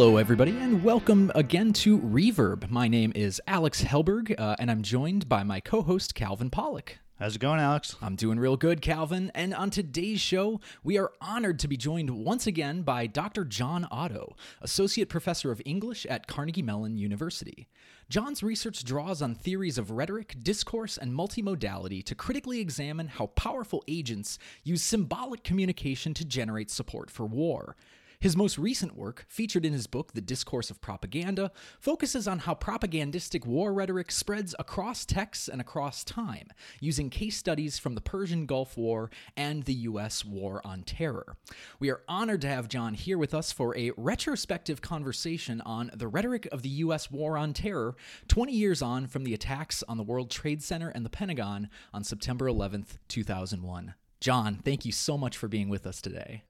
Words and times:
Hello, 0.00 0.16
everybody, 0.16 0.52
and 0.52 0.82
welcome 0.82 1.30
again 1.34 1.74
to 1.74 1.98
Reverb. 1.98 2.70
My 2.70 2.88
name 2.88 3.12
is 3.14 3.38
Alex 3.46 3.82
Helberg, 3.82 4.34
uh, 4.40 4.56
and 4.58 4.70
I'm 4.70 4.82
joined 4.82 5.28
by 5.28 5.42
my 5.42 5.60
co 5.60 5.82
host, 5.82 6.14
Calvin 6.14 6.48
Pollak. 6.48 6.92
How's 7.18 7.36
it 7.36 7.40
going, 7.40 7.60
Alex? 7.60 7.96
I'm 8.00 8.16
doing 8.16 8.38
real 8.38 8.56
good, 8.56 8.80
Calvin. 8.80 9.30
And 9.34 9.52
on 9.52 9.68
today's 9.68 10.22
show, 10.22 10.58
we 10.82 10.96
are 10.96 11.12
honored 11.20 11.58
to 11.58 11.68
be 11.68 11.76
joined 11.76 12.08
once 12.08 12.46
again 12.46 12.80
by 12.80 13.06
Dr. 13.08 13.44
John 13.44 13.86
Oddo, 13.90 14.36
Associate 14.62 15.06
Professor 15.06 15.52
of 15.52 15.60
English 15.66 16.06
at 16.06 16.26
Carnegie 16.26 16.62
Mellon 16.62 16.96
University. 16.96 17.68
John's 18.08 18.42
research 18.42 18.82
draws 18.84 19.20
on 19.20 19.34
theories 19.34 19.76
of 19.76 19.90
rhetoric, 19.90 20.34
discourse, 20.42 20.96
and 20.96 21.12
multimodality 21.12 22.02
to 22.04 22.14
critically 22.14 22.58
examine 22.58 23.08
how 23.08 23.26
powerful 23.26 23.84
agents 23.86 24.38
use 24.64 24.82
symbolic 24.82 25.44
communication 25.44 26.14
to 26.14 26.24
generate 26.24 26.70
support 26.70 27.10
for 27.10 27.26
war. 27.26 27.76
His 28.20 28.36
most 28.36 28.58
recent 28.58 28.98
work, 28.98 29.24
featured 29.28 29.64
in 29.64 29.72
his 29.72 29.86
book 29.86 30.12
The 30.12 30.20
Discourse 30.20 30.68
of 30.68 30.82
Propaganda, 30.82 31.50
focuses 31.78 32.28
on 32.28 32.40
how 32.40 32.52
propagandistic 32.52 33.46
war 33.46 33.72
rhetoric 33.72 34.12
spreads 34.12 34.54
across 34.58 35.06
texts 35.06 35.48
and 35.48 35.58
across 35.58 36.04
time, 36.04 36.48
using 36.80 37.08
case 37.08 37.38
studies 37.38 37.78
from 37.78 37.94
the 37.94 38.02
Persian 38.02 38.44
Gulf 38.44 38.76
War 38.76 39.10
and 39.38 39.62
the 39.62 39.72
U.S. 39.72 40.22
War 40.22 40.60
on 40.66 40.82
Terror. 40.82 41.34
We 41.78 41.88
are 41.88 42.02
honored 42.08 42.42
to 42.42 42.48
have 42.48 42.68
John 42.68 42.92
here 42.92 43.16
with 43.16 43.32
us 43.32 43.52
for 43.52 43.74
a 43.74 43.92
retrospective 43.96 44.82
conversation 44.82 45.62
on 45.62 45.90
the 45.94 46.06
rhetoric 46.06 46.46
of 46.52 46.60
the 46.60 46.68
U.S. 46.68 47.10
War 47.10 47.38
on 47.38 47.54
Terror 47.54 47.96
20 48.28 48.52
years 48.52 48.82
on 48.82 49.06
from 49.06 49.24
the 49.24 49.32
attacks 49.32 49.82
on 49.88 49.96
the 49.96 50.02
World 50.02 50.30
Trade 50.30 50.62
Center 50.62 50.90
and 50.90 51.06
the 51.06 51.10
Pentagon 51.10 51.70
on 51.94 52.04
September 52.04 52.50
11th, 52.50 52.98
2001. 53.08 53.94
John, 54.20 54.56
thank 54.62 54.84
you 54.84 54.92
so 54.92 55.16
much 55.16 55.38
for 55.38 55.48
being 55.48 55.70
with 55.70 55.86
us 55.86 56.02
today. 56.02 56.44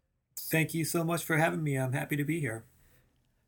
Thank 0.50 0.74
you 0.74 0.84
so 0.84 1.04
much 1.04 1.24
for 1.24 1.36
having 1.36 1.62
me. 1.62 1.76
I'm 1.76 1.92
happy 1.92 2.16
to 2.16 2.24
be 2.24 2.40
here. 2.40 2.64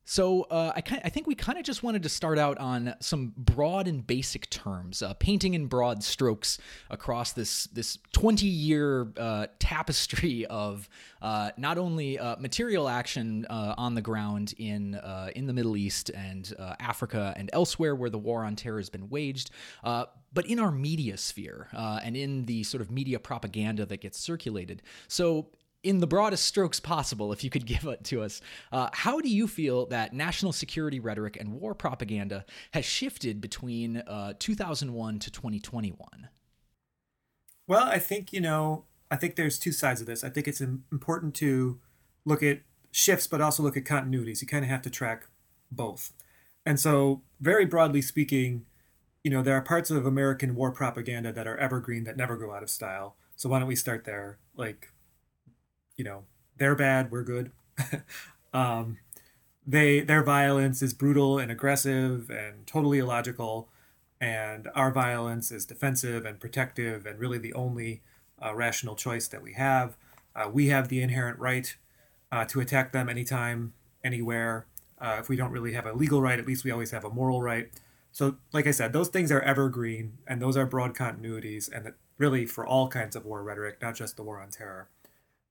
So 0.05 0.43
uh, 0.43 0.73
I, 0.75 1.01
I 1.05 1.09
think 1.09 1.27
we 1.27 1.35
kind 1.35 1.57
of 1.57 1.63
just 1.63 1.81
wanted 1.81 2.03
to 2.03 2.09
start 2.09 2.37
out 2.37 2.57
on 2.57 2.93
some 2.99 3.33
broad 3.37 3.87
and 3.87 4.05
basic 4.05 4.49
terms, 4.49 5.01
uh, 5.01 5.13
painting 5.13 5.53
in 5.53 5.67
broad 5.67 6.03
strokes 6.03 6.57
across 6.89 7.31
this 7.31 7.65
this 7.67 7.97
20 8.11 8.45
year 8.45 9.07
uh, 9.17 9.47
tapestry 9.59 10.45
of 10.47 10.89
uh, 11.21 11.51
not 11.55 11.77
only 11.77 12.19
uh, 12.19 12.35
material 12.37 12.89
action 12.89 13.45
uh, 13.49 13.75
on 13.77 13.95
the 13.95 14.01
ground 14.01 14.53
in 14.57 14.99
in 15.35 15.47
the 15.47 15.53
Middle 15.53 15.77
East 15.77 16.09
and 16.09 16.53
Africa 16.79 17.33
and 17.37 17.49
elsewhere 17.53 17.95
where 17.95 18.09
the 18.09 18.17
war 18.17 18.43
on 18.43 18.55
terror 18.57 18.79
has 18.79 18.89
been 18.89 19.09
waged, 19.09 19.51
but 19.83 20.45
in 20.45 20.59
our 20.59 20.71
media 20.71 21.15
sphere 21.15 21.69
and 21.73 22.17
in 22.17 22.45
the 22.45 22.63
sort 22.63 22.81
of 22.81 22.91
media 22.91 23.19
propaganda 23.19 23.85
that 23.85 24.01
gets 24.01 24.19
circulated. 24.19 24.81
So 25.07 25.47
in 25.83 25.99
the 25.99 26.07
broadest 26.07 26.45
strokes 26.45 26.79
possible, 26.79 27.31
if 27.31 27.43
you 27.43 27.49
could 27.49 27.65
give 27.67 27.85
it 27.85 28.03
to 28.05 28.23
us, 28.23 28.41
uh, 28.71 28.89
how 28.93 29.19
do 29.19 29.29
you 29.29 29.47
feel 29.47 29.85
that 29.87 30.13
national 30.13 30.51
security 30.51 30.99
rhetoric 30.99 31.37
and 31.39 31.53
war 31.53 31.75
propaganda 31.75 32.45
has 32.73 32.85
shifted 32.85 33.41
between 33.41 33.97
uh, 33.97 34.33
2001 34.39 35.19
to 35.19 35.31
2021? 35.31 36.29
Well, 37.67 37.83
I 37.83 37.99
think, 37.99 38.33
you 38.33 38.41
know, 38.41 38.85
I 39.11 39.15
think 39.15 39.35
there's 39.35 39.59
two 39.59 39.71
sides 39.71 40.01
of 40.01 40.07
this. 40.07 40.23
I 40.23 40.29
think 40.29 40.47
it's 40.47 40.61
important 40.61 41.35
to 41.35 41.79
look 42.25 42.41
at 42.41 42.61
shifts, 42.91 43.27
but 43.27 43.41
also 43.41 43.63
look 43.63 43.77
at 43.77 43.83
continuities. 43.83 44.41
You 44.41 44.47
kind 44.47 44.65
of 44.65 44.69
have 44.69 44.81
to 44.83 44.89
track 44.89 45.27
both. 45.71 46.13
And 46.65 46.79
so, 46.79 47.21
very 47.39 47.65
broadly 47.65 48.01
speaking, 48.01 48.65
you 49.23 49.31
know, 49.31 49.41
there 49.41 49.55
are 49.55 49.61
parts 49.61 49.89
of 49.89 50.05
American 50.05 50.55
war 50.55 50.71
propaganda 50.71 51.31
that 51.33 51.47
are 51.47 51.57
evergreen 51.57 52.05
that 52.05 52.17
never 52.17 52.37
go 52.37 52.53
out 52.53 52.63
of 52.63 52.69
style. 52.69 53.15
So, 53.35 53.49
why 53.49 53.59
don't 53.59 53.67
we 53.67 53.75
start 53.75 54.05
there? 54.05 54.39
Like, 54.55 54.92
you 55.97 56.03
know 56.03 56.23
they're 56.57 56.75
bad, 56.75 57.11
we're 57.11 57.23
good. 57.23 57.51
um, 58.53 58.97
they 59.65 60.01
their 60.01 60.23
violence 60.23 60.81
is 60.81 60.93
brutal 60.93 61.39
and 61.39 61.51
aggressive 61.51 62.29
and 62.29 62.67
totally 62.67 62.99
illogical, 62.99 63.69
and 64.19 64.69
our 64.75 64.91
violence 64.91 65.51
is 65.51 65.65
defensive 65.65 66.25
and 66.25 66.39
protective 66.39 67.05
and 67.05 67.19
really 67.19 67.37
the 67.37 67.53
only 67.53 68.01
uh, 68.43 68.53
rational 68.53 68.95
choice 68.95 69.27
that 69.27 69.41
we 69.41 69.53
have. 69.53 69.97
Uh, 70.35 70.49
we 70.51 70.67
have 70.67 70.89
the 70.89 71.01
inherent 71.01 71.39
right 71.39 71.75
uh, 72.31 72.45
to 72.45 72.59
attack 72.59 72.91
them 72.91 73.09
anytime, 73.09 73.73
anywhere. 74.03 74.65
Uh, 74.99 75.17
if 75.19 75.29
we 75.29 75.35
don't 75.35 75.51
really 75.51 75.73
have 75.73 75.85
a 75.85 75.93
legal 75.93 76.21
right, 76.21 76.39
at 76.39 76.47
least 76.47 76.63
we 76.63 76.71
always 76.71 76.91
have 76.91 77.03
a 77.03 77.09
moral 77.09 77.41
right. 77.41 77.69
So, 78.11 78.37
like 78.51 78.67
I 78.67 78.71
said, 78.71 78.93
those 78.93 79.09
things 79.09 79.31
are 79.31 79.41
evergreen, 79.41 80.19
and 80.27 80.41
those 80.41 80.55
are 80.55 80.65
broad 80.65 80.93
continuities, 80.95 81.69
and 81.73 81.93
really 82.17 82.45
for 82.45 82.65
all 82.65 82.87
kinds 82.87 83.15
of 83.15 83.25
war 83.25 83.43
rhetoric, 83.43 83.81
not 83.81 83.95
just 83.95 84.17
the 84.17 84.23
war 84.23 84.39
on 84.39 84.49
terror. 84.49 84.87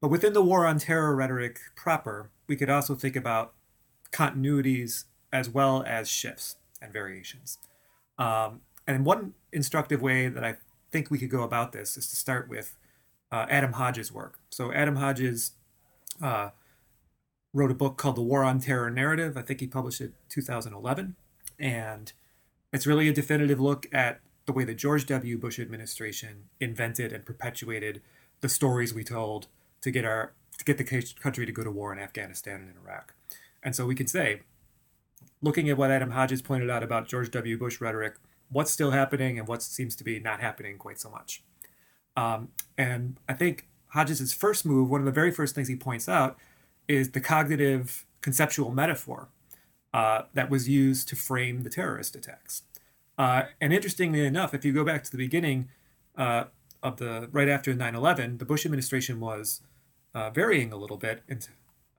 But 0.03 0.09
within 0.09 0.33
the 0.33 0.43
war 0.43 0.67
on 0.67 0.81
terror 0.81 1.15
rhetoric 1.15 1.61
proper, 1.77 2.29
we 2.49 2.57
could 2.57 2.69
also 2.69 2.97
think 2.97 3.15
about 3.15 3.55
continuities 4.11 5.05
as 5.33 5.49
well 5.49 5.85
as 5.87 6.11
shifts 6.11 6.57
and 6.83 6.93
variations. 6.93 7.59
Um, 8.19 8.63
and 8.85 9.07
one 9.07 9.35
instructive 9.53 10.03
way 10.03 10.29
that 10.29 10.43
I 10.43 10.57
think 10.91 11.09
we 11.09 11.19
could 11.19 11.31
go 11.31 11.45
about 11.45 11.71
this 11.71 11.97
is 11.97 12.09
to 12.09 12.17
start 12.17 12.49
with 12.49 12.77
uh, 13.31 13.47
Adam 13.49 13.75
Hodges' 13.75 14.11
work. 14.11 14.41
So, 14.51 14.73
Adam 14.73 14.97
Hodges 14.97 15.53
uh, 16.21 16.51
wrote 17.55 17.71
a 17.71 17.75
book 17.75 17.97
called 17.97 18.17
The 18.17 18.23
War 18.23 18.43
on 18.43 18.59
Terror 18.59 18.91
Narrative. 18.91 19.37
I 19.37 19.43
think 19.43 19.61
he 19.61 19.69
published 19.69 20.01
it 20.01 20.15
2011. 20.29 21.15
And 21.61 22.13
it's 22.73 22.89
really 22.89 23.09
a 23.09 23.13
definitive 23.13 23.61
look 23.61 23.87
at 23.93 24.21
the 24.47 24.53
way 24.53 24.65
the 24.65 24.75
George 24.75 25.07
W. 25.07 25.39
Bush 25.39 25.61
administration 25.61 26.49
invented 26.59 27.13
and 27.13 27.25
perpetuated 27.25 28.03
the 28.41 28.49
stories 28.49 28.93
we 28.93 29.05
told 29.05 29.47
to 29.83 29.91
get 29.91 30.05
our 30.05 30.33
to 30.59 30.65
get 30.65 30.79
the 30.79 31.15
country 31.21 31.45
to 31.45 31.53
go 31.53 31.65
to 31.65 31.71
war 31.71 31.93
in 31.93 31.99
Afghanistan 31.99 32.61
and 32.61 32.71
in 32.71 32.77
Iraq. 32.77 33.15
And 33.63 33.75
so 33.75 33.87
we 33.87 33.95
can 33.95 34.07
say, 34.07 34.43
looking 35.41 35.69
at 35.69 35.77
what 35.77 35.91
Adam 35.91 36.13
Hodges 36.13 36.43
pointed 36.43 36.71
out 36.71 36.83
about 36.83 37.09
George 37.09 37.31
W. 37.31 37.59
Bush 37.59 37.81
rhetoric, 37.81 38.15
what's 38.51 38.71
still 38.71 38.93
happening 38.93 39.39
and 39.39 39.49
what 39.49 39.63
seems 39.63 39.97
to 39.97 40.05
be 40.05 40.21
not 40.21 40.41
happening 40.41 40.79
quite 40.79 41.01
so 41.01 41.11
much. 41.11 41.43
Um, 42.17 42.49
and 42.77 43.19
I 43.29 43.33
think 43.33 43.69
Hodges' 43.89 44.33
first 44.33 44.65
move, 44.65 44.91
one 44.91 45.01
of 45.01 45.07
the 45.07 45.13
very 45.13 45.31
first 45.31 45.55
things 45.55 45.69
he 45.69 45.77
points 45.77 46.09
out, 46.09 46.39
is 46.87 47.13
the 47.13 47.21
cognitive 47.21 48.07
conceptual 48.21 48.71
metaphor 48.71 49.29
uh, 49.95 50.23
that 50.35 50.51
was 50.51 50.69
used 50.69 51.09
to 51.09 51.17
frame 51.17 51.63
the 51.63 51.71
terrorist 51.71 52.15
attacks. 52.15 52.63
Uh, 53.19 53.45
and 53.61 53.73
interestingly 53.73 54.25
enough, 54.25 54.55
if 54.55 54.65
you 54.65 54.73
go 54.73 54.85
back 54.85 55.05
to 55.05 55.11
the 55.11 55.17
beginning 55.17 55.69
uh, 56.17 56.45
of 56.83 56.97
the 56.97 57.29
right 57.33 57.49
after 57.49 57.75
9/11, 57.75 58.39
the 58.39 58.45
Bush 58.45 58.65
administration 58.65 59.21
was 59.21 59.61
uh, 60.15 60.31
varying 60.31 60.73
a 60.73 60.77
little 60.77 60.97
bit 60.97 61.23
into, 61.29 61.51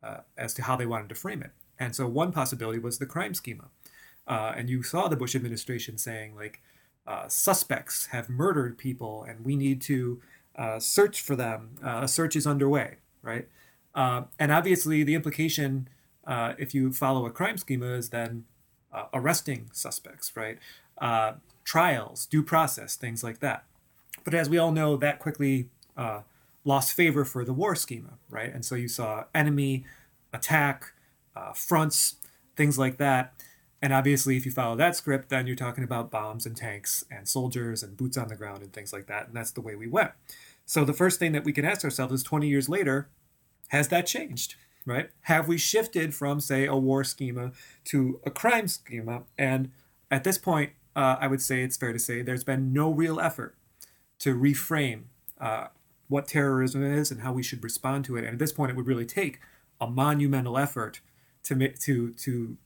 uh, 0.02 0.18
as 0.38 0.54
to 0.56 0.64
how 0.64 0.76
they 0.76 0.86
wanted 0.86 1.10
to 1.10 1.16
frame 1.16 1.42
it. 1.42 1.52
And 1.80 1.96
so 1.96 2.08
one 2.08 2.32
possibility 2.32 2.80
was 2.80 3.00
the 3.00 3.06
crime 3.06 3.34
schema. 3.34 3.66
Uh, 4.28 4.54
and 4.56 4.70
you 4.70 4.84
saw 4.84 5.08
the 5.08 5.16
Bush 5.16 5.36
administration 5.36 5.98
saying, 5.98 6.36
like, 6.36 6.62
uh, 7.06 7.28
suspects 7.28 8.08
have 8.08 8.30
murdered 8.30 8.78
people 8.78 9.26
and 9.28 9.44
we 9.44 9.58
need 9.58 9.82
to 9.82 10.22
uh, 10.56 10.80
search 10.80 11.22
for 11.22 11.36
them. 11.36 11.72
Uh, 11.84 12.02
a 12.04 12.08
search 12.08 12.36
is 12.36 12.48
underway, 12.48 12.96
right? 13.22 13.48
and 13.96 14.52
obviously, 14.52 15.04
the 15.04 15.14
implication, 15.14 15.88
if 16.28 16.74
you 16.74 16.92
follow 16.92 17.28
a 17.28 17.30
crime 17.30 17.58
schema, 17.58 17.94
is 17.94 18.10
then 18.10 18.46
arresting 19.14 19.70
suspects, 19.72 20.36
right? 20.36 20.58
trials, 21.64 22.26
due 22.26 22.42
process, 22.42 22.96
things 22.96 23.24
like 23.24 23.40
that. 23.40 23.66
But 24.24 24.34
as 24.34 24.50
we 24.50 24.58
all 24.58 24.72
know, 24.72 24.98
that 24.98 25.20
quickly 25.20 25.70
lost 26.66 26.94
favor 26.94 27.26
for 27.26 27.44
the 27.44 27.54
war 27.54 27.76
schema, 27.76 28.18
right? 28.30 28.54
And 28.54 28.64
so 28.64 28.76
you 28.76 28.88
saw 28.88 29.26
enemy, 29.36 29.86
attack, 30.32 30.94
uh, 31.36 31.54
fronts, 31.54 32.16
things 32.56 32.78
like 32.78 32.98
that. 32.98 33.34
And 33.82 33.92
obviously, 33.92 34.38
if 34.38 34.46
you 34.46 34.52
follow 34.52 34.78
that 34.78 34.96
script, 34.96 35.30
then 35.30 35.46
you're 35.46 35.58
talking 35.58 35.84
about 35.84 36.10
bombs 36.10 36.46
and 36.46 36.56
tanks 36.56 37.04
and 37.12 37.28
soldiers 37.28 37.84
and 37.84 37.98
boots 37.98 38.18
on 38.18 38.30
the 38.30 38.36
ground 38.36 38.62
and 38.62 38.72
things 38.72 38.94
like 38.94 39.08
that. 39.08 39.28
And 39.28 39.36
that's 39.36 39.52
the 39.52 39.62
way 39.62 39.76
we 39.76 39.88
went. 39.88 40.12
So 40.66 40.86
the 40.86 40.94
first 40.94 41.20
thing 41.20 41.34
that 41.34 41.44
we 41.44 41.52
can 41.52 41.66
ask 41.66 41.84
ourselves 41.84 42.14
is 42.14 42.24
20 42.24 42.48
years 42.48 42.70
later, 42.70 43.10
has 43.70 43.90
that 43.90 44.08
changed? 44.08 44.56
Right? 44.86 45.10
Have 45.24 45.48
we 45.48 45.58
shifted 45.58 46.14
from, 46.14 46.40
say, 46.40 46.66
a 46.66 46.76
war 46.76 47.04
schema 47.04 47.52
to 47.86 48.20
a 48.26 48.32
crime 48.32 48.68
schema? 48.68 49.24
And 49.38 49.72
at 50.10 50.24
this 50.24 50.38
point, 50.38 50.72
uh, 50.96 51.18
I 51.20 51.28
would 51.28 51.42
say 51.42 51.64
it's 51.64 51.78
fair 51.78 51.94
to 51.94 52.00
say 52.00 52.22
there's 52.22 52.44
been 52.44 52.72
no 52.72 52.90
real 52.92 53.20
effort 53.20 53.56
to 54.20 54.36
reframe 54.36 55.04
uh, 55.40 55.68
what 56.08 56.28
terrorism 56.28 56.84
is 56.84 57.12
and 57.12 57.22
how 57.22 57.34
we 57.34 57.44
should 57.44 57.64
respond 57.64 58.06
to 58.06 58.16
it. 58.16 58.24
And 58.24 58.34
at 58.34 58.40
this 58.40 58.52
point, 58.52 58.72
it 58.72 58.76
would 58.76 58.88
really 58.88 59.06
take 59.06 59.40
a 59.80 59.88
monumental 59.88 60.58
effort 60.58 61.02
to 61.44 61.68
to 61.70 62.14
to 62.14 62.58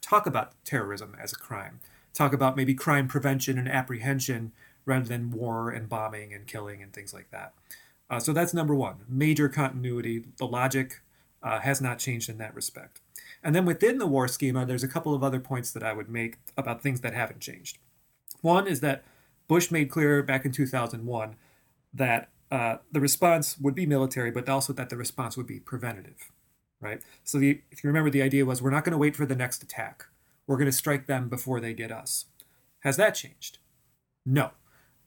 talk 0.00 0.26
about 0.26 0.52
terrorism 0.64 1.16
as 1.20 1.32
a 1.32 1.36
crime, 1.36 1.80
talk 2.14 2.32
about 2.32 2.56
maybe 2.56 2.74
crime 2.74 3.08
prevention 3.08 3.58
and 3.58 3.68
apprehension 3.68 4.52
rather 4.84 5.06
than 5.06 5.30
war 5.30 5.70
and 5.70 5.88
bombing 5.88 6.32
and 6.32 6.46
killing 6.46 6.82
and 6.82 6.92
things 6.92 7.12
like 7.12 7.30
that. 7.30 7.52
Uh, 8.08 8.18
so 8.18 8.32
that's 8.32 8.52
number 8.52 8.74
one, 8.74 8.96
major 9.08 9.48
continuity. 9.48 10.24
The 10.36 10.46
logic 10.46 11.00
uh, 11.42 11.60
has 11.60 11.80
not 11.80 11.98
changed 11.98 12.28
in 12.28 12.38
that 12.38 12.54
respect. 12.54 13.00
And 13.42 13.54
then 13.54 13.64
within 13.64 13.98
the 13.98 14.06
war 14.06 14.28
schema, 14.28 14.66
there's 14.66 14.82
a 14.82 14.88
couple 14.88 15.14
of 15.14 15.22
other 15.22 15.40
points 15.40 15.70
that 15.72 15.82
I 15.82 15.92
would 15.92 16.08
make 16.08 16.36
about 16.56 16.82
things 16.82 17.00
that 17.00 17.14
haven't 17.14 17.40
changed. 17.40 17.78
One 18.42 18.66
is 18.66 18.80
that 18.80 19.04
Bush 19.48 19.70
made 19.70 19.90
clear 19.90 20.22
back 20.22 20.44
in 20.44 20.52
2001 20.52 21.36
that 21.94 22.28
uh, 22.50 22.76
the 22.90 23.00
response 23.00 23.58
would 23.58 23.74
be 23.74 23.86
military, 23.86 24.30
but 24.30 24.48
also 24.48 24.72
that 24.72 24.90
the 24.90 24.96
response 24.96 25.36
would 25.36 25.46
be 25.46 25.60
preventative, 25.60 26.30
right? 26.80 27.02
So 27.22 27.38
the, 27.38 27.60
if 27.70 27.84
you 27.84 27.88
remember, 27.88 28.10
the 28.10 28.22
idea 28.22 28.44
was 28.44 28.60
we're 28.60 28.70
not 28.70 28.84
going 28.84 28.92
to 28.92 28.98
wait 28.98 29.16
for 29.16 29.26
the 29.26 29.36
next 29.36 29.62
attack. 29.62 30.06
We're 30.46 30.56
going 30.56 30.66
to 30.66 30.72
strike 30.72 31.06
them 31.06 31.28
before 31.28 31.60
they 31.60 31.74
get 31.74 31.92
us. 31.92 32.26
Has 32.80 32.96
that 32.96 33.14
changed? 33.14 33.58
No, 34.26 34.50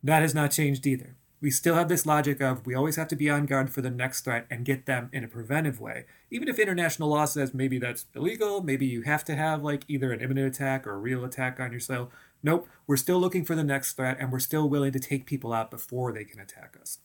that 0.01 0.22
has 0.22 0.34
not 0.34 0.51
changed 0.51 0.88
either. 0.88 1.18
We 1.42 1.51
still 1.51 1.75
have 1.75 1.90
this 1.90 2.06
logic 2.06 2.42
of 2.42 2.66
we 2.66 2.74
always 2.74 2.95
have 2.95 3.10
to 3.10 3.18
be 3.18 3.30
on 3.30 3.45
guard 3.45 3.69
for 3.69 3.81
the 3.81 3.90
next 3.90 4.22
threat 4.22 4.45
and 4.50 4.63
get 4.63 4.86
them 4.86 5.10
in 5.12 5.25
a 5.25 5.28
preventive 5.28 5.81
way. 5.81 6.06
Even 6.31 6.48
if 6.48 6.57
international 6.57 7.10
law 7.10 7.25
says 7.25 7.54
maybe 7.54 7.78
that's 7.80 8.06
illegal, 8.16 8.63
maybe 8.63 8.86
you 8.86 9.01
have 9.01 9.25
to 9.25 9.36
have 9.36 9.62
like 9.62 9.84
either 9.90 10.13
an 10.13 10.22
imminent 10.22 10.56
attack 10.56 10.88
or 10.88 10.94
a 10.94 10.98
real 10.98 11.25
attack 11.25 11.60
on 11.60 11.72
your 11.72 11.81
soil. 11.81 12.10
Nope, 12.42 12.69
we're 12.88 12.95
still 12.95 13.19
looking 13.19 13.44
for 13.44 13.56
the 13.56 13.63
next 13.63 13.94
threat 13.94 14.16
and 14.22 14.31
we're 14.31 14.40
still 14.40 14.69
willing 14.69 14.94
to 14.94 15.00
take 15.00 15.25
people 15.25 15.51
out 15.51 15.69
before 15.69 16.13
they 16.13 16.24
can 16.24 16.40
attack 16.40 16.78
us. 16.81 17.00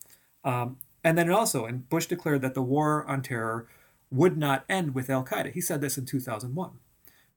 Um, 0.48 0.78
and 1.04 1.18
then 1.18 1.30
also, 1.30 1.66
and 1.66 1.88
Bush 1.90 2.06
declared 2.06 2.40
that 2.40 2.54
the 2.54 2.62
war 2.62 3.04
on 3.04 3.20
terror 3.20 3.68
would 4.10 4.38
not 4.38 4.64
end 4.66 4.94
with 4.94 5.10
Al 5.10 5.22
Qaeda. 5.22 5.52
He 5.52 5.60
said 5.60 5.82
this 5.82 5.98
in 5.98 6.06
2001, 6.06 6.70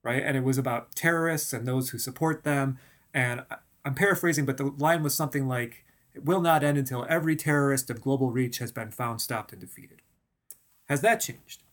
right? 0.02 0.24
And 0.24 0.38
it 0.38 0.46
was 0.46 0.58
about 0.58 0.96
terrorists 0.96 1.52
and 1.52 1.68
those 1.68 1.90
who 1.90 2.00
support 2.00 2.44
them. 2.44 2.80
And 3.14 3.44
I'm 3.84 3.96
paraphrasing, 3.96 4.46
but 4.46 4.56
the 4.56 4.74
line 4.78 5.04
was 5.04 5.14
something 5.14 5.46
like, 5.46 5.84
it 6.14 6.24
will 6.24 6.40
not 6.40 6.64
end 6.64 6.78
until 6.78 7.06
every 7.10 7.36
terrorist 7.36 7.90
of 7.90 8.02
global 8.02 8.32
reach 8.32 8.60
has 8.60 8.72
been 8.72 8.92
found, 8.92 9.20
stopped, 9.20 9.52
and 9.52 9.60
defeated. 9.60 10.02
Has 10.88 11.02
that 11.02 11.20
changed? 11.20 11.64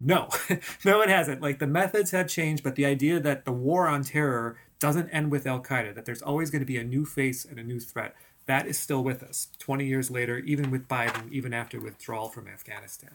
No, 0.00 0.28
no, 0.86 1.02
it 1.02 1.10
hasn't. 1.10 1.42
Like 1.42 1.58
the 1.58 1.66
methods 1.66 2.12
have 2.12 2.28
changed, 2.28 2.64
but 2.64 2.76
the 2.76 2.86
idea 2.86 3.20
that 3.20 3.44
the 3.44 3.52
war 3.52 3.88
on 3.88 4.04
terror 4.04 4.56
doesn't 4.78 5.10
end 5.10 5.30
with 5.30 5.46
Al 5.46 5.60
Qaeda, 5.60 5.94
that 5.94 6.06
there's 6.06 6.22
always 6.22 6.50
going 6.50 6.60
to 6.60 6.66
be 6.66 6.78
a 6.78 6.84
new 6.84 7.04
face 7.04 7.44
and 7.44 7.58
a 7.58 7.64
new 7.64 7.80
threat, 7.80 8.14
that 8.48 8.66
is 8.66 8.78
still 8.78 9.04
with 9.04 9.22
us 9.22 9.48
20 9.58 9.84
years 9.86 10.10
later, 10.10 10.38
even 10.38 10.70
with 10.70 10.88
Biden, 10.88 11.30
even 11.30 11.52
after 11.52 11.78
withdrawal 11.78 12.30
from 12.30 12.48
Afghanistan. 12.48 13.10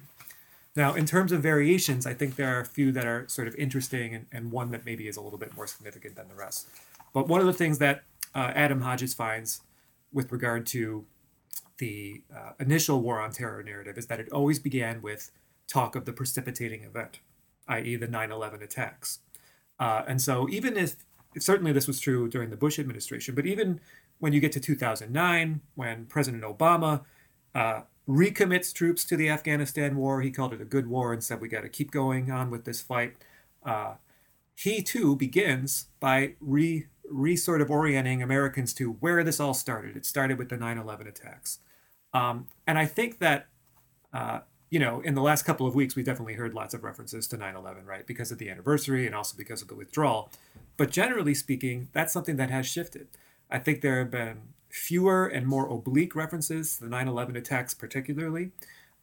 Now, 0.75 0.93
in 0.93 1.07
terms 1.07 1.31
of 1.31 1.41
variations, 1.41 2.05
I 2.05 2.13
think 2.13 2.35
there 2.35 2.55
are 2.55 2.61
a 2.61 2.65
few 2.65 2.91
that 2.91 3.05
are 3.05 3.27
sort 3.27 3.47
of 3.47 3.55
interesting 3.55 4.13
and, 4.13 4.27
and 4.31 4.51
one 4.51 4.69
that 4.71 4.85
maybe 4.85 5.07
is 5.07 5.17
a 5.17 5.21
little 5.21 5.39
bit 5.39 5.55
more 5.55 5.65
significant 5.65 6.15
than 6.15 6.27
the 6.27 6.35
rest. 6.35 6.67
But 7.13 7.27
one 7.27 7.39
of 7.41 7.47
the 7.47 7.53
things 7.53 7.79
that 7.79 8.03
uh, 8.35 8.51
Adam 8.53 8.81
Hodges 8.81 9.15
finds 9.15 9.61
with 10.11 10.31
regard 10.31 10.67
to 10.67 11.05
the 11.79 12.21
uh, 12.33 12.51
initial 12.59 13.01
war 13.01 13.19
on 13.19 13.31
terror 13.31 13.63
narrative 13.63 13.97
is 13.97 14.05
that 14.07 14.19
it 14.19 14.31
always 14.31 14.59
began 14.59 15.01
with 15.01 15.31
talk 15.67 15.95
of 15.95 16.05
the 16.05 16.13
precipitating 16.13 16.83
event, 16.83 17.19
i.e., 17.67 17.95
the 17.95 18.07
9 18.07 18.31
11 18.31 18.61
attacks. 18.61 19.19
Uh, 19.79 20.03
and 20.07 20.21
so, 20.21 20.47
even 20.49 20.77
if 20.77 20.95
certainly 21.39 21.71
this 21.71 21.87
was 21.87 21.99
true 21.99 22.29
during 22.29 22.51
the 22.51 22.55
Bush 22.55 22.77
administration, 22.77 23.33
but 23.33 23.47
even 23.47 23.79
when 24.23 24.31
you 24.31 24.39
get 24.39 24.53
to 24.53 24.59
2009, 24.61 25.59
when 25.75 26.05
President 26.05 26.43
Obama 26.43 27.03
uh, 27.53 27.81
recommits 28.07 28.73
troops 28.73 29.03
to 29.03 29.17
the 29.17 29.27
Afghanistan 29.27 29.97
war, 29.97 30.21
he 30.21 30.31
called 30.31 30.53
it 30.53 30.61
a 30.61 30.65
good 30.65 30.87
war 30.87 31.11
and 31.11 31.21
said 31.21 31.41
we 31.41 31.49
got 31.49 31.63
to 31.63 31.67
keep 31.67 31.91
going 31.91 32.31
on 32.31 32.49
with 32.49 32.63
this 32.63 32.79
fight. 32.79 33.17
Uh, 33.65 33.95
he 34.55 34.81
too 34.81 35.17
begins 35.17 35.87
by 35.99 36.35
re 36.39 36.87
re 37.11 37.35
sort 37.35 37.59
of 37.59 37.69
orienting 37.69 38.23
Americans 38.23 38.73
to 38.75 38.93
where 39.01 39.25
this 39.25 39.41
all 39.41 39.53
started. 39.53 39.97
It 39.97 40.05
started 40.05 40.37
with 40.37 40.47
the 40.47 40.55
9 40.55 40.77
11 40.77 41.05
attacks. 41.05 41.59
Um, 42.13 42.47
and 42.65 42.77
I 42.77 42.85
think 42.85 43.19
that, 43.19 43.47
uh, 44.13 44.39
you 44.69 44.79
know, 44.79 45.01
in 45.01 45.15
the 45.15 45.21
last 45.21 45.43
couple 45.43 45.67
of 45.67 45.75
weeks, 45.75 45.97
we've 45.97 46.05
definitely 46.05 46.35
heard 46.35 46.53
lots 46.53 46.73
of 46.73 46.85
references 46.85 47.27
to 47.27 47.35
9 47.35 47.57
11, 47.57 47.85
right? 47.85 48.07
Because 48.07 48.31
of 48.31 48.37
the 48.37 48.49
anniversary 48.49 49.05
and 49.05 49.13
also 49.13 49.35
because 49.35 49.61
of 49.61 49.67
the 49.67 49.75
withdrawal. 49.75 50.31
But 50.77 50.91
generally 50.91 51.33
speaking, 51.33 51.89
that's 51.91 52.13
something 52.13 52.37
that 52.37 52.49
has 52.49 52.65
shifted. 52.65 53.09
I 53.53 53.59
think 53.59 53.81
there 53.81 53.99
have 53.99 54.11
been 54.11 54.39
fewer 54.69 55.27
and 55.27 55.45
more 55.45 55.69
oblique 55.69 56.15
references 56.15 56.75
to 56.75 56.85
the 56.85 56.89
9 56.89 57.07
11 57.07 57.35
attacks, 57.37 57.75
particularly. 57.75 58.49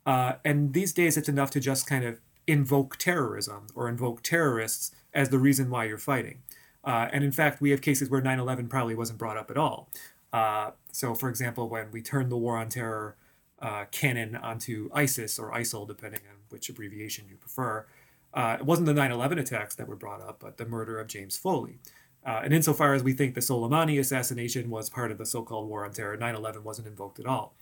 Uh, 0.04 0.34
and 0.44 0.74
these 0.74 0.92
days, 0.92 1.16
it's 1.16 1.28
enough 1.28 1.52
to 1.52 1.60
just 1.60 1.86
kind 1.86 2.04
of 2.04 2.20
invoke 2.48 2.96
terrorism 2.96 3.68
or 3.76 3.88
invoke 3.88 4.22
terrorists 4.22 4.92
as 5.14 5.28
the 5.28 5.38
reason 5.38 5.70
why 5.70 5.84
you're 5.84 5.98
fighting. 5.98 6.42
Uh, 6.82 7.08
and 7.12 7.22
in 7.22 7.30
fact, 7.30 7.60
we 7.60 7.70
have 7.70 7.80
cases 7.80 8.10
where 8.10 8.20
9 8.20 8.40
11 8.40 8.68
probably 8.68 8.96
wasn't 8.96 9.18
brought 9.18 9.36
up 9.36 9.50
at 9.50 9.56
all. 9.56 9.88
Uh, 10.32 10.72
so, 10.90 11.14
for 11.14 11.28
example, 11.28 11.68
when 11.68 11.92
we 11.92 12.02
turned 12.02 12.30
the 12.30 12.36
war 12.36 12.56
on 12.56 12.68
terror 12.68 13.16
uh, 13.60 13.84
cannon 13.92 14.34
onto 14.34 14.90
ISIS 14.92 15.38
or 15.38 15.52
ISIL, 15.52 15.86
depending 15.86 16.22
on 16.28 16.36
which 16.48 16.68
abbreviation 16.68 17.26
you 17.28 17.36
prefer, 17.36 17.86
uh, 18.34 18.56
it 18.58 18.66
wasn't 18.66 18.86
the 18.86 18.94
9 18.94 19.12
11 19.12 19.38
attacks 19.38 19.76
that 19.76 19.86
were 19.86 19.96
brought 19.96 20.20
up, 20.20 20.40
but 20.40 20.56
the 20.56 20.66
murder 20.66 20.98
of 20.98 21.06
James 21.06 21.36
Foley. 21.36 21.78
Uh, 22.24 22.42
and 22.44 22.52
insofar 22.52 22.94
as 22.94 23.02
we 23.02 23.12
think 23.12 23.34
the 23.34 23.40
Soleimani 23.40 23.98
assassination 23.98 24.68
was 24.68 24.90
part 24.90 25.10
of 25.10 25.18
the 25.18 25.26
so 25.26 25.42
called 25.42 25.68
war 25.68 25.84
on 25.84 25.92
terror, 25.92 26.16
9 26.16 26.34
11 26.34 26.64
wasn't 26.64 26.88
invoked 26.88 27.18
at 27.18 27.26
all. 27.26 27.54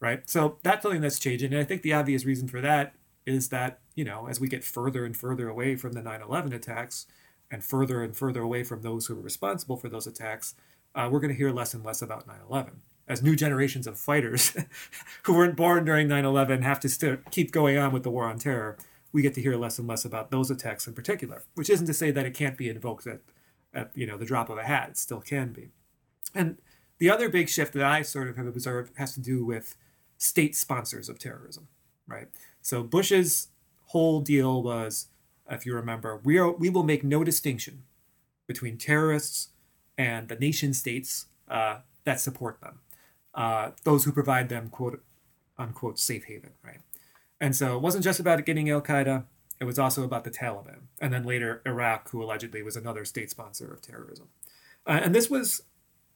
Right? 0.00 0.28
So 0.28 0.58
that's 0.62 0.82
something 0.82 1.00
that's 1.00 1.18
changing. 1.18 1.52
And 1.52 1.60
I 1.60 1.64
think 1.64 1.82
the 1.82 1.92
obvious 1.92 2.24
reason 2.24 2.48
for 2.48 2.60
that 2.60 2.94
is 3.26 3.50
that, 3.50 3.80
you 3.94 4.04
know, 4.04 4.26
as 4.28 4.40
we 4.40 4.48
get 4.48 4.64
further 4.64 5.04
and 5.04 5.16
further 5.16 5.48
away 5.48 5.76
from 5.76 5.92
the 5.92 6.02
9 6.02 6.22
11 6.22 6.52
attacks, 6.52 7.06
and 7.50 7.64
further 7.64 8.02
and 8.02 8.16
further 8.16 8.42
away 8.42 8.62
from 8.62 8.82
those 8.82 9.06
who 9.06 9.14
were 9.14 9.22
responsible 9.22 9.76
for 9.76 9.88
those 9.88 10.06
attacks, 10.06 10.54
uh, 10.94 11.08
we're 11.10 11.20
going 11.20 11.32
to 11.32 11.38
hear 11.38 11.50
less 11.50 11.74
and 11.74 11.84
less 11.84 12.02
about 12.02 12.26
9 12.26 12.36
11. 12.48 12.74
As 13.08 13.22
new 13.22 13.34
generations 13.34 13.86
of 13.86 13.98
fighters 13.98 14.56
who 15.24 15.34
weren't 15.34 15.56
born 15.56 15.84
during 15.84 16.06
9 16.08 16.24
11 16.24 16.62
have 16.62 16.80
to 16.80 16.88
st- 16.88 17.30
keep 17.30 17.50
going 17.50 17.76
on 17.76 17.92
with 17.92 18.04
the 18.04 18.10
war 18.10 18.26
on 18.26 18.38
terror, 18.38 18.76
we 19.12 19.22
get 19.22 19.34
to 19.34 19.42
hear 19.42 19.56
less 19.56 19.78
and 19.78 19.88
less 19.88 20.04
about 20.04 20.30
those 20.30 20.50
attacks 20.50 20.86
in 20.86 20.94
particular, 20.94 21.42
which 21.54 21.70
isn't 21.70 21.86
to 21.86 21.94
say 21.94 22.10
that 22.12 22.26
it 22.26 22.34
can't 22.34 22.56
be 22.56 22.68
invoked 22.68 23.06
at, 23.06 23.20
at 23.72 23.90
you 23.94 24.06
know, 24.06 24.16
the 24.16 24.24
drop 24.24 24.50
of 24.50 24.58
a 24.58 24.64
hat. 24.64 24.90
It 24.90 24.98
still 24.98 25.20
can 25.20 25.52
be. 25.52 25.70
And 26.34 26.58
the 26.98 27.10
other 27.10 27.28
big 27.28 27.48
shift 27.48 27.72
that 27.74 27.84
I 27.84 28.02
sort 28.02 28.28
of 28.28 28.36
have 28.36 28.46
observed 28.46 28.92
has 28.96 29.14
to 29.14 29.20
do 29.20 29.44
with 29.44 29.76
state 30.18 30.54
sponsors 30.54 31.08
of 31.08 31.18
terrorism, 31.18 31.68
right? 32.06 32.28
So 32.60 32.82
Bush's 32.82 33.48
whole 33.86 34.20
deal 34.20 34.62
was 34.62 35.06
if 35.50 35.66
you 35.66 35.74
remember, 35.74 36.20
we 36.22 36.38
are 36.38 36.52
we 36.52 36.70
will 36.70 36.84
make 36.84 37.02
no 37.02 37.24
distinction 37.24 37.82
between 38.46 38.76
terrorists 38.76 39.48
and 39.98 40.28
the 40.28 40.36
nation 40.36 40.72
states 40.72 41.26
uh, 41.48 41.78
that 42.04 42.20
support 42.20 42.60
them, 42.60 42.80
uh, 43.34 43.70
those 43.84 44.04
who 44.04 44.12
provide 44.12 44.48
them 44.48 44.68
quote 44.68 45.02
unquote 45.58 45.98
safe 45.98 46.24
haven, 46.24 46.52
right? 46.64 46.80
And 47.40 47.56
so 47.56 47.76
it 47.76 47.82
wasn't 47.82 48.04
just 48.04 48.20
about 48.20 48.44
getting 48.44 48.70
Al 48.70 48.80
Qaeda; 48.80 49.24
it 49.60 49.64
was 49.64 49.78
also 49.78 50.02
about 50.04 50.24
the 50.24 50.30
Taliban, 50.30 50.84
and 51.00 51.12
then 51.12 51.24
later 51.24 51.60
Iraq, 51.66 52.10
who 52.10 52.22
allegedly 52.22 52.62
was 52.62 52.76
another 52.76 53.04
state 53.04 53.30
sponsor 53.30 53.72
of 53.72 53.82
terrorism. 53.82 54.28
Uh, 54.86 55.00
and 55.02 55.14
this 55.14 55.28
was 55.28 55.62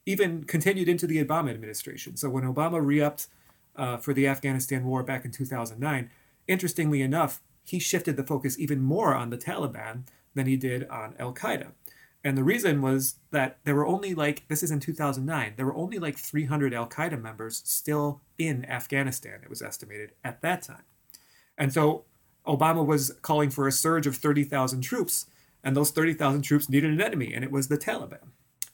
even 0.06 0.44
continued 0.44 0.88
into 0.88 1.06
the 1.06 1.22
Obama 1.22 1.50
administration. 1.50 2.16
So 2.16 2.30
when 2.30 2.44
Obama 2.44 2.84
re-upped 2.84 3.28
uh, 3.76 3.98
for 3.98 4.14
the 4.14 4.26
Afghanistan 4.26 4.84
war 4.84 5.02
back 5.02 5.24
in 5.24 5.30
2009, 5.30 6.10
interestingly 6.48 7.02
enough, 7.02 7.42
he 7.64 7.78
shifted 7.78 8.16
the 8.16 8.24
focus 8.24 8.58
even 8.58 8.80
more 8.80 9.14
on 9.14 9.30
the 9.30 9.38
Taliban 9.38 10.04
than 10.34 10.46
he 10.46 10.56
did 10.56 10.88
on 10.88 11.14
Al 11.18 11.34
Qaeda. 11.34 11.68
And 12.22 12.38
the 12.38 12.44
reason 12.44 12.80
was 12.80 13.16
that 13.30 13.58
there 13.64 13.74
were 13.74 13.86
only 13.86 14.14
like, 14.14 14.48
this 14.48 14.62
is 14.62 14.70
in 14.70 14.80
2009, 14.80 15.54
there 15.56 15.66
were 15.66 15.74
only 15.74 15.98
like 15.98 16.16
300 16.16 16.72
Al 16.72 16.86
Qaeda 16.86 17.20
members 17.20 17.62
still 17.66 18.22
in 18.38 18.64
Afghanistan, 18.64 19.40
it 19.42 19.50
was 19.50 19.60
estimated 19.60 20.12
at 20.24 20.40
that 20.40 20.62
time. 20.62 20.84
And 21.58 21.72
so 21.72 22.04
Obama 22.46 22.84
was 22.84 23.12
calling 23.22 23.50
for 23.50 23.66
a 23.66 23.72
surge 23.72 24.06
of 24.06 24.16
30,000 24.16 24.80
troops, 24.82 25.26
and 25.62 25.76
those 25.76 25.90
30,000 25.90 26.42
troops 26.42 26.68
needed 26.68 26.90
an 26.90 27.00
enemy, 27.00 27.32
and 27.32 27.42
it 27.42 27.50
was 27.50 27.68
the 27.68 27.78
Taliban. 27.78 28.28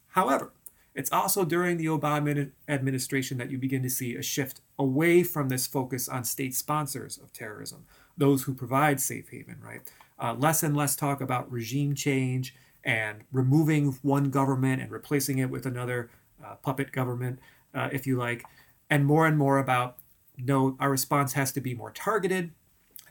However, 0.09 0.53
it's 0.95 1.13
also 1.13 1.45
during 1.45 1.77
the 1.77 1.87
Obama 1.87 2.51
administration 2.69 3.39
that 3.39 3.51
you 3.51 3.59
begin 3.59 3.83
to 3.85 3.91
see 3.91 4.17
a 4.17 4.23
shift 4.23 4.61
away 4.79 5.23
from 5.23 5.49
this 5.49 5.67
focus 5.67 6.09
on 6.09 6.25
state 6.25 6.55
sponsors 6.55 7.17
of 7.17 7.33
terrorism 7.33 7.87
those 8.21 8.45
who 8.45 8.55
provide 8.55 9.01
safe 9.01 9.31
haven, 9.31 9.57
right? 9.65 9.81
Uh, 10.19 10.35
less 10.35 10.63
and 10.63 10.77
less 10.77 10.95
talk 10.95 11.21
about 11.21 11.51
regime 11.51 11.95
change 11.95 12.55
and 12.85 13.23
removing 13.33 13.93
one 14.03 14.31
government 14.31 14.81
and 14.81 14.93
replacing 14.93 15.39
it 15.39 15.51
with 15.51 15.67
another 15.67 16.11
uh, 16.45 16.55
puppet 16.57 16.93
government, 16.93 17.39
uh, 17.75 17.89
if 17.93 18.07
you 18.07 18.17
like, 18.17 18.45
and 18.89 19.05
more 19.05 19.27
and 19.27 19.39
more 19.39 19.59
about 19.59 19.97
no, 20.37 20.77
our 20.79 20.91
response 20.91 21.33
has 21.33 21.53
to 21.53 21.61
be 21.61 21.75
more 21.75 21.91
targeted, 21.91 22.53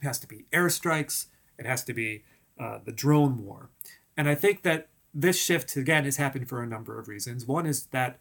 it 0.02 0.06
has 0.06 0.20
to 0.20 0.28
be 0.28 0.46
airstrikes, 0.52 1.28
it 1.58 1.66
has 1.66 1.84
to 1.86 1.94
be 1.94 2.24
uh, 2.60 2.80
the 2.84 2.92
drone 2.92 3.44
war. 3.44 3.70
And 4.18 4.28
I 4.28 4.36
think 4.36 4.64
that 4.64 4.88
this 5.14 5.42
shift, 5.42 5.76
again, 5.76 6.06
has 6.06 6.18
happened 6.18 6.48
for 6.48 6.62
a 6.62 6.68
number 6.68 7.00
of 7.00 7.08
reasons. 7.08 7.46
One 7.46 7.66
is 7.66 7.88
that 7.88 8.20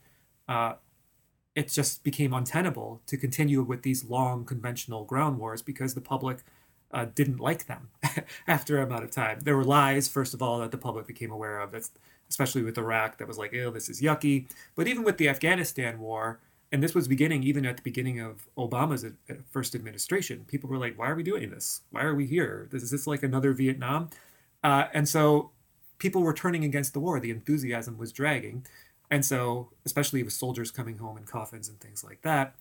uh, 0.48 0.74
it 1.54 1.68
just 1.68 2.04
became 2.04 2.32
untenable 2.32 3.02
to 3.06 3.16
continue 3.16 3.62
with 3.62 3.82
these 3.82 4.04
long 4.04 4.44
conventional 4.44 5.04
ground 5.04 5.38
wars 5.38 5.60
because 5.60 5.94
the 5.94 6.00
public 6.00 6.38
uh, 6.90 7.06
didn't 7.14 7.40
like 7.40 7.66
them 7.66 7.88
after 8.46 8.78
a 8.78 8.84
amount 8.84 9.04
of 9.04 9.10
time. 9.10 9.40
There 9.40 9.56
were 9.56 9.64
lies, 9.64 10.08
first 10.08 10.34
of 10.34 10.42
all, 10.42 10.60
that 10.60 10.70
the 10.70 10.78
public 10.78 11.06
became 11.06 11.30
aware 11.30 11.60
of, 11.60 11.72
that's, 11.72 11.90
especially 12.30 12.62
with 12.62 12.78
Iraq, 12.78 13.18
that 13.18 13.28
was 13.28 13.38
like, 13.38 13.54
oh, 13.54 13.70
this 13.70 13.88
is 13.88 14.00
yucky. 14.00 14.46
But 14.74 14.88
even 14.88 15.04
with 15.04 15.18
the 15.18 15.28
Afghanistan 15.28 15.98
war, 15.98 16.38
and 16.70 16.82
this 16.82 16.94
was 16.94 17.08
beginning 17.08 17.42
even 17.42 17.64
at 17.64 17.76
the 17.76 17.82
beginning 17.82 18.20
of 18.20 18.46
Obama's 18.56 19.04
uh, 19.04 19.34
first 19.50 19.74
administration, 19.74 20.44
people 20.46 20.68
were 20.68 20.78
like, 20.78 20.98
why 20.98 21.08
are 21.08 21.14
we 21.14 21.22
doing 21.22 21.50
this? 21.50 21.82
Why 21.90 22.02
are 22.02 22.14
we 22.14 22.26
here? 22.26 22.68
Is 22.72 22.90
this 22.90 23.06
like 23.06 23.22
another 23.22 23.52
Vietnam? 23.52 24.10
Uh, 24.62 24.84
and 24.92 25.08
so 25.08 25.50
people 25.98 26.22
were 26.22 26.34
turning 26.34 26.64
against 26.64 26.92
the 26.92 27.00
war. 27.00 27.20
The 27.20 27.30
enthusiasm 27.30 27.96
was 27.96 28.12
dragging. 28.12 28.66
And 29.10 29.24
so, 29.24 29.70
especially 29.86 30.22
with 30.22 30.34
soldiers 30.34 30.70
coming 30.70 30.98
home 30.98 31.16
in 31.16 31.24
coffins 31.24 31.68
and 31.68 31.80
things 31.80 32.04
like 32.04 32.20
that, 32.22 32.54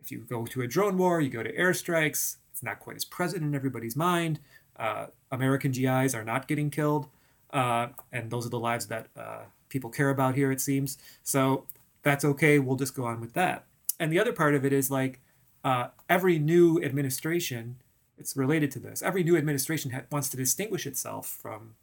if 0.00 0.10
you 0.10 0.18
go 0.28 0.44
to 0.44 0.62
a 0.62 0.66
drone 0.66 0.98
war, 0.98 1.20
you 1.20 1.30
go 1.30 1.42
to 1.42 1.56
airstrikes, 1.56 2.36
It's 2.50 2.62
not 2.62 2.80
quite 2.80 2.96
as 2.96 3.04
present 3.04 3.42
in 3.42 3.54
everybody's 3.54 3.96
mind. 3.96 4.40
Uh, 4.76 5.06
American 5.30 5.70
GIs 5.70 6.14
are 6.14 6.24
not 6.24 6.48
getting 6.48 6.70
killed, 6.70 7.06
uh, 7.52 7.88
and 8.10 8.30
those 8.30 8.44
are 8.44 8.50
the 8.50 8.58
lives 8.58 8.86
that 8.88 9.08
uh, 9.16 9.42
people 9.68 9.90
care 9.90 10.10
about 10.10 10.34
here, 10.34 10.50
it 10.50 10.60
seems. 10.60 10.98
So 11.22 11.66
that's 12.02 12.24
okay. 12.24 12.58
We'll 12.58 12.76
just 12.76 12.94
go 12.94 13.04
on 13.04 13.20
with 13.20 13.32
that. 13.34 13.64
And 13.98 14.12
the 14.12 14.18
other 14.18 14.32
part 14.32 14.54
of 14.54 14.64
it 14.64 14.72
is 14.72 14.90
like 14.90 15.20
uh, 15.64 15.88
every 16.08 16.38
new 16.38 16.82
administration, 16.82 17.76
it's 18.18 18.36
related 18.36 18.70
to 18.72 18.78
this. 18.78 19.02
Every 19.02 19.22
new 19.22 19.36
administration 19.36 19.92
ha- 19.92 20.02
wants 20.10 20.28
to 20.30 20.36
distinguish 20.36 20.86
itself 20.86 21.26
from 21.26 21.74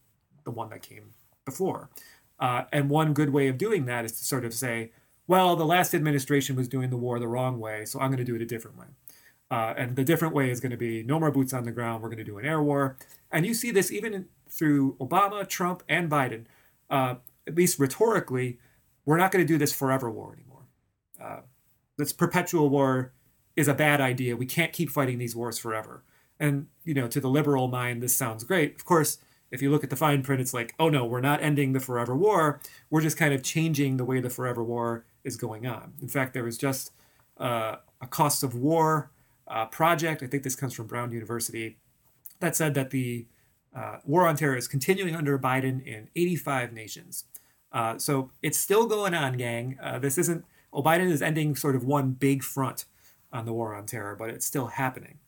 the 0.43 0.51
one 0.51 0.69
that 0.69 0.81
came 0.81 1.11
before. 1.45 1.89
Uh, 2.39 2.63
and 2.71 2.89
one 2.89 3.13
good 3.13 3.31
way 3.31 3.47
of 3.47 3.57
doing 3.57 3.85
that 3.85 4.05
is 4.05 4.13
to 4.13 4.25
sort 4.25 4.45
of 4.45 4.53
say, 4.53 4.91
well, 5.27 5.55
the 5.55 5.65
last 5.65 5.93
administration 5.93 6.55
was 6.55 6.67
doing 6.67 6.89
the 6.89 6.97
war 6.97 7.19
the 7.19 7.27
wrong 7.27 7.59
way, 7.59 7.85
so 7.85 7.99
I'm 7.99 8.09
going 8.09 8.17
to 8.17 8.23
do 8.23 8.35
it 8.35 8.41
a 8.41 8.45
different 8.45 8.77
way. 8.77 8.87
Uh, 9.51 9.73
and 9.77 9.95
the 9.95 10.03
different 10.03 10.33
way 10.33 10.49
is 10.49 10.59
going 10.59 10.71
to 10.71 10.77
be 10.77 11.03
no 11.03 11.19
more 11.19 11.31
boots 11.31 11.53
on 11.53 11.63
the 11.63 11.71
ground. 11.71 12.01
We're 12.01 12.09
going 12.09 12.17
to 12.17 12.23
do 12.23 12.37
an 12.37 12.45
air 12.45 12.61
war. 12.61 12.97
And 13.31 13.45
you 13.45 13.53
see 13.53 13.71
this 13.71 13.91
even 13.91 14.27
through 14.49 14.95
Obama, 14.95 15.47
Trump, 15.47 15.83
and 15.87 16.09
Biden. 16.09 16.45
Uh, 16.89 17.15
at 17.47 17.55
least 17.55 17.79
rhetorically, 17.79 18.59
we're 19.05 19.17
not 19.17 19.31
going 19.31 19.45
to 19.45 19.47
do 19.47 19.57
this 19.57 19.73
forever 19.73 20.09
war 20.09 20.33
anymore. 20.33 20.67
Uh, 21.21 21.41
this 21.97 22.13
perpetual 22.13 22.69
war 22.69 23.13
is 23.55 23.67
a 23.67 23.73
bad 23.73 23.99
idea. 23.99 24.35
We 24.35 24.45
can't 24.45 24.71
keep 24.71 24.89
fighting 24.89 25.17
these 25.17 25.35
wars 25.35 25.57
forever. 25.57 26.03
And 26.39 26.67
you 26.83 26.93
know, 26.93 27.07
to 27.07 27.19
the 27.19 27.29
liberal 27.29 27.67
mind, 27.67 28.01
this 28.01 28.15
sounds 28.15 28.43
great. 28.43 28.75
Of 28.75 28.85
course, 28.85 29.17
if 29.51 29.61
you 29.61 29.71
look 29.71 29.83
at 29.83 29.89
the 29.89 29.95
fine 29.95 30.21
print, 30.21 30.41
it's 30.41 30.53
like, 30.53 30.73
oh 30.79 30.89
no, 30.89 31.05
we're 31.05 31.21
not 31.21 31.41
ending 31.41 31.73
the 31.73 31.79
forever 31.79 32.15
war. 32.15 32.61
We're 32.89 33.01
just 33.01 33.17
kind 33.17 33.33
of 33.33 33.43
changing 33.43 33.97
the 33.97 34.05
way 34.05 34.19
the 34.21 34.29
forever 34.29 34.63
war 34.63 35.05
is 35.23 35.35
going 35.35 35.67
on. 35.67 35.93
In 36.01 36.07
fact, 36.07 36.33
there 36.33 36.43
was 36.43 36.57
just 36.57 36.91
uh, 37.37 37.77
a 38.01 38.07
cost 38.07 38.43
of 38.43 38.55
war 38.55 39.11
uh, 39.47 39.65
project. 39.65 40.23
I 40.23 40.27
think 40.27 40.43
this 40.43 40.55
comes 40.55 40.73
from 40.73 40.87
Brown 40.87 41.11
University 41.11 41.77
that 42.39 42.55
said 42.55 42.73
that 42.75 42.91
the 42.91 43.25
uh, 43.75 43.97
war 44.05 44.27
on 44.27 44.35
terror 44.35 44.55
is 44.55 44.67
continuing 44.67 45.15
under 45.15 45.37
Biden 45.37 45.85
in 45.85 46.09
85 46.15 46.73
nations. 46.73 47.25
Uh, 47.71 47.97
so 47.97 48.31
it's 48.41 48.57
still 48.57 48.87
going 48.87 49.13
on, 49.13 49.37
gang. 49.37 49.77
Uh, 49.81 49.99
this 49.99 50.17
isn't, 50.17 50.45
oh, 50.73 50.81
Biden 50.81 51.09
is 51.09 51.21
ending 51.21 51.55
sort 51.55 51.75
of 51.75 51.83
one 51.83 52.11
big 52.11 52.43
front 52.43 52.85
on 53.31 53.45
the 53.45 53.53
war 53.53 53.75
on 53.75 53.85
terror, 53.85 54.15
but 54.15 54.29
it's 54.29 54.45
still 54.45 54.67
happening. 54.67 55.19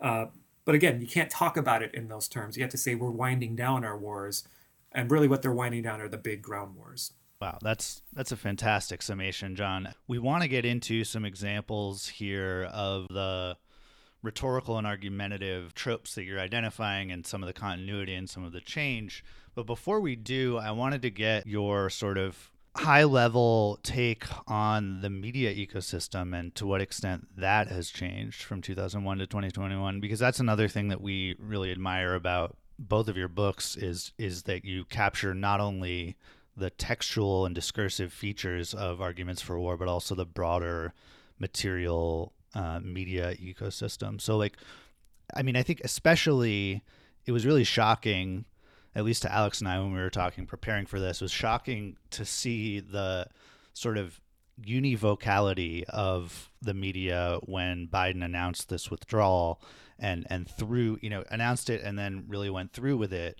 Uh, 0.00 0.26
but 0.64 0.74
again, 0.74 1.00
you 1.00 1.06
can't 1.06 1.30
talk 1.30 1.56
about 1.56 1.82
it 1.82 1.94
in 1.94 2.08
those 2.08 2.28
terms. 2.28 2.56
You 2.56 2.62
have 2.62 2.70
to 2.70 2.78
say 2.78 2.94
we're 2.94 3.10
winding 3.10 3.56
down 3.56 3.84
our 3.84 3.98
wars. 3.98 4.44
And 4.92 5.10
really, 5.10 5.28
what 5.28 5.42
they're 5.42 5.52
winding 5.52 5.82
down 5.82 6.00
are 6.00 6.08
the 6.08 6.18
big 6.18 6.42
ground 6.42 6.76
wars. 6.76 7.12
Wow, 7.40 7.58
that's 7.62 8.02
that's 8.12 8.32
a 8.32 8.36
fantastic 8.36 9.00
summation, 9.00 9.56
John. 9.56 9.94
We 10.08 10.18
want 10.18 10.42
to 10.42 10.48
get 10.48 10.66
into 10.66 11.04
some 11.04 11.24
examples 11.24 12.06
here 12.06 12.68
of 12.72 13.06
the 13.08 13.56
rhetorical 14.22 14.78
and 14.78 14.86
argumentative 14.86 15.74
tropes 15.74 16.14
that 16.14 16.24
you're 16.24 16.40
identifying 16.40 17.10
and 17.10 17.26
some 17.26 17.42
of 17.42 17.46
the 17.46 17.52
continuity 17.52 18.14
and 18.14 18.28
some 18.28 18.44
of 18.44 18.52
the 18.52 18.60
change. 18.60 19.24
But 19.54 19.66
before 19.66 20.00
we 20.00 20.16
do, 20.16 20.58
I 20.58 20.70
wanted 20.72 21.02
to 21.02 21.10
get 21.10 21.46
your 21.46 21.90
sort 21.90 22.18
of 22.18 22.50
high 22.76 23.04
level 23.04 23.78
take 23.82 24.24
on 24.46 25.00
the 25.00 25.10
media 25.10 25.52
ecosystem 25.54 26.38
and 26.38 26.54
to 26.54 26.66
what 26.66 26.80
extent 26.80 27.26
that 27.36 27.68
has 27.68 27.90
changed 27.90 28.42
from 28.42 28.62
2001 28.62 29.18
to 29.18 29.26
2021 29.26 29.98
because 29.98 30.20
that's 30.20 30.38
another 30.38 30.68
thing 30.68 30.86
that 30.86 31.00
we 31.00 31.34
really 31.40 31.72
admire 31.72 32.14
about 32.14 32.56
both 32.78 33.08
of 33.08 33.16
your 33.16 33.28
books 33.28 33.76
is 33.76 34.12
is 34.18 34.44
that 34.44 34.64
you 34.64 34.84
capture 34.84 35.34
not 35.34 35.60
only 35.60 36.16
the 36.56 36.70
textual 36.70 37.44
and 37.44 37.56
discursive 37.56 38.12
features 38.12 38.72
of 38.72 39.00
arguments 39.00 39.42
for 39.42 39.58
war 39.58 39.76
but 39.76 39.88
also 39.88 40.14
the 40.14 40.24
broader 40.24 40.94
material 41.40 42.32
uh, 42.54 42.80
media 42.80 43.34
ecosystem. 43.36 44.20
So, 44.20 44.36
like, 44.36 44.56
I 45.34 45.42
mean, 45.42 45.56
I 45.56 45.62
think 45.62 45.80
especially 45.84 46.82
it 47.26 47.32
was 47.32 47.46
really 47.46 47.64
shocking, 47.64 48.44
at 48.94 49.04
least 49.04 49.22
to 49.22 49.32
Alex 49.32 49.60
and 49.60 49.68
I 49.68 49.78
when 49.78 49.92
we 49.92 50.00
were 50.00 50.10
talking, 50.10 50.46
preparing 50.46 50.86
for 50.86 50.98
this, 50.98 51.20
was 51.20 51.30
shocking 51.30 51.96
to 52.10 52.24
see 52.24 52.80
the 52.80 53.26
sort 53.72 53.98
of 53.98 54.20
univocality 54.62 55.84
of 55.84 56.50
the 56.60 56.74
media 56.74 57.38
when 57.44 57.88
Biden 57.88 58.24
announced 58.24 58.68
this 58.68 58.90
withdrawal 58.90 59.60
and 59.98 60.26
and 60.30 60.48
through 60.48 60.98
you 61.02 61.10
know 61.10 61.24
announced 61.30 61.70
it 61.70 61.82
and 61.82 61.98
then 61.98 62.24
really 62.26 62.50
went 62.50 62.72
through 62.72 62.96
with 62.96 63.12
it 63.12 63.38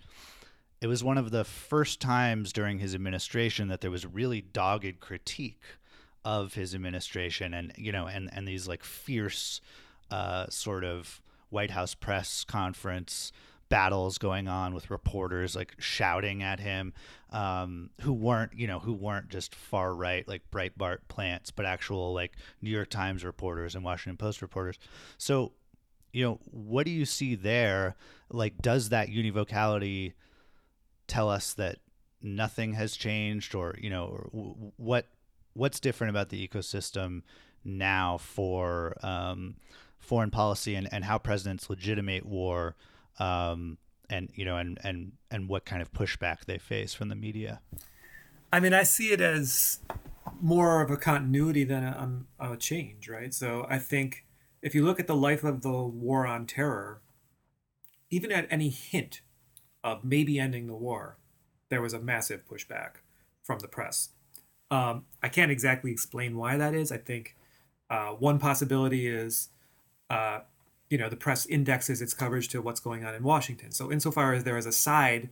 it 0.81 0.87
was 0.87 1.05
one 1.05 1.19
of 1.19 1.31
the 1.31 1.45
first 1.45 2.01
times 2.01 2.53
during 2.53 2.79
his 2.79 2.95
administration 2.95 3.69
that 3.69 3.81
there 3.81 3.91
was 3.91 4.07
really 4.07 4.41
dogged 4.41 5.01
critique 5.01 5.63
of 6.25 6.55
his 6.55 6.75
administration 6.75 7.55
and 7.55 7.73
you 7.77 7.93
know 7.93 8.07
and 8.07 8.29
and 8.33 8.47
these 8.47 8.69
like 8.69 8.85
fierce 8.85 9.61
uh, 10.11 10.47
sort 10.49 10.85
of 10.85 11.23
White 11.49 11.71
House 11.71 11.95
press 11.95 12.45
conference 12.45 13.33
battles 13.69 14.19
going 14.19 14.49
on 14.49 14.75
with 14.75 14.91
reporters 14.91 15.55
like 15.55 15.75
shouting 15.79 16.43
at 16.43 16.59
him 16.59 16.93
um, 17.31 17.89
who 18.01 18.13
weren't 18.13 18.53
you 18.55 18.67
know 18.67 18.81
who 18.81 18.93
weren't 18.93 19.29
just 19.29 19.55
far 19.55 19.95
right 19.95 20.27
like 20.27 20.43
Breitbart 20.51 20.99
plants 21.09 21.51
but 21.51 21.65
actual 21.65 22.13
like 22.13 22.33
New 22.61 22.71
York 22.71 22.91
Times 22.91 23.25
reporters 23.25 23.75
and 23.75 23.85
Washington 23.85 24.17
Post 24.17 24.43
reporters. 24.43 24.79
So 25.17 25.53
you 26.13 26.25
know 26.25 26.41
what 26.51 26.85
do 26.85 26.91
you 26.91 27.07
see 27.07 27.35
there? 27.37 27.97
Like 28.29 28.61
does 28.61 28.89
that 28.89 29.09
univocality 29.09 30.15
tell 31.07 31.31
us 31.31 31.55
that 31.55 31.79
nothing 32.21 32.75
has 32.75 32.97
changed 32.97 33.55
or 33.55 33.77
you 33.81 33.89
know 33.89 34.07
or 34.33 34.71
what 34.77 35.07
what's 35.55 35.81
different 35.81 36.11
about 36.11 36.29
the 36.29 36.47
ecosystem 36.47 37.23
now 37.65 38.19
for 38.19 38.97
um, 39.05 39.57
foreign 39.99 40.31
policy 40.31 40.75
and, 40.75 40.89
and 40.93 41.05
how 41.05 41.19
presidents 41.19 41.69
legitimate 41.69 42.25
war 42.25 42.77
um, 43.19 43.79
and 44.09 44.31
you 44.35 44.45
know 44.45 44.57
and 44.57 44.79
and 44.83 45.13
and 45.31 45.49
what 45.49 45.65
kind 45.65 45.83
of 45.83 45.93
pushback 45.93 46.45
they 46.47 46.59
face 46.59 46.95
from 46.95 47.09
the 47.09 47.15
media? 47.15 47.61
I 48.53 48.61
mean 48.61 48.75
i 48.75 48.83
see 48.83 49.13
it 49.13 49.21
as 49.21 49.79
more 50.41 50.83
of 50.83 50.91
a 50.91 50.97
continuity 50.97 51.65
than 51.65 51.85
a, 51.85 51.97
um, 51.99 52.27
a 52.39 52.57
change 52.57 53.09
right? 53.09 53.33
So 53.33 53.67
i 53.69 53.79
think 53.79 54.25
if 54.63 54.75
you 54.75 54.85
look 54.85 55.01
at 55.01 55.07
the 55.07 55.17
life 55.17 55.45
of 55.45 55.63
the 55.63 55.71
war 55.71 56.27
on 56.27 56.47
terror 56.47 57.03
even 58.11 58.33
at 58.33 58.47
any 58.51 58.69
hint 58.71 59.21
of 59.85 60.05
maybe 60.05 60.39
ending 60.39 60.67
the 60.67 60.77
war 60.77 61.19
there 61.69 61.81
was 61.81 61.93
a 61.93 62.01
massive 62.01 62.43
pushback 62.45 62.97
from 63.43 63.61
the 63.61 63.69
press 63.69 64.11
um, 64.71 65.05
I 65.23 65.29
can't 65.29 65.51
exactly 65.51 65.91
explain 65.91 66.37
why 66.37 66.57
that 66.57 66.75
is. 66.75 66.93
I 66.93 66.99
think 66.99 67.37
uh, 67.89 68.11
one 68.11 68.39
possibility 68.39 69.07
is, 69.07 69.49
uh, 70.09 70.41
you 70.89 70.99
know, 70.99 71.09
the 71.09 71.17
press 71.17 71.47
indexes 71.47 72.01
its 72.01 72.15
coverage 72.15 72.49
to 72.49 72.63
what's 72.63 72.81
going 72.81 73.05
on 73.05 73.15
in 73.15 73.23
Washington. 73.23 73.73
So 73.73 73.91
insofar 73.91 74.33
as 74.33 74.45
there 74.45 74.57
is 74.57 74.67
a 74.67 74.73
side 74.73 75.29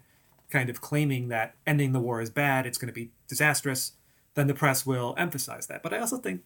kind 0.51 0.71
of 0.71 0.81
claiming 0.81 1.29
that 1.29 1.55
ending 1.67 1.93
the 1.93 2.01
war 2.01 2.21
is 2.21 2.31
bad, 2.31 2.67
it's 2.67 2.79
going 2.79 2.89
to 2.89 2.95
be 2.95 3.11
disastrous, 3.29 3.93
then 4.35 4.47
the 4.47 4.55
press 4.55 4.87
will 4.87 5.15
emphasize 5.19 5.67
that. 5.67 5.83
But 5.83 5.93
I 5.93 5.99
also 5.99 6.19
think 6.19 6.43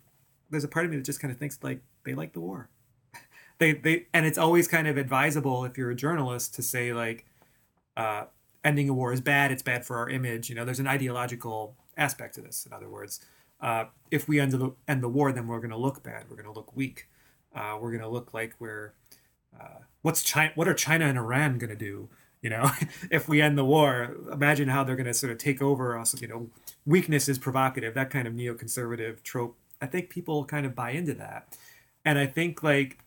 there's 0.50 0.64
a 0.64 0.68
part 0.68 0.84
of 0.84 0.90
me 0.90 0.96
that 0.98 1.04
just 1.04 1.20
kind 1.20 1.32
of 1.32 1.38
thinks 1.38 1.58
like 1.62 1.80
they 2.04 2.14
like 2.14 2.32
the 2.32 2.40
war. 2.40 2.68
they 3.58 3.72
they 3.72 4.06
and 4.12 4.26
it's 4.26 4.38
always 4.38 4.68
kind 4.68 4.86
of 4.86 4.96
advisable 4.96 5.64
if 5.64 5.78
you're 5.78 5.90
a 5.90 5.94
journalist 5.94 6.54
to 6.54 6.62
say 6.62 6.92
like 6.92 7.26
uh, 7.96 8.24
ending 8.64 8.88
a 8.88 8.92
war 8.92 9.12
is 9.12 9.20
bad. 9.20 9.52
It's 9.52 9.62
bad 9.62 9.84
for 9.84 9.96
our 9.96 10.08
image. 10.08 10.48
You 10.48 10.56
know, 10.56 10.64
there's 10.64 10.80
an 10.80 10.86
ideological 10.86 11.76
aspect 11.96 12.34
to 12.36 12.40
this. 12.40 12.66
In 12.66 12.72
other 12.72 12.88
words, 12.88 13.20
uh, 13.60 13.84
if 14.10 14.28
we 14.28 14.40
end 14.40 14.52
the, 14.52 14.72
end 14.88 15.02
the 15.02 15.08
war, 15.08 15.32
then 15.32 15.46
we're 15.46 15.58
going 15.58 15.70
to 15.70 15.76
look 15.76 16.02
bad. 16.02 16.24
We're 16.28 16.36
going 16.36 16.52
to 16.52 16.52
look 16.52 16.76
weak. 16.76 17.08
Uh, 17.54 17.78
we're 17.80 17.90
going 17.90 18.02
to 18.02 18.08
look 18.08 18.34
like 18.34 18.54
we're 18.58 18.94
uh, 19.58 19.80
what's 20.02 20.22
China? 20.22 20.52
What 20.54 20.68
are 20.68 20.74
China 20.74 21.06
and 21.06 21.18
Iran 21.18 21.58
going 21.58 21.70
to 21.70 21.76
do? 21.76 22.08
You 22.40 22.50
know, 22.50 22.70
if 23.10 23.28
we 23.28 23.40
end 23.40 23.56
the 23.56 23.64
war, 23.64 24.16
imagine 24.32 24.68
how 24.68 24.84
they're 24.84 24.96
going 24.96 25.06
to 25.06 25.14
sort 25.14 25.32
of 25.32 25.38
take 25.38 25.62
over 25.62 25.98
us. 25.98 26.20
You 26.20 26.28
know, 26.28 26.50
weakness 26.84 27.28
is 27.28 27.38
provocative. 27.38 27.94
That 27.94 28.10
kind 28.10 28.26
of 28.26 28.34
neoconservative 28.34 29.22
trope. 29.22 29.56
I 29.80 29.86
think 29.86 30.10
people 30.10 30.44
kind 30.44 30.66
of 30.66 30.74
buy 30.74 30.90
into 30.90 31.14
that, 31.14 31.56
and 32.04 32.18
I 32.18 32.26
think 32.26 32.62
like 32.62 32.98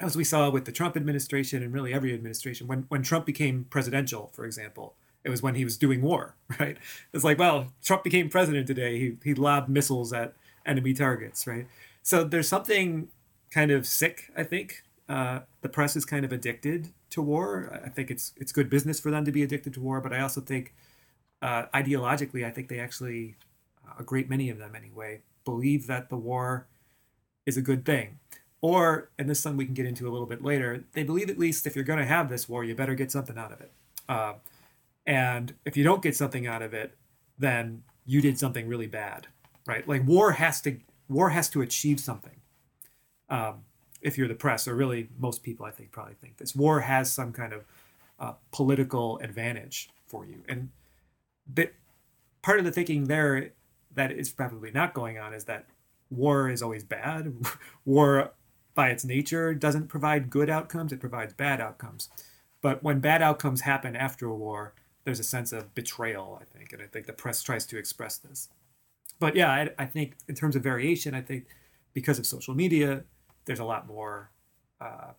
as 0.00 0.16
we 0.16 0.24
saw 0.24 0.48
with 0.50 0.64
the 0.64 0.72
Trump 0.72 0.96
administration 0.96 1.62
and 1.62 1.72
really 1.72 1.92
every 1.92 2.14
administration, 2.14 2.66
when 2.66 2.84
when 2.88 3.02
Trump 3.02 3.26
became 3.26 3.64
presidential, 3.64 4.30
for 4.32 4.44
example, 4.44 4.94
it 5.24 5.30
was 5.30 5.42
when 5.42 5.54
he 5.54 5.64
was 5.64 5.76
doing 5.76 6.02
war, 6.02 6.34
right? 6.60 6.76
It's 7.12 7.24
like, 7.24 7.38
well, 7.38 7.72
Trump 7.82 8.04
became 8.04 8.28
president 8.28 8.66
today. 8.66 8.98
He 8.98 9.16
he 9.22 9.34
lobbed 9.34 9.68
missiles 9.68 10.12
at 10.12 10.34
enemy 10.66 10.94
targets, 10.94 11.46
right? 11.46 11.66
So 12.02 12.24
there's 12.24 12.48
something 12.48 13.08
kind 13.50 13.70
of 13.70 13.86
sick. 13.86 14.30
I 14.36 14.44
think 14.44 14.82
uh, 15.08 15.40
the 15.60 15.68
press 15.68 15.96
is 15.96 16.04
kind 16.04 16.24
of 16.24 16.32
addicted 16.32 16.88
to 17.10 17.22
war. 17.22 17.80
I 17.84 17.88
think 17.88 18.10
it's 18.10 18.32
it's 18.36 18.52
good 18.52 18.70
business 18.70 19.00
for 19.00 19.10
them 19.10 19.24
to 19.24 19.32
be 19.32 19.42
addicted 19.42 19.74
to 19.74 19.80
war, 19.80 20.00
but 20.00 20.12
I 20.12 20.20
also 20.20 20.40
think 20.40 20.72
uh, 21.42 21.66
ideologically, 21.74 22.44
I 22.44 22.50
think 22.50 22.68
they 22.68 22.78
actually, 22.78 23.36
a 23.98 24.02
great 24.02 24.28
many 24.28 24.50
of 24.50 24.58
them 24.58 24.74
anyway, 24.74 25.22
believe 25.44 25.86
that 25.86 26.08
the 26.08 26.16
war 26.16 26.66
is 27.46 27.56
a 27.56 27.62
good 27.62 27.84
thing. 27.84 28.18
Or, 28.60 29.10
and 29.18 29.28
this 29.28 29.44
one 29.44 29.56
we 29.56 29.64
can 29.64 29.74
get 29.74 29.86
into 29.86 30.06
a 30.06 30.10
little 30.10 30.26
bit 30.26 30.44
later, 30.44 30.84
they 30.92 31.02
believe 31.02 31.30
at 31.30 31.38
least 31.38 31.66
if 31.66 31.74
you're 31.74 31.84
going 31.84 31.98
to 31.98 32.04
have 32.04 32.28
this 32.28 32.48
war, 32.48 32.62
you 32.62 32.74
better 32.74 32.94
get 32.94 33.10
something 33.10 33.38
out 33.38 33.52
of 33.52 33.60
it. 33.60 33.72
Uh, 34.06 34.34
and 35.06 35.54
if 35.64 35.76
you 35.76 35.84
don't 35.84 36.02
get 36.02 36.16
something 36.16 36.46
out 36.46 36.62
of 36.62 36.74
it 36.74 36.96
then 37.38 37.82
you 38.04 38.20
did 38.20 38.38
something 38.38 38.66
really 38.68 38.86
bad 38.86 39.26
right 39.66 39.86
like 39.88 40.06
war 40.06 40.32
has 40.32 40.60
to 40.60 40.78
war 41.08 41.30
has 41.30 41.48
to 41.48 41.62
achieve 41.62 42.00
something 42.00 42.36
um, 43.28 43.62
if 44.00 44.18
you're 44.18 44.28
the 44.28 44.34
press 44.34 44.66
or 44.66 44.74
really 44.74 45.08
most 45.18 45.42
people 45.42 45.66
i 45.66 45.70
think 45.70 45.90
probably 45.92 46.14
think 46.14 46.36
this 46.36 46.54
war 46.54 46.80
has 46.80 47.12
some 47.12 47.32
kind 47.32 47.52
of 47.52 47.64
uh, 48.20 48.34
political 48.52 49.18
advantage 49.20 49.88
for 50.06 50.26
you. 50.26 50.42
And 50.48 50.68
that 51.54 51.72
part 52.42 52.58
of 52.58 52.64
the 52.64 52.70
thinking 52.70 53.04
there 53.04 53.52
that 53.94 54.12
is 54.12 54.30
probably 54.30 54.70
not 54.70 54.94
going 54.94 55.18
on 55.18 55.32
is 55.32 55.44
that 55.44 55.66
war 56.10 56.48
is 56.48 56.62
always 56.62 56.84
bad. 56.84 57.34
war, 57.84 58.32
by 58.74 58.90
its 58.90 59.04
nature, 59.04 59.54
doesn't 59.54 59.88
provide 59.88 60.30
good 60.30 60.48
outcomes, 60.48 60.92
it 60.92 61.00
provides 61.00 61.32
bad 61.32 61.60
outcomes. 61.60 62.08
But 62.60 62.82
when 62.82 63.00
bad 63.00 63.22
outcomes 63.22 63.62
happen 63.62 63.96
after 63.96 64.26
a 64.26 64.34
war, 64.34 64.74
there's 65.04 65.20
a 65.20 65.24
sense 65.24 65.52
of 65.52 65.74
betrayal, 65.74 66.40
I 66.40 66.44
think. 66.44 66.72
And 66.72 66.82
I 66.82 66.86
think 66.86 67.06
the 67.06 67.12
press 67.12 67.42
tries 67.42 67.66
to 67.66 67.78
express 67.78 68.16
this. 68.16 68.48
But 69.18 69.36
yeah, 69.36 69.50
I, 69.50 69.70
I 69.78 69.86
think 69.86 70.16
in 70.28 70.34
terms 70.34 70.56
of 70.56 70.62
variation, 70.62 71.14
I 71.14 71.20
think 71.20 71.46
because 71.92 72.18
of 72.18 72.26
social 72.26 72.54
media, 72.54 73.04
there's 73.44 73.58
a 73.58 73.64
lot 73.64 73.86
more. 73.86 74.30
Uh, 74.80 75.12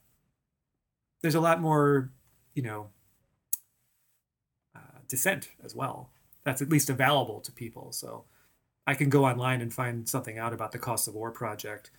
there's 1.21 1.35
a 1.35 1.39
lot 1.39 1.61
more, 1.61 2.09
you 2.55 2.63
know, 2.63 2.87
uh, 4.75 4.99
dissent 5.07 5.49
as 5.63 5.75
well. 5.75 6.09
That's 6.43 6.61
at 6.61 6.69
least 6.69 6.89
available 6.89 7.41
to 7.41 7.51
people. 7.51 7.91
So 7.91 8.25
I 8.87 8.95
can 8.95 9.09
go 9.09 9.25
online 9.25 9.61
and 9.61 9.71
find 9.71 10.09
something 10.09 10.39
out 10.39 10.53
about 10.53 10.71
the 10.71 10.79
Cost 10.79 11.07
of 11.07 11.13
War 11.13 11.29
project, 11.29 11.91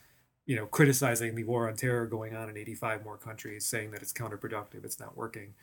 you 0.44 0.56
know, 0.56 0.66
criticizing 0.66 1.36
the 1.36 1.44
war 1.44 1.68
on 1.68 1.76
terror 1.76 2.06
going 2.06 2.34
on 2.34 2.50
in 2.50 2.56
85 2.56 3.04
more 3.04 3.16
countries, 3.16 3.64
saying 3.64 3.92
that 3.92 4.02
it's 4.02 4.12
counterproductive, 4.12 4.84
it's 4.84 4.98
not 4.98 5.16
working. 5.16 5.54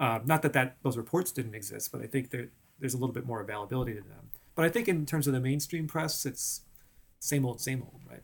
Uh, 0.00 0.18
not 0.24 0.40
that, 0.40 0.54
that 0.54 0.78
those 0.82 0.96
reports 0.96 1.30
didn't 1.30 1.54
exist, 1.54 1.92
but 1.92 2.00
I 2.00 2.06
think 2.06 2.30
that 2.30 2.48
there's 2.80 2.94
a 2.94 2.96
little 2.96 3.12
bit 3.12 3.26
more 3.26 3.40
availability 3.40 3.92
to 3.92 4.00
them. 4.00 4.30
But 4.54 4.64
I 4.64 4.70
think 4.70 4.88
in 4.88 5.04
terms 5.04 5.26
of 5.26 5.34
the 5.34 5.40
mainstream 5.40 5.86
press, 5.86 6.24
it's 6.24 6.62
same 7.20 7.44
old, 7.44 7.60
same 7.60 7.82
old, 7.82 8.00
right? 8.10 8.22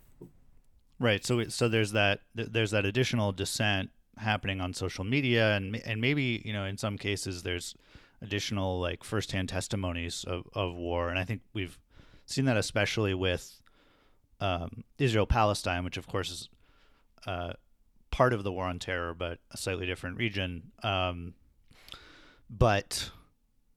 Right. 0.99 1.25
So 1.25 1.45
so 1.49 1.68
there's 1.68 1.92
that 1.92 2.21
there's 2.35 2.71
that 2.71 2.87
additional 2.87 3.30
dissent 3.33 3.90
happening 4.16 4.62
on 4.62 4.73
social 4.73 5.04
media, 5.04 5.54
and 5.54 5.76
and 5.76 6.00
maybe 6.00 6.42
you 6.45 6.54
know 6.54 6.64
in 6.64 6.78
some 6.78 6.97
cases 6.97 7.42
there's 7.42 7.75
additional 8.23 8.80
like 8.80 9.04
firsthand 9.04 9.50
testimonies 9.50 10.25
of, 10.25 10.45
of 10.54 10.75
war, 10.75 11.11
and 11.11 11.18
I 11.18 11.25
think 11.25 11.42
we've 11.52 11.78
seen 12.25 12.47
that 12.47 12.56
especially 12.56 13.12
with 13.12 13.61
um, 14.40 14.85
Israel 14.99 15.26
Palestine, 15.26 15.85
which 15.85 15.99
of 15.99 16.06
course 16.06 16.30
is 16.30 16.49
uh, 17.26 17.52
part 18.11 18.33
of 18.33 18.42
the 18.42 18.52
war 18.52 18.64
on 18.64 18.78
terror, 18.78 19.12
but 19.12 19.38
a 19.50 19.59
slightly 19.59 19.85
different 19.85 20.16
region. 20.16 20.73
Um, 20.83 21.35
but 22.48 23.10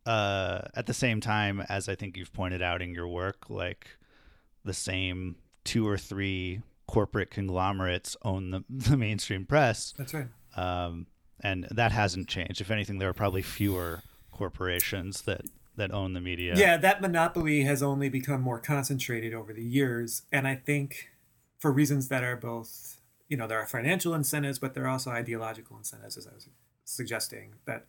uh, 0.06 0.62
at 0.76 0.86
the 0.86 0.94
same 0.94 1.22
time, 1.22 1.62
as 1.70 1.90
I 1.90 1.96
think 1.96 2.18
you've 2.18 2.34
pointed 2.34 2.62
out 2.62 2.82
in 2.82 2.94
your 2.94 3.08
work, 3.08 3.50
like 3.50 3.98
the 4.64 4.74
same 4.74 5.36
two 5.64 5.88
or 5.88 5.98
three 5.98 6.62
corporate 6.88 7.30
conglomerates 7.30 8.18
own 8.24 8.52
the, 8.52 8.64
the 8.70 8.98
mainstream 8.98 9.46
press. 9.46 9.94
That's 9.98 10.14
right. 10.14 10.28
Um, 10.56 11.08
and 11.42 11.68
that 11.72 11.92
hasn't 11.92 12.28
changed. 12.28 12.60
If 12.60 12.72
anything, 12.72 13.00
there 13.00 13.10
are 13.10 13.14
probably 13.14 13.42
fewer 13.42 14.02
corporations 14.32 15.22
that 15.22 15.42
that 15.76 15.94
own 15.94 16.14
the 16.14 16.20
media. 16.20 16.56
Yeah, 16.58 16.76
that 16.76 17.02
monopoly 17.02 17.62
has 17.62 17.82
only 17.82 18.10
become 18.10 18.42
more 18.42 18.60
concentrated 18.60 19.34
over 19.34 19.54
the 19.54 19.64
years, 19.64 20.24
and 20.32 20.46
I 20.48 20.56
think 20.56 21.10
for 21.58 21.72
reasons 21.72 22.10
that 22.10 22.24
are 22.24 22.36
both, 22.36 23.00
you 23.28 23.38
know, 23.38 23.48
there 23.48 23.60
are 23.60 23.66
financial 23.66 24.14
incentives, 24.14 24.60
but 24.60 24.74
there 24.74 24.86
are 24.86 24.90
also 24.90 25.12
ideological 25.12 25.78
incentives, 25.78 26.18
as 26.18 26.28
I 26.28 26.34
was 26.34 26.50
suggesting, 26.84 27.56
that 27.66 27.86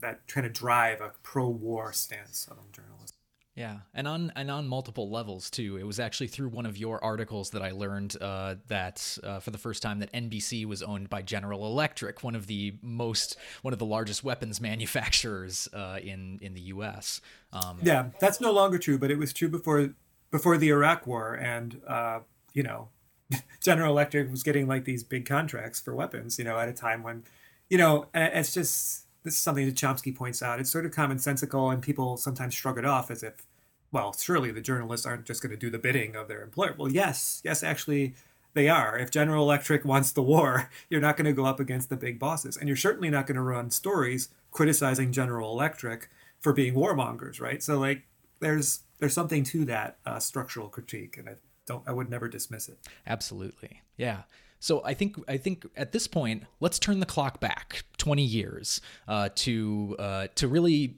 that 0.00 0.26
trying 0.26 0.44
to 0.44 0.50
drive 0.50 1.00
a 1.00 1.12
pro-war 1.22 1.92
stance 1.92 2.46
among 2.50 2.66
journalists. 2.72 3.16
Yeah, 3.56 3.78
and 3.92 4.06
on 4.06 4.32
and 4.36 4.50
on 4.50 4.68
multiple 4.68 5.10
levels 5.10 5.50
too. 5.50 5.76
It 5.76 5.82
was 5.82 5.98
actually 6.00 6.28
through 6.28 6.48
one 6.48 6.66
of 6.66 6.78
your 6.78 7.02
articles 7.04 7.50
that 7.50 7.62
I 7.62 7.72
learned 7.72 8.16
uh, 8.20 8.54
that 8.68 9.18
uh, 9.22 9.40
for 9.40 9.50
the 9.50 9.58
first 9.58 9.82
time 9.82 9.98
that 9.98 10.12
NBC 10.12 10.64
was 10.64 10.82
owned 10.82 11.10
by 11.10 11.20
General 11.20 11.66
Electric, 11.66 12.22
one 12.22 12.34
of 12.34 12.46
the 12.46 12.74
most 12.80 13.36
one 13.62 13.72
of 13.72 13.78
the 13.78 13.84
largest 13.84 14.22
weapons 14.22 14.60
manufacturers 14.62 15.68
uh, 15.74 15.98
in 16.02 16.38
in 16.40 16.54
the 16.54 16.60
U.S. 16.62 17.20
Um, 17.52 17.80
yeah, 17.82 18.06
that's 18.20 18.40
no 18.40 18.52
longer 18.52 18.78
true, 18.78 18.98
but 18.98 19.10
it 19.10 19.18
was 19.18 19.32
true 19.32 19.48
before 19.48 19.94
before 20.30 20.56
the 20.56 20.70
Iraq 20.70 21.06
War, 21.06 21.34
and 21.34 21.82
uh, 21.86 22.20
you 22.54 22.62
know, 22.62 22.88
General 23.62 23.90
Electric 23.92 24.30
was 24.30 24.42
getting 24.42 24.68
like 24.68 24.84
these 24.84 25.02
big 25.02 25.26
contracts 25.26 25.80
for 25.80 25.94
weapons. 25.94 26.38
You 26.38 26.44
know, 26.44 26.58
at 26.58 26.68
a 26.68 26.72
time 26.72 27.02
when, 27.02 27.24
you 27.68 27.78
know, 27.78 28.06
it's 28.14 28.54
just 28.54 29.06
this 29.22 29.34
is 29.34 29.40
something 29.40 29.66
that 29.66 29.74
Chomsky 29.74 30.14
points 30.14 30.42
out. 30.42 30.60
It's 30.60 30.70
sort 30.70 30.86
of 30.86 30.92
commonsensical, 30.92 31.72
and 31.72 31.82
people 31.82 32.16
sometimes 32.16 32.54
shrug 32.54 32.78
it 32.78 32.84
off 32.84 33.10
as 33.10 33.22
if, 33.22 33.46
well, 33.92 34.12
surely 34.12 34.50
the 34.50 34.60
journalists 34.60 35.06
aren't 35.06 35.26
just 35.26 35.42
going 35.42 35.50
to 35.50 35.56
do 35.56 35.70
the 35.70 35.78
bidding 35.78 36.16
of 36.16 36.28
their 36.28 36.42
employer. 36.42 36.74
Well, 36.78 36.90
yes, 36.90 37.40
yes, 37.44 37.62
actually, 37.62 38.14
they 38.54 38.68
are. 38.68 38.98
If 38.98 39.10
General 39.10 39.44
Electric 39.44 39.84
wants 39.84 40.12
the 40.12 40.22
war, 40.22 40.70
you're 40.90 41.00
not 41.00 41.16
going 41.16 41.26
to 41.26 41.32
go 41.32 41.44
up 41.44 41.60
against 41.60 41.88
the 41.88 41.96
big 41.96 42.18
bosses, 42.18 42.56
and 42.56 42.68
you're 42.68 42.76
certainly 42.76 43.10
not 43.10 43.26
going 43.26 43.36
to 43.36 43.42
run 43.42 43.70
stories 43.70 44.28
criticizing 44.50 45.12
General 45.12 45.52
Electric 45.52 46.08
for 46.40 46.52
being 46.52 46.74
warmongers, 46.74 47.40
right? 47.40 47.62
So, 47.62 47.78
like, 47.78 48.02
there's 48.40 48.80
there's 48.98 49.14
something 49.14 49.44
to 49.44 49.64
that 49.66 49.98
uh, 50.06 50.18
structural 50.18 50.68
critique, 50.68 51.16
and 51.16 51.28
I 51.28 51.34
don't, 51.66 51.82
I 51.86 51.92
would 51.92 52.10
never 52.10 52.28
dismiss 52.28 52.68
it. 52.68 52.78
Absolutely, 53.06 53.82
yeah. 53.96 54.22
So 54.60 54.82
I 54.84 54.92
think 54.92 55.16
I 55.26 55.38
think 55.38 55.66
at 55.74 55.92
this 55.92 56.06
point, 56.06 56.44
let's 56.60 56.78
turn 56.78 57.00
the 57.00 57.06
clock 57.06 57.40
back 57.40 57.84
20 57.96 58.22
years 58.22 58.82
uh, 59.08 59.30
to 59.36 59.96
uh, 59.98 60.26
to 60.36 60.46
really 60.46 60.96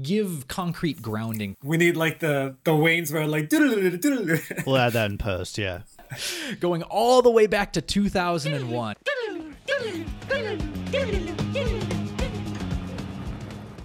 give 0.00 0.46
concrete 0.46 1.02
grounding. 1.02 1.56
We 1.62 1.76
need 1.76 1.96
like 1.96 2.20
the 2.20 2.56
the 2.62 2.74
Wayne's 2.74 3.12
where 3.12 3.26
like. 3.26 3.50
we'll 4.66 4.76
add 4.76 4.92
that 4.92 5.10
in 5.10 5.18
post, 5.18 5.58
yeah. 5.58 5.82
Going 6.60 6.84
all 6.84 7.20
the 7.20 7.30
way 7.30 7.48
back 7.48 7.72
to 7.74 7.82
2001. 7.82 8.94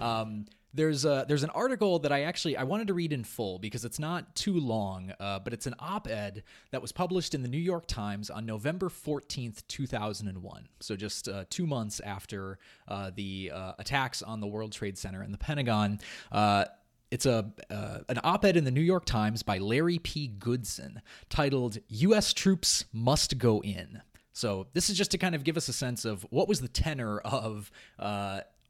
um, 0.00 0.46
there's 0.72 1.04
a, 1.04 1.24
there's 1.26 1.42
an 1.42 1.50
article 1.50 1.98
that 2.00 2.12
I 2.12 2.22
actually 2.22 2.56
I 2.56 2.64
wanted 2.64 2.86
to 2.88 2.94
read 2.94 3.12
in 3.12 3.24
full 3.24 3.58
because 3.58 3.84
it's 3.84 3.98
not 3.98 4.34
too 4.36 4.58
long, 4.58 5.12
uh, 5.18 5.38
but 5.40 5.52
it's 5.52 5.66
an 5.66 5.74
op-ed 5.78 6.44
that 6.70 6.80
was 6.80 6.92
published 6.92 7.34
in 7.34 7.42
the 7.42 7.48
New 7.48 7.58
York 7.58 7.86
Times 7.86 8.30
on 8.30 8.46
November 8.46 8.88
14th, 8.88 9.62
2001. 9.66 10.68
So 10.80 10.96
just 10.96 11.28
uh, 11.28 11.44
two 11.50 11.66
months 11.66 12.00
after 12.00 12.58
uh, 12.86 13.10
the 13.14 13.50
uh, 13.52 13.72
attacks 13.78 14.22
on 14.22 14.40
the 14.40 14.46
World 14.46 14.72
Trade 14.72 14.96
Center 14.96 15.22
and 15.22 15.34
the 15.34 15.38
Pentagon. 15.38 15.98
Uh, 16.30 16.66
it's 17.10 17.26
a 17.26 17.50
uh, 17.70 17.98
an 18.08 18.20
op-ed 18.22 18.56
in 18.56 18.62
the 18.62 18.70
New 18.70 18.80
York 18.80 19.04
Times 19.04 19.42
by 19.42 19.58
Larry 19.58 19.98
P. 19.98 20.28
Goodson 20.28 21.02
titled 21.28 21.78
"U.S. 21.88 22.32
Troops 22.32 22.84
Must 22.92 23.36
Go 23.38 23.60
In." 23.62 24.02
So 24.32 24.68
this 24.74 24.88
is 24.88 24.96
just 24.96 25.10
to 25.10 25.18
kind 25.18 25.34
of 25.34 25.42
give 25.42 25.56
us 25.56 25.68
a 25.68 25.72
sense 25.72 26.04
of 26.04 26.24
what 26.30 26.46
was 26.46 26.60
the 26.60 26.68
tenor 26.68 27.18
of 27.18 27.72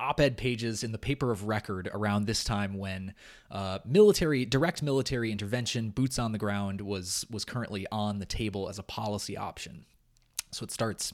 op-ed 0.00 0.36
pages 0.36 0.82
in 0.82 0.92
the 0.92 0.98
paper 0.98 1.30
of 1.30 1.44
record 1.44 1.88
around 1.92 2.26
this 2.26 2.42
time 2.42 2.74
when 2.74 3.14
uh, 3.50 3.78
military 3.84 4.44
direct 4.44 4.82
military 4.82 5.30
intervention 5.30 5.90
boots 5.90 6.18
on 6.18 6.32
the 6.32 6.38
ground 6.38 6.80
was 6.80 7.24
was 7.30 7.44
currently 7.44 7.86
on 7.92 8.18
the 8.18 8.26
table 8.26 8.68
as 8.68 8.78
a 8.78 8.82
policy 8.82 9.36
option 9.36 9.84
so 10.50 10.64
it 10.64 10.70
starts 10.70 11.12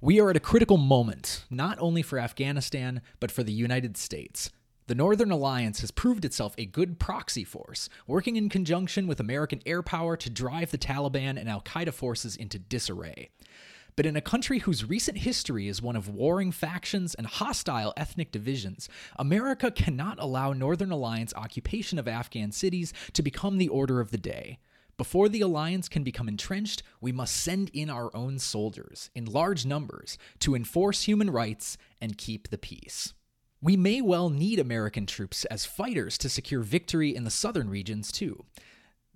we 0.00 0.18
are 0.20 0.30
at 0.30 0.36
a 0.36 0.40
critical 0.40 0.76
moment 0.76 1.44
not 1.50 1.78
only 1.78 2.02
for 2.02 2.18
afghanistan 2.18 3.00
but 3.20 3.30
for 3.30 3.42
the 3.42 3.52
united 3.52 3.96
states 3.96 4.50
the 4.88 4.94
Northern 4.94 5.32
Alliance 5.32 5.80
has 5.80 5.90
proved 5.90 6.24
itself 6.24 6.54
a 6.56 6.64
good 6.64 7.00
proxy 7.00 7.42
force, 7.42 7.88
working 8.06 8.36
in 8.36 8.48
conjunction 8.48 9.08
with 9.08 9.18
American 9.18 9.60
air 9.66 9.82
power 9.82 10.16
to 10.16 10.30
drive 10.30 10.70
the 10.70 10.78
Taliban 10.78 11.36
and 11.36 11.48
Al 11.48 11.60
Qaeda 11.60 11.92
forces 11.92 12.36
into 12.36 12.60
disarray. 12.60 13.30
But 13.96 14.04
in 14.04 14.14
a 14.14 14.20
country 14.20 14.58
whose 14.58 14.84
recent 14.84 15.18
history 15.18 15.68
is 15.68 15.80
one 15.80 15.96
of 15.96 16.10
warring 16.10 16.52
factions 16.52 17.14
and 17.14 17.26
hostile 17.26 17.94
ethnic 17.96 18.30
divisions, 18.30 18.90
America 19.16 19.70
cannot 19.70 20.18
allow 20.20 20.52
Northern 20.52 20.90
Alliance 20.90 21.32
occupation 21.34 21.98
of 21.98 22.06
Afghan 22.06 22.52
cities 22.52 22.92
to 23.14 23.22
become 23.22 23.56
the 23.56 23.68
order 23.68 24.00
of 24.00 24.10
the 24.10 24.18
day. 24.18 24.58
Before 24.98 25.30
the 25.30 25.40
alliance 25.40 25.88
can 25.88 26.04
become 26.04 26.28
entrenched, 26.28 26.82
we 27.00 27.12
must 27.12 27.36
send 27.36 27.70
in 27.72 27.88
our 27.88 28.14
own 28.14 28.38
soldiers, 28.38 29.10
in 29.14 29.24
large 29.24 29.64
numbers, 29.64 30.18
to 30.40 30.54
enforce 30.54 31.02
human 31.02 31.30
rights 31.30 31.78
and 32.00 32.18
keep 32.18 32.48
the 32.48 32.58
peace. 32.58 33.14
We 33.62 33.76
may 33.76 34.02
well 34.02 34.28
need 34.28 34.58
American 34.58 35.06
troops 35.06 35.46
as 35.46 35.64
fighters 35.64 36.18
to 36.18 36.28
secure 36.28 36.62
victory 36.62 37.14
in 37.14 37.24
the 37.24 37.30
southern 37.30 37.70
regions, 37.70 38.12
too. 38.12 38.44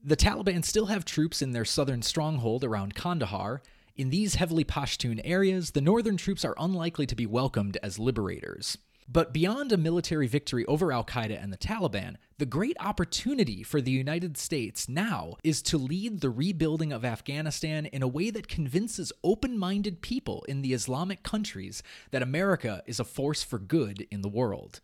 The 0.03 0.17
Taliban 0.17 0.65
still 0.65 0.87
have 0.87 1.05
troops 1.05 1.43
in 1.43 1.53
their 1.53 1.67
southern 1.67 2.01
stronghold 2.01 2.65
around 2.65 2.95
Kandahar, 2.95 3.63
in 4.01 4.09
these 4.09 4.37
heavily 4.37 4.65
Pashtun 4.65 5.21
areas, 5.25 5.73
the 5.73 5.83
northern 5.83 6.17
troops 6.17 6.43
are 6.43 6.55
unlikely 6.59 7.05
to 7.05 7.15
be 7.15 7.27
welcomed 7.27 7.77
as 7.83 7.99
liberators. 7.99 8.79
But 9.07 9.35
beyond 9.35 9.73
a 9.73 9.77
military 9.77 10.27
victory 10.27 10.65
over 10.65 10.91
Al 10.91 11.05
Qaeda 11.05 11.43
and 11.43 11.53
the 11.53 11.59
Taliban, 11.59 12.17
the 12.39 12.47
great 12.47 12.79
opportunity 12.81 13.63
for 13.63 13.83
the 13.83 13.91
United 13.91 14.39
States 14.39 14.89
now 14.89 15.35
is 15.45 15.61
to 15.63 15.77
lead 15.77 16.21
the 16.21 16.31
rebuilding 16.31 16.95
of 16.95 17.05
Afghanistan 17.05 17.85
in 17.85 18.03
a 18.03 18.09
way 18.09 18.31
that 18.31 18.49
convinces 18.49 19.13
open 19.23 19.59
minded 19.59 20.01
people 20.01 20.47
in 20.49 20.63
the 20.63 20.73
Islamic 20.73 21.23
countries 21.23 21.83
that 22.11 22.23
America 22.23 22.83
is 22.87 23.01
a 23.01 23.05
force 23.05 23.43
for 23.43 23.59
good 23.59 24.07
in 24.11 24.23
the 24.23 24.31
world. 24.31 24.81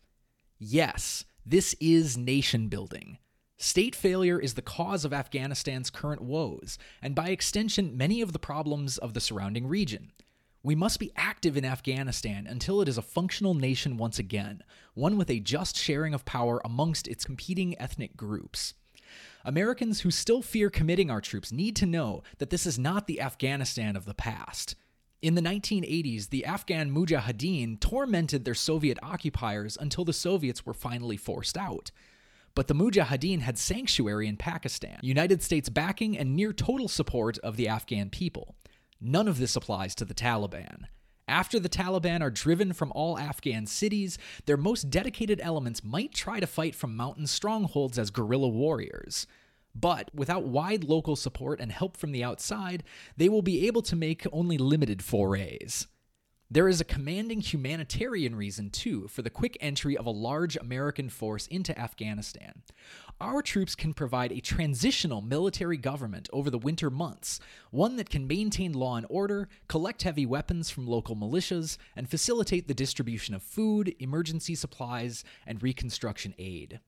Yes, 0.59 1.25
this 1.47 1.75
is 1.81 2.19
nation 2.19 2.69
building. 2.69 3.17
State 3.59 3.97
failure 3.97 4.39
is 4.39 4.53
the 4.53 4.63
cause 4.63 5.07
of 5.07 5.15
Afghanistan's 5.15 5.89
current 5.89 6.21
woes, 6.21 6.77
and 7.01 7.15
by 7.15 7.31
extension, 7.31 7.97
many 7.97 8.21
of 8.21 8.35
the 8.35 8.39
problems 8.39 8.99
of 8.99 9.15
the 9.15 9.21
surrounding 9.21 9.67
region. 9.67 10.13
We 10.63 10.75
must 10.75 11.01
be 11.01 11.13
active 11.17 11.57
in 11.57 11.65
Afghanistan 11.65 12.47
until 12.47 12.83
it 12.83 12.89
is 12.89 12.99
a 12.99 13.03
functional 13.03 13.55
nation 13.55 13.97
once 13.97 14.19
again, 14.19 14.63
one 14.93 15.17
with 15.17 15.31
a 15.31 15.41
just 15.41 15.77
sharing 15.77 16.13
of 16.13 16.27
power 16.27 16.61
amongst 16.65 17.09
its 17.09 17.25
competing 17.25 17.81
ethnic 17.81 18.15
groups. 18.15 18.75
Americans 19.43 20.01
who 20.01 20.11
still 20.11 20.43
fear 20.43 20.69
committing 20.69 21.11
our 21.11 21.21
troops 21.23 21.51
need 21.51 21.77
to 21.77 21.87
know 21.87 22.23
that 22.39 22.51
this 22.51 22.67
is 22.67 22.79
not 22.79 23.07
the 23.07 23.23
Afghanistan 23.23 23.97
of 23.97 24.05
the 24.05 24.13
past. 24.13 24.75
In 25.23 25.35
the 25.35 25.41
1980s, 25.41 26.29
the 26.29 26.45
Afghan 26.45 26.91
Mujahideen 26.91 27.81
tormented 27.81 28.45
their 28.45 28.55
Soviet 28.55 28.99
occupiers 29.03 29.79
until 29.81 30.05
the 30.05 30.13
Soviets 30.13 30.67
were 30.67 30.75
finally 30.75 31.17
forced 31.17 31.57
out. 31.57 31.91
But 32.57 32.69
the 32.69 32.75
Mujahideen 32.75 33.41
had 33.41 33.59
sanctuary 33.59 34.27
in 34.27 34.39
Pakistan, 34.39 34.99
United 35.03 35.43
States 35.43 35.69
backing 35.69 36.17
and 36.17 36.35
near 36.35 36.55
total 36.55 36.89
support 36.89 37.37
of 37.41 37.57
the 37.57 37.69
Afghan 37.69 38.09
people. 38.09 38.57
None 38.99 39.29
of 39.29 39.39
this 39.39 39.57
applies 39.57 39.95
to 39.97 40.07
the 40.07 40.15
Taliban. 40.15 40.85
After 41.29 41.61
the 41.61 41.69
Taliban 41.69 42.23
are 42.23 42.31
driven 42.31 42.73
from 42.73 42.93
all 42.95 43.19
Afghan 43.19 43.67
cities, 43.67 44.17
their 44.47 44.57
most 44.57 44.89
dedicated 44.89 45.39
elements 45.43 45.85
might 45.85 46.15
try 46.15 46.41
to 46.41 46.47
fight 46.47 46.75
from 46.75 46.97
mountain 46.97 47.27
strongholds 47.27 47.99
as 47.99 48.11
guerrilla 48.11 48.49
warriors. 48.49 49.27
But 49.75 50.11
without 50.15 50.45
wide 50.45 50.83
local 50.83 51.15
support 51.15 51.61
and 51.61 51.71
help 51.71 51.99
from 51.99 52.13
the 52.13 52.25
outside, 52.25 52.85
they 53.19 53.29
will 53.29 53.43
be 53.43 53.67
able 53.67 53.83
to 53.83 53.95
make 53.95 54.27
only 54.33 54.57
limited 54.57 55.03
forays. 55.03 55.89
There 56.49 56.69
is 56.69 56.81
a 56.81 56.85
commanding 56.85 57.41
humanitarian 57.41 58.37
reason, 58.37 58.71
too, 58.71 59.09
for 59.09 59.23
the 59.23 59.31
quick 59.31 59.59
entry 59.61 59.97
of 59.97 60.07
a 60.07 60.11
large 60.11 60.57
American 60.57 61.09
force 61.09 61.49
into 61.49 61.77
Afghanistan. 61.77 62.63
Our 63.21 63.43
troops 63.43 63.75
can 63.75 63.93
provide 63.95 64.31
a 64.31 64.41
transitional 64.41 65.23
military 65.23 65.77
government 65.77 66.29
over 66.33 66.49
the 66.49 66.59
winter 66.59 66.89
months, 66.89 67.41
one 67.73 67.97
that 67.97 68.11
can 68.11 68.29
maintain 68.29 68.75
law 68.75 68.97
and 68.97 69.07
order, 69.11 69.49
collect 69.67 70.05
heavy 70.05 70.25
weapons 70.25 70.71
from 70.71 70.87
local 70.87 71.17
militias, 71.17 71.79
and 71.97 72.09
facilitate 72.09 72.69
the 72.69 72.75
distribution 72.75 73.35
of 73.35 73.43
food, 73.43 73.97
emergency 73.99 74.55
supplies, 74.55 75.25
and 75.49 75.65
reconstruction 75.65 76.33
aid. 76.39 76.79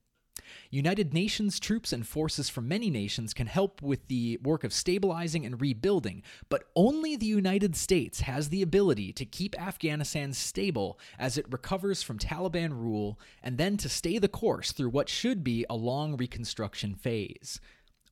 United 0.70 1.14
Nations 1.14 1.58
troops 1.58 1.92
and 1.92 2.06
forces 2.06 2.48
from 2.48 2.68
many 2.68 2.90
nations 2.90 3.34
can 3.34 3.46
help 3.46 3.82
with 3.82 4.06
the 4.08 4.38
work 4.42 4.64
of 4.64 4.72
stabilizing 4.72 5.46
and 5.46 5.60
rebuilding, 5.60 6.22
but 6.48 6.64
only 6.74 7.16
the 7.16 7.26
United 7.26 7.76
States 7.76 8.20
has 8.20 8.48
the 8.48 8.62
ability 8.62 9.12
to 9.12 9.24
keep 9.24 9.60
Afghanistan 9.60 10.32
stable 10.32 10.98
as 11.18 11.38
it 11.38 11.50
recovers 11.50 12.02
from 12.02 12.18
Taliban 12.18 12.70
rule 12.70 13.18
and 13.42 13.58
then 13.58 13.76
to 13.76 13.88
stay 13.88 14.18
the 14.18 14.28
course 14.28 14.72
through 14.72 14.90
what 14.90 15.08
should 15.08 15.42
be 15.42 15.64
a 15.68 15.76
long 15.76 16.16
reconstruction 16.16 16.94
phase. 16.94 17.60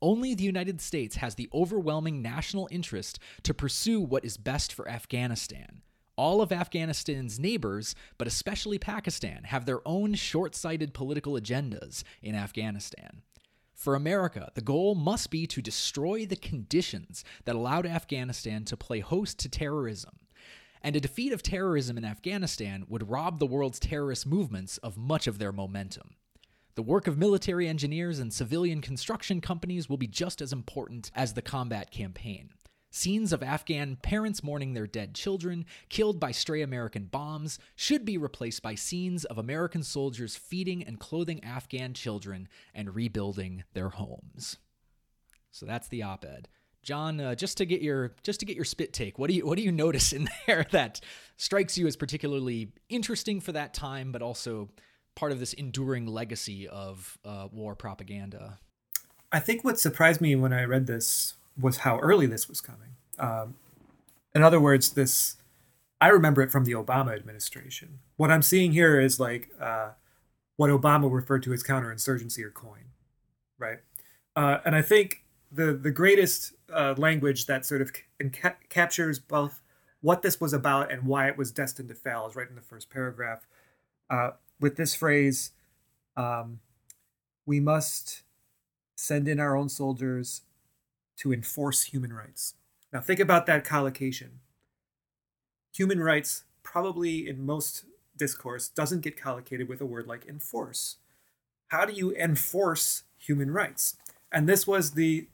Only 0.02 0.34
the 0.34 0.44
United 0.44 0.80
States 0.80 1.16
has 1.16 1.34
the 1.34 1.48
overwhelming 1.54 2.20
national 2.20 2.68
interest 2.70 3.18
to 3.42 3.54
pursue 3.54 4.00
what 4.00 4.24
is 4.24 4.36
best 4.36 4.72
for 4.72 4.88
Afghanistan. 4.88 5.82
All 6.16 6.40
of 6.40 6.50
Afghanistan's 6.50 7.38
neighbors, 7.38 7.94
but 8.16 8.26
especially 8.26 8.78
Pakistan, 8.78 9.44
have 9.44 9.66
their 9.66 9.86
own 9.86 10.14
short 10.14 10.54
sighted 10.54 10.94
political 10.94 11.34
agendas 11.34 12.02
in 12.22 12.34
Afghanistan. 12.34 13.22
For 13.74 13.94
America, 13.94 14.50
the 14.54 14.62
goal 14.62 14.94
must 14.94 15.30
be 15.30 15.46
to 15.48 15.60
destroy 15.60 16.24
the 16.24 16.34
conditions 16.34 17.22
that 17.44 17.54
allowed 17.54 17.84
Afghanistan 17.84 18.64
to 18.64 18.76
play 18.76 19.00
host 19.00 19.38
to 19.40 19.50
terrorism. 19.50 20.16
And 20.82 20.96
a 20.96 21.00
defeat 21.00 21.32
of 21.32 21.42
terrorism 21.42 21.98
in 21.98 22.04
Afghanistan 22.04 22.86
would 22.88 23.10
rob 23.10 23.38
the 23.38 23.46
world's 23.46 23.78
terrorist 23.78 24.26
movements 24.26 24.78
of 24.78 24.96
much 24.96 25.26
of 25.26 25.38
their 25.38 25.52
momentum. 25.52 26.14
The 26.76 26.82
work 26.82 27.06
of 27.06 27.18
military 27.18 27.68
engineers 27.68 28.18
and 28.18 28.32
civilian 28.32 28.80
construction 28.80 29.40
companies 29.42 29.88
will 29.88 29.96
be 29.96 30.06
just 30.06 30.40
as 30.40 30.52
important 30.52 31.10
as 31.14 31.34
the 31.34 31.42
combat 31.42 31.90
campaign. 31.90 32.50
Scenes 32.96 33.30
of 33.30 33.42
Afghan 33.42 33.96
parents 33.96 34.42
mourning 34.42 34.72
their 34.72 34.86
dead 34.86 35.14
children, 35.14 35.66
killed 35.90 36.18
by 36.18 36.32
stray 36.32 36.62
American 36.62 37.04
bombs, 37.04 37.58
should 37.74 38.06
be 38.06 38.16
replaced 38.16 38.62
by 38.62 38.74
scenes 38.74 39.26
of 39.26 39.36
American 39.36 39.82
soldiers 39.82 40.34
feeding 40.34 40.82
and 40.82 40.98
clothing 40.98 41.44
Afghan 41.44 41.92
children 41.92 42.48
and 42.74 42.94
rebuilding 42.94 43.64
their 43.74 43.90
homes. 43.90 44.56
So 45.50 45.66
that's 45.66 45.88
the 45.88 46.04
op-ed. 46.04 46.48
John, 46.82 47.20
uh, 47.20 47.34
just 47.34 47.58
to 47.58 47.66
get 47.66 47.82
your 47.82 48.14
just 48.22 48.40
to 48.40 48.46
get 48.46 48.56
your 48.56 48.64
spit 48.64 48.94
take, 48.94 49.18
what 49.18 49.28
do 49.28 49.36
you 49.36 49.44
what 49.44 49.58
do 49.58 49.62
you 49.62 49.72
notice 49.72 50.14
in 50.14 50.26
there 50.46 50.64
that 50.70 51.02
strikes 51.36 51.76
you 51.76 51.86
as 51.86 51.96
particularly 51.96 52.72
interesting 52.88 53.42
for 53.42 53.52
that 53.52 53.74
time, 53.74 54.10
but 54.10 54.22
also 54.22 54.70
part 55.14 55.32
of 55.32 55.38
this 55.38 55.52
enduring 55.52 56.06
legacy 56.06 56.66
of 56.66 57.18
uh, 57.26 57.48
war 57.52 57.74
propaganda? 57.74 58.58
I 59.30 59.40
think 59.40 59.64
what 59.64 59.78
surprised 59.78 60.22
me 60.22 60.34
when 60.34 60.54
I 60.54 60.64
read 60.64 60.86
this 60.86 61.34
was 61.58 61.78
how 61.78 61.98
early 61.98 62.26
this 62.26 62.48
was 62.48 62.60
coming. 62.60 62.96
Um, 63.18 63.54
in 64.34 64.42
other 64.42 64.60
words, 64.60 64.90
this 64.90 65.36
I 66.00 66.08
remember 66.08 66.42
it 66.42 66.52
from 66.52 66.64
the 66.64 66.72
Obama 66.72 67.14
administration. 67.16 68.00
What 68.16 68.30
I'm 68.30 68.42
seeing 68.42 68.72
here 68.72 69.00
is 69.00 69.18
like 69.18 69.48
uh, 69.60 69.90
what 70.56 70.70
Obama 70.70 71.10
referred 71.10 71.42
to 71.44 71.52
as 71.52 71.62
counterinsurgency 71.62 72.42
or 72.42 72.50
COIN, 72.50 72.84
right? 73.58 73.78
Uh, 74.34 74.58
and 74.64 74.76
I 74.76 74.82
think 74.82 75.24
the 75.50 75.72
the 75.72 75.90
greatest 75.90 76.52
uh, 76.72 76.94
language 76.96 77.46
that 77.46 77.64
sort 77.64 77.80
of 77.80 77.92
ca- 78.32 78.56
captures 78.68 79.18
both 79.18 79.62
what 80.02 80.22
this 80.22 80.40
was 80.40 80.52
about 80.52 80.92
and 80.92 81.04
why 81.04 81.28
it 81.28 81.38
was 81.38 81.50
destined 81.50 81.88
to 81.88 81.94
fail 81.94 82.26
is 82.26 82.36
right 82.36 82.48
in 82.48 82.54
the 82.54 82.60
first 82.60 82.90
paragraph, 82.90 83.46
uh, 84.10 84.32
with 84.60 84.76
this 84.76 84.94
phrase: 84.94 85.52
um, 86.16 86.60
"We 87.46 87.60
must 87.60 88.22
send 88.96 89.28
in 89.28 89.40
our 89.40 89.56
own 89.56 89.68
soldiers 89.68 90.42
to 91.18 91.32
enforce 91.32 91.84
human 91.84 92.12
rights. 92.12 92.54
Now, 92.92 93.00
think 93.00 93.20
about 93.20 93.46
that 93.46 93.64
collocation. 93.64 94.40
Human 95.74 96.00
rights, 96.00 96.44
probably 96.62 97.28
in 97.28 97.44
most 97.44 97.84
discourse, 98.16 98.68
doesn't 98.68 99.00
get 99.00 99.20
collocated 99.20 99.68
with 99.68 99.80
a 99.80 99.86
word 99.86 100.06
like 100.06 100.26
enforce. 100.26 100.96
How 101.68 101.84
do 101.84 101.92
you 101.92 102.14
enforce 102.14 103.04
human 103.18 103.50
rights? 103.50 103.96
And 104.32 104.48
this 104.48 104.66
was 104.66 104.92
the, 104.92 105.28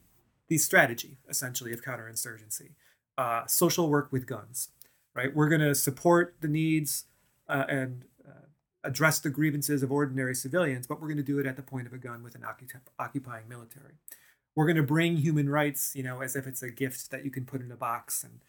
the 0.48 0.58
strategy, 0.58 1.18
essentially, 1.28 1.72
of 1.72 1.82
counterinsurgency 1.82 2.70
uh, 3.18 3.46
social 3.46 3.88
work 3.88 4.10
with 4.10 4.26
guns, 4.26 4.68
right? 5.14 5.34
We're 5.34 5.48
going 5.48 5.60
to 5.60 5.74
support 5.74 6.36
the 6.40 6.48
needs 6.48 7.04
uh, 7.48 7.64
and 7.68 8.04
uh, 8.26 8.46
address 8.84 9.18
the 9.18 9.30
grievances 9.30 9.82
of 9.82 9.92
ordinary 9.92 10.34
civilians, 10.34 10.86
but 10.86 11.00
we're 11.00 11.08
going 11.08 11.18
to 11.18 11.22
do 11.22 11.38
it 11.38 11.46
at 11.46 11.56
the 11.56 11.62
point 11.62 11.86
of 11.86 11.92
a 11.92 11.98
gun 11.98 12.22
with 12.22 12.34
an 12.34 12.44
occupying 12.98 13.48
military 13.48 13.94
we're 14.54 14.66
going 14.66 14.76
to 14.76 14.82
bring 14.82 15.16
human 15.16 15.48
rights, 15.48 15.94
you 15.94 16.02
know, 16.02 16.20
as 16.20 16.36
if 16.36 16.46
it's 16.46 16.62
a 16.62 16.70
gift 16.70 17.10
that 17.10 17.24
you 17.24 17.30
can 17.30 17.44
put 17.44 17.62
in 17.62 17.72
a 17.72 17.76
box 17.76 18.22
and 18.22 18.40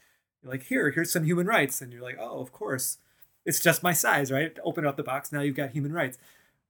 you're 0.42 0.52
like, 0.52 0.64
here, 0.64 0.92
here's 0.92 1.12
some 1.12 1.24
human 1.24 1.48
rights. 1.48 1.82
And 1.82 1.94
you're 1.94 2.02
like, 2.02 2.18
oh, 2.20 2.40
of 2.40 2.52
course, 2.52 2.98
it's 3.46 3.60
just 3.60 3.84
my 3.84 3.94
size, 3.94 4.32
right? 4.32 4.58
Open 4.64 4.86
up 4.86 4.98
the 4.98 5.04
box. 5.04 5.32
Now 5.32 5.42
you've 5.42 5.56
got 5.56 5.72
human 5.72 5.94
rights, 5.94 6.18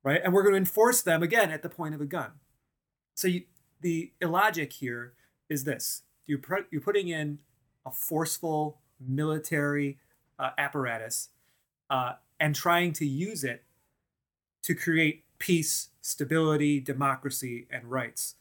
right? 0.04 0.22
And 0.24 0.34
we're 0.34 0.44
going 0.44 0.54
to 0.54 0.60
enforce 0.60 1.02
them 1.02 1.24
again 1.24 1.50
at 1.50 1.64
the 1.64 1.70
point 1.70 1.96
of 1.96 2.02
a 2.02 2.06
gun. 2.06 2.32
So 3.16 3.28
you, 3.28 3.44
the 3.82 4.12
illogic 4.22 4.74
here 4.74 5.14
is 5.50 5.64
this 5.64 6.04
you're, 6.26 6.40
you're 6.72 6.82
putting 6.82 7.08
in 7.08 7.40
a 7.86 7.92
forceful 7.92 8.80
military 9.00 9.98
uh, 10.40 10.52
apparatus 10.58 11.30
uh, 11.90 12.14
and 12.40 12.56
trying 12.56 12.94
to 12.94 13.06
use 13.06 13.44
it 13.44 13.64
to 14.64 14.74
create 14.74 15.26
peace, 15.40 15.90
stability, 16.02 16.80
democracy, 16.80 17.68
and 17.70 17.92
rights 17.92 18.36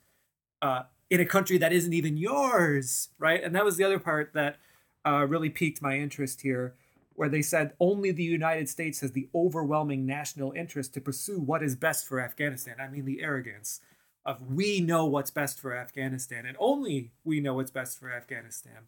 uh, 0.63 0.85
in 1.11 1.21
a 1.21 1.27
country 1.27 1.59
that 1.59 1.73
isn't 1.73 1.93
even 1.93 2.17
yours, 2.17 3.11
right? 3.19 3.43
And 3.43 3.55
that 3.55 3.65
was 3.65 3.77
the 3.77 3.85
other 3.85 3.99
part 3.99 4.33
that 4.33 4.57
uh, 5.05 5.27
really 5.29 5.51
piqued 5.51 5.83
my 5.83 5.99
interest 5.99 6.41
here, 6.41 6.75
where 7.15 7.29
they 7.29 7.43
said 7.43 7.75
only 7.79 8.13
the 8.13 8.23
United 8.23 8.69
States 8.69 9.01
has 9.01 9.13
the 9.13 9.29
overwhelming 9.35 10.07
national 10.07 10.53
interest 10.53 10.95
to 10.95 11.01
pursue 11.01 11.39
what 11.39 11.63
is 11.63 11.77
best 11.77 12.07
for 12.07 12.21
Afghanistan. 12.21 12.77
I 12.81 12.89
mean, 12.89 13.05
the 13.05 13.21
arrogance 13.23 13.81
of 14.25 14.41
we 14.41 14.81
know 14.81 15.05
what's 15.05 15.33
best 15.33 15.61
for 15.61 15.77
Afghanistan, 15.77 16.47
and 16.47 16.57
only 16.61 17.11
we 17.25 17.41
know 17.41 17.55
what's 17.55 17.73
best 17.73 17.99
for 17.99 18.11
Afghanistan. 18.11 18.87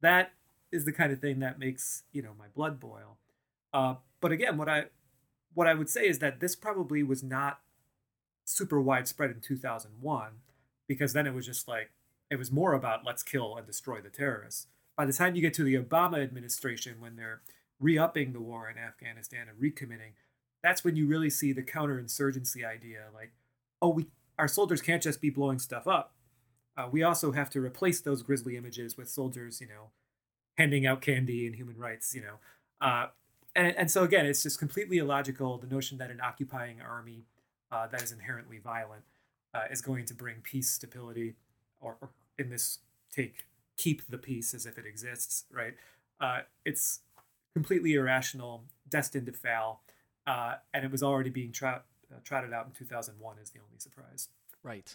That 0.00 0.32
is 0.72 0.86
the 0.86 0.92
kind 0.92 1.12
of 1.12 1.20
thing 1.20 1.40
that 1.40 1.58
makes 1.58 2.04
you 2.12 2.22
know 2.22 2.32
my 2.38 2.46
blood 2.54 2.80
boil. 2.80 3.18
Uh, 3.72 3.96
but 4.20 4.32
again, 4.32 4.56
what 4.56 4.68
I 4.68 4.86
what 5.54 5.66
I 5.66 5.74
would 5.74 5.90
say 5.90 6.08
is 6.08 6.18
that 6.20 6.40
this 6.40 6.56
probably 6.56 7.02
was 7.02 7.22
not 7.22 7.60
super 8.44 8.80
widespread 8.80 9.30
in 9.30 9.40
2001 9.40 10.30
because 10.90 11.12
then 11.12 11.24
it 11.24 11.32
was 11.32 11.46
just 11.46 11.68
like 11.68 11.92
it 12.32 12.36
was 12.36 12.50
more 12.50 12.72
about 12.72 13.06
let's 13.06 13.22
kill 13.22 13.56
and 13.56 13.64
destroy 13.64 14.00
the 14.00 14.10
terrorists. 14.10 14.66
By 14.96 15.06
the 15.06 15.12
time 15.12 15.36
you 15.36 15.40
get 15.40 15.54
to 15.54 15.62
the 15.62 15.76
Obama 15.76 16.20
administration, 16.20 16.96
when 16.98 17.14
they're 17.14 17.42
re-upping 17.78 18.32
the 18.32 18.40
war 18.40 18.68
in 18.68 18.76
Afghanistan 18.76 19.46
and 19.48 19.56
recommitting, 19.56 20.14
that's 20.64 20.82
when 20.82 20.96
you 20.96 21.06
really 21.06 21.30
see 21.30 21.52
the 21.52 21.62
counterinsurgency 21.62 22.66
idea. 22.66 23.04
Like, 23.14 23.30
oh, 23.80 23.90
we 23.90 24.08
our 24.36 24.48
soldiers 24.48 24.82
can't 24.82 25.00
just 25.00 25.20
be 25.20 25.30
blowing 25.30 25.60
stuff 25.60 25.86
up. 25.86 26.12
Uh, 26.76 26.88
we 26.90 27.04
also 27.04 27.30
have 27.30 27.50
to 27.50 27.60
replace 27.60 28.00
those 28.00 28.24
grisly 28.24 28.56
images 28.56 28.96
with 28.96 29.08
soldiers, 29.08 29.60
you 29.60 29.68
know, 29.68 29.90
handing 30.58 30.86
out 30.86 31.00
candy 31.00 31.46
and 31.46 31.54
human 31.54 31.78
rights, 31.78 32.16
you 32.16 32.22
know. 32.22 32.40
Uh, 32.80 33.06
and, 33.54 33.76
and 33.76 33.90
so 33.92 34.02
again, 34.02 34.26
it's 34.26 34.42
just 34.42 34.58
completely 34.58 34.98
illogical 34.98 35.56
the 35.56 35.68
notion 35.68 35.98
that 35.98 36.10
an 36.10 36.20
occupying 36.20 36.80
army 36.80 37.26
uh, 37.70 37.86
that 37.86 38.02
is 38.02 38.10
inherently 38.10 38.58
violent 38.58 39.04
uh, 39.54 39.64
is 39.70 39.80
going 39.80 40.06
to 40.06 40.14
bring 40.14 40.36
peace, 40.42 40.70
stability, 40.70 41.34
or, 41.80 41.96
or, 42.00 42.10
in 42.38 42.50
this 42.50 42.78
take, 43.12 43.46
keep 43.76 44.02
the 44.08 44.18
peace 44.18 44.54
as 44.54 44.66
if 44.66 44.78
it 44.78 44.86
exists, 44.86 45.44
right? 45.52 45.74
Uh, 46.20 46.40
it's 46.64 47.00
completely 47.54 47.94
irrational, 47.94 48.64
destined 48.88 49.26
to 49.26 49.32
fail, 49.32 49.80
uh, 50.26 50.54
and 50.72 50.84
it 50.84 50.90
was 50.90 51.02
already 51.02 51.30
being 51.30 51.52
tra- 51.52 51.82
uh, 52.12 52.18
trotted 52.24 52.52
out 52.52 52.66
in 52.66 52.72
2001 52.72 53.38
is 53.38 53.50
the 53.50 53.58
only 53.58 53.78
surprise. 53.78 54.28
Right. 54.62 54.94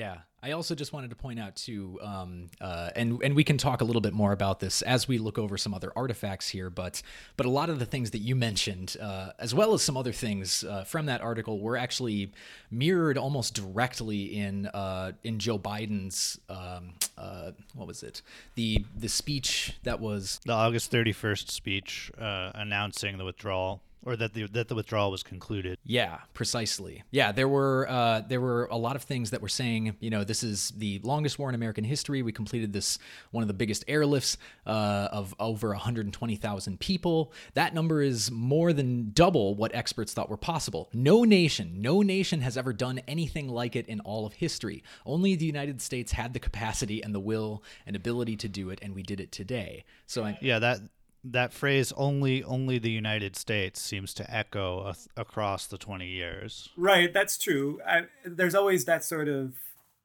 Yeah, 0.00 0.16
I 0.42 0.52
also 0.52 0.74
just 0.74 0.94
wanted 0.94 1.10
to 1.10 1.16
point 1.16 1.38
out 1.38 1.56
too, 1.56 1.98
um, 2.00 2.46
uh, 2.58 2.88
and 2.96 3.22
and 3.22 3.36
we 3.36 3.44
can 3.44 3.58
talk 3.58 3.82
a 3.82 3.84
little 3.84 4.00
bit 4.00 4.14
more 4.14 4.32
about 4.32 4.58
this 4.58 4.80
as 4.80 5.06
we 5.06 5.18
look 5.18 5.36
over 5.36 5.58
some 5.58 5.74
other 5.74 5.92
artifacts 5.94 6.48
here. 6.48 6.70
But 6.70 7.02
but 7.36 7.44
a 7.44 7.50
lot 7.50 7.68
of 7.68 7.78
the 7.78 7.84
things 7.84 8.12
that 8.12 8.20
you 8.20 8.34
mentioned, 8.34 8.96
uh, 8.98 9.32
as 9.38 9.54
well 9.54 9.74
as 9.74 9.82
some 9.82 9.98
other 9.98 10.12
things 10.12 10.64
uh, 10.64 10.84
from 10.84 11.04
that 11.04 11.20
article, 11.20 11.60
were 11.60 11.76
actually 11.76 12.32
mirrored 12.70 13.18
almost 13.18 13.52
directly 13.52 14.38
in 14.38 14.68
uh, 14.68 15.12
in 15.22 15.38
Joe 15.38 15.58
Biden's 15.58 16.40
um, 16.48 16.94
uh, 17.18 17.50
what 17.74 17.86
was 17.86 18.02
it 18.02 18.22
the 18.54 18.82
the 18.96 19.10
speech 19.10 19.76
that 19.82 20.00
was 20.00 20.40
the 20.46 20.54
August 20.54 20.90
thirty 20.90 21.12
first 21.12 21.50
speech 21.50 22.10
uh, 22.18 22.52
announcing 22.54 23.18
the 23.18 23.26
withdrawal 23.26 23.82
or 24.04 24.16
that 24.16 24.32
the 24.32 24.46
that 24.48 24.68
the 24.68 24.74
withdrawal 24.74 25.10
was 25.10 25.22
concluded. 25.22 25.78
Yeah, 25.84 26.18
precisely. 26.32 27.02
Yeah, 27.10 27.32
there 27.32 27.48
were 27.48 27.86
uh, 27.88 28.22
there 28.22 28.40
were 28.40 28.66
a 28.70 28.76
lot 28.76 28.96
of 28.96 29.02
things 29.02 29.30
that 29.30 29.42
were 29.42 29.48
saying, 29.48 29.96
you 30.00 30.10
know, 30.10 30.24
this 30.24 30.42
is 30.42 30.70
the 30.76 31.00
longest 31.02 31.38
war 31.38 31.48
in 31.48 31.54
American 31.54 31.84
history. 31.84 32.22
We 32.22 32.32
completed 32.32 32.72
this 32.72 32.98
one 33.30 33.42
of 33.42 33.48
the 33.48 33.54
biggest 33.54 33.86
airlifts 33.86 34.36
uh, 34.66 35.08
of 35.12 35.34
over 35.38 35.68
120,000 35.68 36.80
people. 36.80 37.32
That 37.54 37.74
number 37.74 38.00
is 38.02 38.30
more 38.30 38.72
than 38.72 39.10
double 39.12 39.54
what 39.54 39.74
experts 39.74 40.14
thought 40.14 40.30
were 40.30 40.36
possible. 40.36 40.88
No 40.92 41.24
nation, 41.24 41.82
no 41.82 42.02
nation 42.02 42.40
has 42.40 42.56
ever 42.56 42.72
done 42.72 43.00
anything 43.06 43.48
like 43.48 43.76
it 43.76 43.86
in 43.86 44.00
all 44.00 44.26
of 44.26 44.34
history. 44.34 44.82
Only 45.04 45.36
the 45.36 45.46
United 45.46 45.82
States 45.82 46.12
had 46.12 46.32
the 46.32 46.40
capacity 46.40 47.02
and 47.02 47.14
the 47.14 47.20
will 47.20 47.62
and 47.86 47.94
ability 47.94 48.36
to 48.38 48.48
do 48.48 48.70
it, 48.70 48.78
and 48.82 48.94
we 48.94 49.02
did 49.02 49.20
it 49.20 49.32
today. 49.32 49.84
So 50.06 50.24
I, 50.24 50.38
yeah, 50.40 50.58
that 50.58 50.80
that 51.24 51.52
phrase 51.52 51.92
only 51.96 52.42
only 52.44 52.78
the 52.78 52.90
united 52.90 53.36
states 53.36 53.80
seems 53.80 54.14
to 54.14 54.34
echo 54.34 54.80
a, 54.80 54.94
across 55.20 55.66
the 55.66 55.78
20 55.78 56.06
years. 56.06 56.70
Right 56.76 57.12
that's 57.12 57.36
true. 57.38 57.80
I, 57.86 58.02
there's 58.24 58.54
always 58.54 58.84
that 58.86 59.04
sort 59.04 59.28
of 59.28 59.54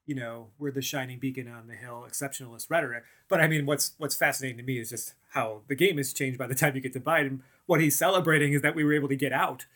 you 0.04 0.14
know 0.14 0.48
we're 0.58 0.70
the 0.70 0.82
shining 0.82 1.18
beacon 1.18 1.48
on 1.48 1.66
the 1.68 1.74
hill 1.74 2.06
exceptionalist 2.08 2.70
rhetoric. 2.70 3.04
But 3.28 3.40
i 3.40 3.48
mean 3.48 3.66
what's 3.66 3.92
what's 3.98 4.16
fascinating 4.16 4.58
to 4.58 4.64
me 4.64 4.78
is 4.78 4.90
just 4.90 5.14
how 5.30 5.62
the 5.68 5.74
game 5.74 5.96
has 5.96 6.12
changed 6.12 6.38
by 6.38 6.46
the 6.46 6.54
time 6.54 6.74
you 6.74 6.80
get 6.80 6.92
to 6.94 7.00
biden. 7.00 7.40
What 7.66 7.80
he's 7.80 7.98
celebrating 7.98 8.52
is 8.52 8.62
that 8.62 8.74
we 8.74 8.84
were 8.84 8.94
able 8.94 9.08
to 9.08 9.16
get 9.16 9.32
out 9.32 9.66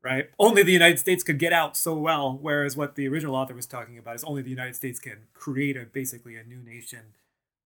right? 0.00 0.30
Only 0.38 0.62
the 0.62 0.72
united 0.72 0.98
states 0.98 1.24
could 1.24 1.38
get 1.38 1.52
out 1.52 1.76
so 1.76 1.94
well 1.94 2.38
whereas 2.40 2.76
what 2.76 2.94
the 2.94 3.08
original 3.08 3.34
author 3.34 3.54
was 3.54 3.66
talking 3.66 3.98
about 3.98 4.16
is 4.16 4.24
only 4.24 4.42
the 4.42 4.50
united 4.50 4.76
states 4.76 4.98
can 4.98 5.26
create 5.34 5.76
a 5.76 5.84
basically 5.84 6.36
a 6.36 6.44
new 6.44 6.62
nation 6.62 7.14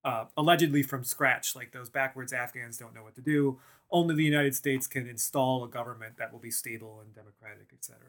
uh, 0.03 0.25
allegedly 0.37 0.83
from 0.83 1.03
scratch. 1.03 1.55
Like 1.55 1.71
those 1.71 1.89
backwards 1.89 2.33
Afghans 2.33 2.77
don't 2.77 2.93
know 2.93 3.03
what 3.03 3.15
to 3.15 3.21
do. 3.21 3.59
Only 3.91 4.15
the 4.15 4.23
United 4.23 4.55
States 4.55 4.87
can 4.87 5.07
install 5.07 5.63
a 5.63 5.69
government 5.69 6.17
that 6.17 6.31
will 6.31 6.39
be 6.39 6.51
stable 6.51 6.99
and 7.01 7.13
democratic, 7.13 7.67
etc. 7.73 7.99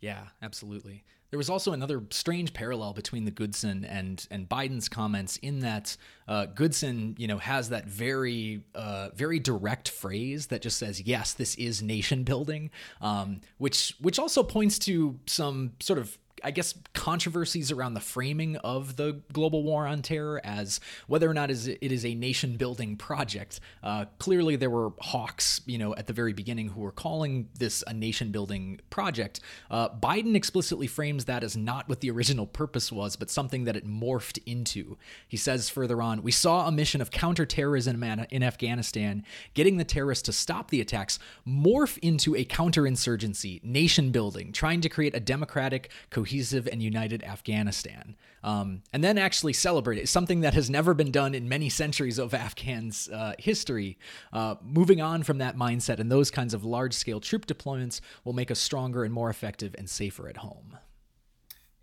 Yeah, 0.00 0.24
absolutely. 0.42 1.04
There 1.30 1.38
was 1.38 1.50
also 1.50 1.72
another 1.72 2.04
strange 2.10 2.52
parallel 2.54 2.92
between 2.92 3.24
the 3.24 3.30
Goodson 3.30 3.84
and 3.84 4.26
and 4.30 4.48
Biden's 4.48 4.88
comments 4.88 5.36
in 5.38 5.60
that 5.60 5.96
uh, 6.28 6.46
Goodson, 6.46 7.16
you 7.18 7.26
know, 7.26 7.38
has 7.38 7.70
that 7.70 7.86
very 7.86 8.62
uh, 8.74 9.08
very 9.14 9.40
direct 9.40 9.88
phrase 9.88 10.46
that 10.46 10.62
just 10.62 10.78
says, 10.78 11.02
"Yes, 11.02 11.32
this 11.32 11.56
is 11.56 11.82
nation 11.82 12.22
building," 12.22 12.70
um, 13.00 13.40
which 13.58 13.96
which 14.00 14.18
also 14.18 14.42
points 14.42 14.78
to 14.80 15.18
some 15.26 15.72
sort 15.80 15.98
of 15.98 16.16
I 16.44 16.50
guess, 16.50 16.74
controversies 16.92 17.72
around 17.72 17.94
the 17.94 18.00
framing 18.00 18.56
of 18.58 18.96
the 18.96 19.20
global 19.32 19.62
war 19.62 19.86
on 19.86 20.02
terror 20.02 20.40
as 20.44 20.80
whether 21.06 21.28
or 21.28 21.34
not 21.34 21.50
it 21.50 21.78
is 21.80 22.04
a 22.04 22.14
nation 22.14 22.56
building 22.56 22.96
project. 22.96 23.60
Uh, 23.82 24.04
clearly, 24.18 24.56
there 24.56 24.70
were 24.70 24.92
hawks, 25.00 25.62
you 25.66 25.78
know, 25.78 25.94
at 25.94 26.06
the 26.06 26.12
very 26.12 26.32
beginning 26.32 26.68
who 26.68 26.80
were 26.80 26.92
calling 26.92 27.48
this 27.58 27.82
a 27.86 27.94
nation 27.94 28.30
building 28.30 28.80
project. 28.90 29.40
Uh, 29.70 29.88
Biden 29.88 30.36
explicitly 30.36 30.86
frames 30.86 31.24
that 31.24 31.42
as 31.42 31.56
not 31.56 31.88
what 31.88 32.00
the 32.00 32.10
original 32.10 32.46
purpose 32.46 32.92
was, 32.92 33.16
but 33.16 33.30
something 33.30 33.64
that 33.64 33.76
it 33.76 33.86
morphed 33.86 34.38
into. 34.46 34.98
He 35.26 35.36
says 35.36 35.68
further 35.68 36.02
on, 36.02 36.22
we 36.22 36.32
saw 36.32 36.68
a 36.68 36.72
mission 36.72 37.00
of 37.00 37.10
counterterrorism 37.10 38.02
in 38.02 38.42
Afghanistan, 38.42 39.24
getting 39.54 39.78
the 39.78 39.84
terrorists 39.84 40.22
to 40.24 40.32
stop 40.32 40.70
the 40.70 40.80
attacks, 40.80 41.18
morph 41.48 41.98
into 41.98 42.36
a 42.36 42.44
counterinsurgency, 42.44 43.64
nation 43.64 44.10
building, 44.10 44.52
trying 44.52 44.80
to 44.82 44.88
create 44.88 45.14
a 45.14 45.20
democratic, 45.20 45.90
cohesive 46.10 46.25
and 46.70 46.82
united 46.82 47.22
Afghanistan. 47.22 48.16
Um, 48.42 48.82
and 48.92 49.02
then 49.02 49.18
actually 49.18 49.52
celebrate 49.52 49.98
it, 49.98 50.08
something 50.08 50.40
that 50.40 50.54
has 50.54 50.70
never 50.70 50.94
been 50.94 51.10
done 51.10 51.34
in 51.34 51.48
many 51.48 51.68
centuries 51.68 52.18
of 52.18 52.32
Afghans' 52.32 53.08
uh, 53.08 53.34
history. 53.38 53.98
Uh, 54.32 54.56
moving 54.62 55.00
on 55.00 55.22
from 55.22 55.38
that 55.38 55.56
mindset 55.56 55.98
and 55.98 56.10
those 56.10 56.30
kinds 56.30 56.54
of 56.54 56.64
large 56.64 56.94
scale 56.94 57.20
troop 57.20 57.46
deployments 57.46 58.00
will 58.24 58.32
make 58.32 58.50
us 58.50 58.58
stronger 58.58 59.04
and 59.04 59.12
more 59.12 59.30
effective 59.30 59.74
and 59.78 59.90
safer 59.90 60.28
at 60.28 60.38
home. 60.38 60.78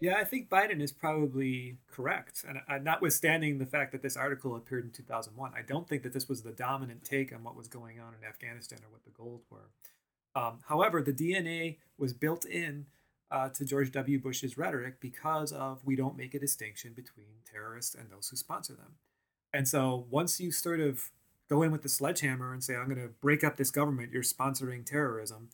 Yeah, 0.04 0.18
I 0.18 0.26
think 0.26 0.50
Biden 0.50 0.82
is 0.82 0.92
probably 0.92 1.78
correct. 1.90 2.44
And 2.46 2.60
uh, 2.68 2.78
notwithstanding 2.78 3.58
the 3.58 3.66
fact 3.66 3.94
that 3.94 4.02
this 4.02 4.18
article 4.18 4.58
appeared 4.58 4.84
in 4.84 4.92
2001, 4.92 5.54
I 5.58 5.62
don't 5.62 5.88
think 5.88 6.04
that 6.04 6.12
this 6.12 6.28
was 6.28 6.44
the 6.44 6.52
dominant 6.52 7.06
take 7.06 7.34
on 7.34 7.42
what 7.42 7.56
was 7.56 7.70
going 7.70 8.02
on 8.02 8.14
in 8.14 8.28
Afghanistan 8.28 8.80
or 8.84 8.92
what 8.92 9.06
the 9.06 9.12
goals 9.12 9.46
were. 9.50 9.70
Um, 10.36 10.60
however, 10.68 11.02
the 11.02 11.14
DNA 11.14 11.78
was 11.98 12.12
built 12.12 12.44
in 12.44 12.88
uh, 13.34 13.50
to 13.50 13.66
George 13.66 13.92
W. 13.92 14.20
Bush's 14.20 14.60
rhetoric 14.60 15.02
because 15.02 15.52
of 15.52 15.84
we 15.84 15.96
don't 15.96 16.16
make 16.16 16.36
a 16.36 16.40
distinction 16.40 16.94
between 16.94 17.26
terrorists 17.52 17.96
and 17.96 18.12
those 18.12 18.30
who 18.30 18.38
sponsor 18.38 18.74
them. 18.74 18.94
And 19.52 19.68
so 19.68 20.06
once 20.12 20.40
you 20.40 20.52
sort 20.52 20.80
of 20.80 21.12
go 21.50 21.64
in 21.64 21.72
with 21.72 21.82
the 21.82 21.90
sledgehammer 21.90 22.54
and 22.54 22.64
say, 22.64 22.76
I'm 22.76 22.86
going 22.86 23.02
to 23.02 23.14
break 23.22 23.44
up 23.44 23.58
this 23.58 23.72
government, 23.72 24.12
you're 24.12 24.22
sponsoring 24.22 24.86
terrorism, 24.86 25.50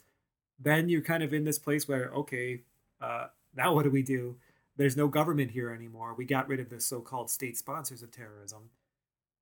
then 0.59 0.89
you're 0.89 1.01
kind 1.01 1.23
of 1.23 1.33
in 1.33 1.45
this 1.45 1.57
place 1.57 1.87
where, 1.87 2.11
okay, 2.13 2.63
uh, 2.99 3.27
now 3.55 3.73
what 3.73 3.83
do 3.83 3.89
we 3.89 4.03
do? 4.03 4.35
There's 4.75 4.97
no 4.97 5.07
government 5.07 5.51
here 5.51 5.71
anymore. 5.71 6.13
We 6.17 6.25
got 6.25 6.49
rid 6.49 6.59
of 6.59 6.69
the 6.69 6.81
so 6.81 6.99
called 6.99 7.29
state 7.29 7.57
sponsors 7.57 8.03
of 8.03 8.11
terrorism. 8.11 8.71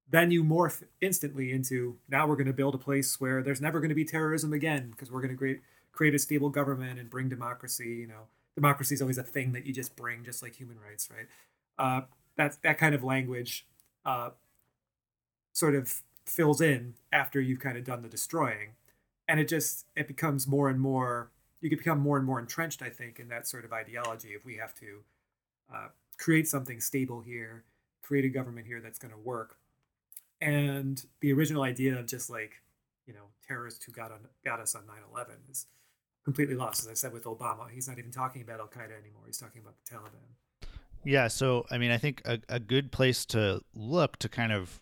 Then 0.09 0.29
you 0.29 0.43
morph 0.43 0.83
instantly 1.01 1.51
into 1.51 1.97
now 2.07 2.27
we're 2.27 2.35
going 2.35 2.47
to 2.47 2.53
build 2.53 2.75
a 2.75 2.79
place 2.79 3.19
where 3.19 3.41
there's 3.41 3.61
never 3.61 3.79
going 3.79 3.89
to 3.89 3.95
be 3.95 4.05
terrorism 4.05 4.53
again 4.53 4.91
because 4.91 5.11
we're 5.11 5.21
going 5.21 5.33
to 5.33 5.37
create 5.37 5.61
create 5.97 6.13
a 6.13 6.19
stable 6.19 6.49
government 6.49 6.99
and 6.99 7.09
bring 7.09 7.27
democracy. 7.27 7.87
You 7.87 8.07
know, 8.07 8.27
democracy 8.55 8.93
is 8.93 9.01
always 9.01 9.17
a 9.17 9.23
thing 9.23 9.51
that 9.53 9.65
you 9.65 9.73
just 9.73 9.95
bring, 9.95 10.23
just 10.23 10.43
like 10.43 10.55
human 10.55 10.77
rights, 10.79 11.09
right? 11.11 11.27
Uh, 11.79 12.05
that 12.37 12.57
that 12.61 12.77
kind 12.77 12.93
of 12.93 13.03
language 13.03 13.65
uh, 14.05 14.29
sort 15.53 15.73
of 15.73 16.03
fills 16.25 16.61
in 16.61 16.93
after 17.11 17.41
you've 17.41 17.59
kind 17.59 17.77
of 17.77 17.83
done 17.83 18.03
the 18.03 18.07
destroying, 18.07 18.75
and 19.27 19.39
it 19.39 19.47
just 19.47 19.87
it 19.95 20.07
becomes 20.07 20.47
more 20.47 20.69
and 20.69 20.79
more. 20.79 21.31
You 21.59 21.69
could 21.69 21.79
become 21.79 21.99
more 21.99 22.17
and 22.17 22.25
more 22.25 22.39
entrenched, 22.39 22.83
I 22.83 22.89
think, 22.89 23.19
in 23.19 23.29
that 23.29 23.47
sort 23.47 23.65
of 23.65 23.73
ideology. 23.73 24.29
If 24.29 24.45
we 24.45 24.57
have 24.57 24.75
to 24.75 24.99
uh, 25.73 25.87
create 26.19 26.47
something 26.47 26.79
stable 26.79 27.21
here, 27.21 27.63
create 28.03 28.23
a 28.23 28.29
government 28.29 28.67
here 28.67 28.79
that's 28.79 28.99
going 28.99 29.11
to 29.11 29.19
work, 29.19 29.57
and 30.39 31.03
the 31.21 31.33
original 31.33 31.63
idea 31.63 31.97
of 31.97 32.05
just 32.05 32.29
like 32.29 32.61
you 33.07 33.15
know 33.15 33.31
terrorists 33.47 33.83
who 33.83 33.91
got 33.91 34.11
on 34.11 34.19
got 34.45 34.59
us 34.59 34.75
on 34.75 34.83
9-11 34.83 35.49
is 35.49 35.65
completely 36.27 36.55
lost. 36.55 36.81
As 36.83 36.89
I 36.89 36.93
said 36.93 37.13
with 37.13 37.23
Obama, 37.23 37.69
he's 37.69 37.87
not 37.87 37.97
even 37.97 38.11
talking 38.11 38.41
about 38.41 38.59
Al 38.59 38.67
Qaeda 38.67 38.91
anymore. 38.99 39.23
He's 39.25 39.37
talking 39.37 39.61
about 39.61 39.75
the 39.85 39.95
Taliban. 39.95 40.67
Yeah. 41.05 41.29
So, 41.29 41.65
I 41.71 41.77
mean, 41.77 41.89
I 41.89 41.97
think 41.97 42.21
a, 42.25 42.39
a 42.49 42.59
good 42.59 42.91
place 42.91 43.25
to 43.27 43.61
look 43.73 44.17
to 44.17 44.27
kind 44.27 44.51
of 44.51 44.81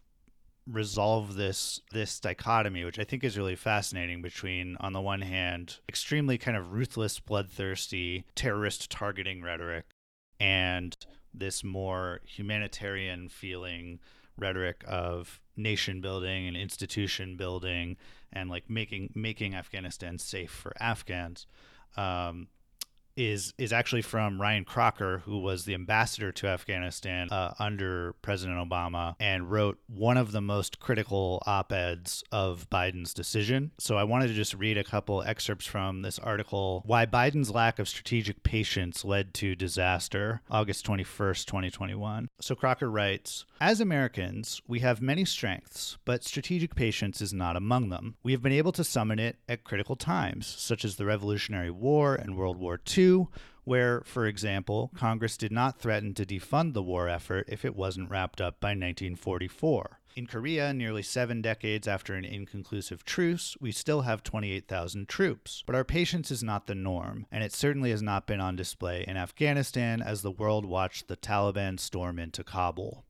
resolve 0.67 1.35
this 1.35 1.79
this 1.91 2.19
dichotomy 2.19 2.83
which 2.83 2.97
i 2.97 3.03
think 3.03 3.23
is 3.23 3.37
really 3.37 3.55
fascinating 3.55 4.23
between 4.23 4.75
on 4.79 4.93
the 4.93 4.99
one 4.99 5.21
hand 5.21 5.77
extremely 5.87 6.39
kind 6.39 6.57
of 6.57 6.71
ruthless 6.71 7.19
bloodthirsty 7.19 8.25
terrorist 8.33 8.89
targeting 8.89 9.43
rhetoric 9.43 9.85
and 10.39 10.97
this 11.31 11.63
more 11.63 12.19
humanitarian 12.25 13.29
feeling 13.29 13.99
rhetoric 14.37 14.83
of 14.87 15.41
nation 15.55 16.01
building 16.01 16.47
and 16.47 16.57
institution 16.57 17.37
building 17.37 17.97
and 18.33 18.49
like 18.49 18.69
making 18.69 19.11
making 19.15 19.55
Afghanistan 19.55 20.19
safe 20.19 20.51
for 20.51 20.73
Afghans 20.79 21.47
um, 21.97 22.47
is 23.15 23.53
is 23.57 23.71
actually 23.71 24.01
from 24.01 24.41
Ryan 24.41 24.65
Crocker, 24.65 25.19
who 25.19 25.39
was 25.39 25.65
the 25.65 25.73
ambassador 25.73 26.31
to 26.33 26.47
Afghanistan 26.47 27.29
uh, 27.31 27.53
under 27.59 28.13
President 28.21 28.57
Obama, 28.57 29.15
and 29.19 29.49
wrote 29.49 29.79
one 29.87 30.17
of 30.17 30.31
the 30.31 30.41
most 30.41 30.79
critical 30.79 31.41
op 31.45 31.71
eds 31.71 32.23
of 32.31 32.69
Biden's 32.69 33.13
decision. 33.13 33.71
So 33.79 33.97
I 33.97 34.03
wanted 34.03 34.27
to 34.27 34.33
just 34.33 34.53
read 34.53 34.77
a 34.77 34.83
couple 34.83 35.23
excerpts 35.23 35.65
from 35.65 36.01
this 36.01 36.19
article: 36.19 36.83
"Why 36.85 37.05
Biden's 37.05 37.51
lack 37.51 37.79
of 37.79 37.87
strategic 37.87 38.43
patience 38.43 39.05
led 39.05 39.33
to 39.35 39.55
disaster." 39.55 40.41
August 40.51 40.83
twenty 40.85 41.03
first, 41.03 41.47
twenty 41.47 41.69
twenty 41.69 41.95
one. 41.95 42.27
So 42.41 42.55
Crocker 42.55 42.89
writes. 42.89 43.45
As 43.61 43.79
Americans, 43.79 44.61
we 44.67 44.81
have 44.81 45.01
many 45.01 45.23
strengths, 45.23 45.97
but 46.03 46.25
strategic 46.25 46.75
patience 46.75 47.21
is 47.21 47.33
not 47.33 47.55
among 47.55 47.87
them. 47.87 48.17
We 48.21 48.33
have 48.33 48.41
been 48.41 48.51
able 48.51 48.73
to 48.73 48.83
summon 48.83 49.17
it 49.17 49.37
at 49.47 49.63
critical 49.63 49.95
times, 49.95 50.45
such 50.45 50.83
as 50.83 50.97
the 50.97 51.05
Revolutionary 51.05 51.71
War 51.71 52.15
and 52.15 52.35
World 52.35 52.57
War 52.57 52.81
II, 52.97 53.27
where, 53.63 54.01
for 54.01 54.25
example, 54.25 54.91
Congress 54.93 55.37
did 55.37 55.53
not 55.53 55.79
threaten 55.79 56.13
to 56.15 56.25
defund 56.25 56.73
the 56.73 56.83
war 56.83 57.07
effort 57.07 57.47
if 57.47 57.63
it 57.63 57.77
wasn't 57.77 58.09
wrapped 58.09 58.41
up 58.41 58.59
by 58.59 58.71
1944. 58.71 60.01
In 60.17 60.27
Korea, 60.27 60.73
nearly 60.73 61.01
seven 61.01 61.41
decades 61.41 61.87
after 61.87 62.13
an 62.13 62.25
inconclusive 62.25 63.05
truce, 63.05 63.55
we 63.61 63.71
still 63.71 64.01
have 64.01 64.21
28,000 64.21 65.07
troops. 65.07 65.63
But 65.65 65.75
our 65.75 65.85
patience 65.85 66.29
is 66.29 66.43
not 66.43 66.67
the 66.67 66.75
norm, 66.75 67.25
and 67.31 67.41
it 67.41 67.53
certainly 67.53 67.91
has 67.91 68.01
not 68.01 68.27
been 68.27 68.41
on 68.41 68.57
display 68.57 69.05
in 69.07 69.15
Afghanistan 69.15 70.01
as 70.01 70.21
the 70.21 70.31
world 70.31 70.65
watched 70.65 71.07
the 71.07 71.17
Taliban 71.17 71.79
storm 71.79 72.19
into 72.19 72.43
Kabul. 72.43 73.04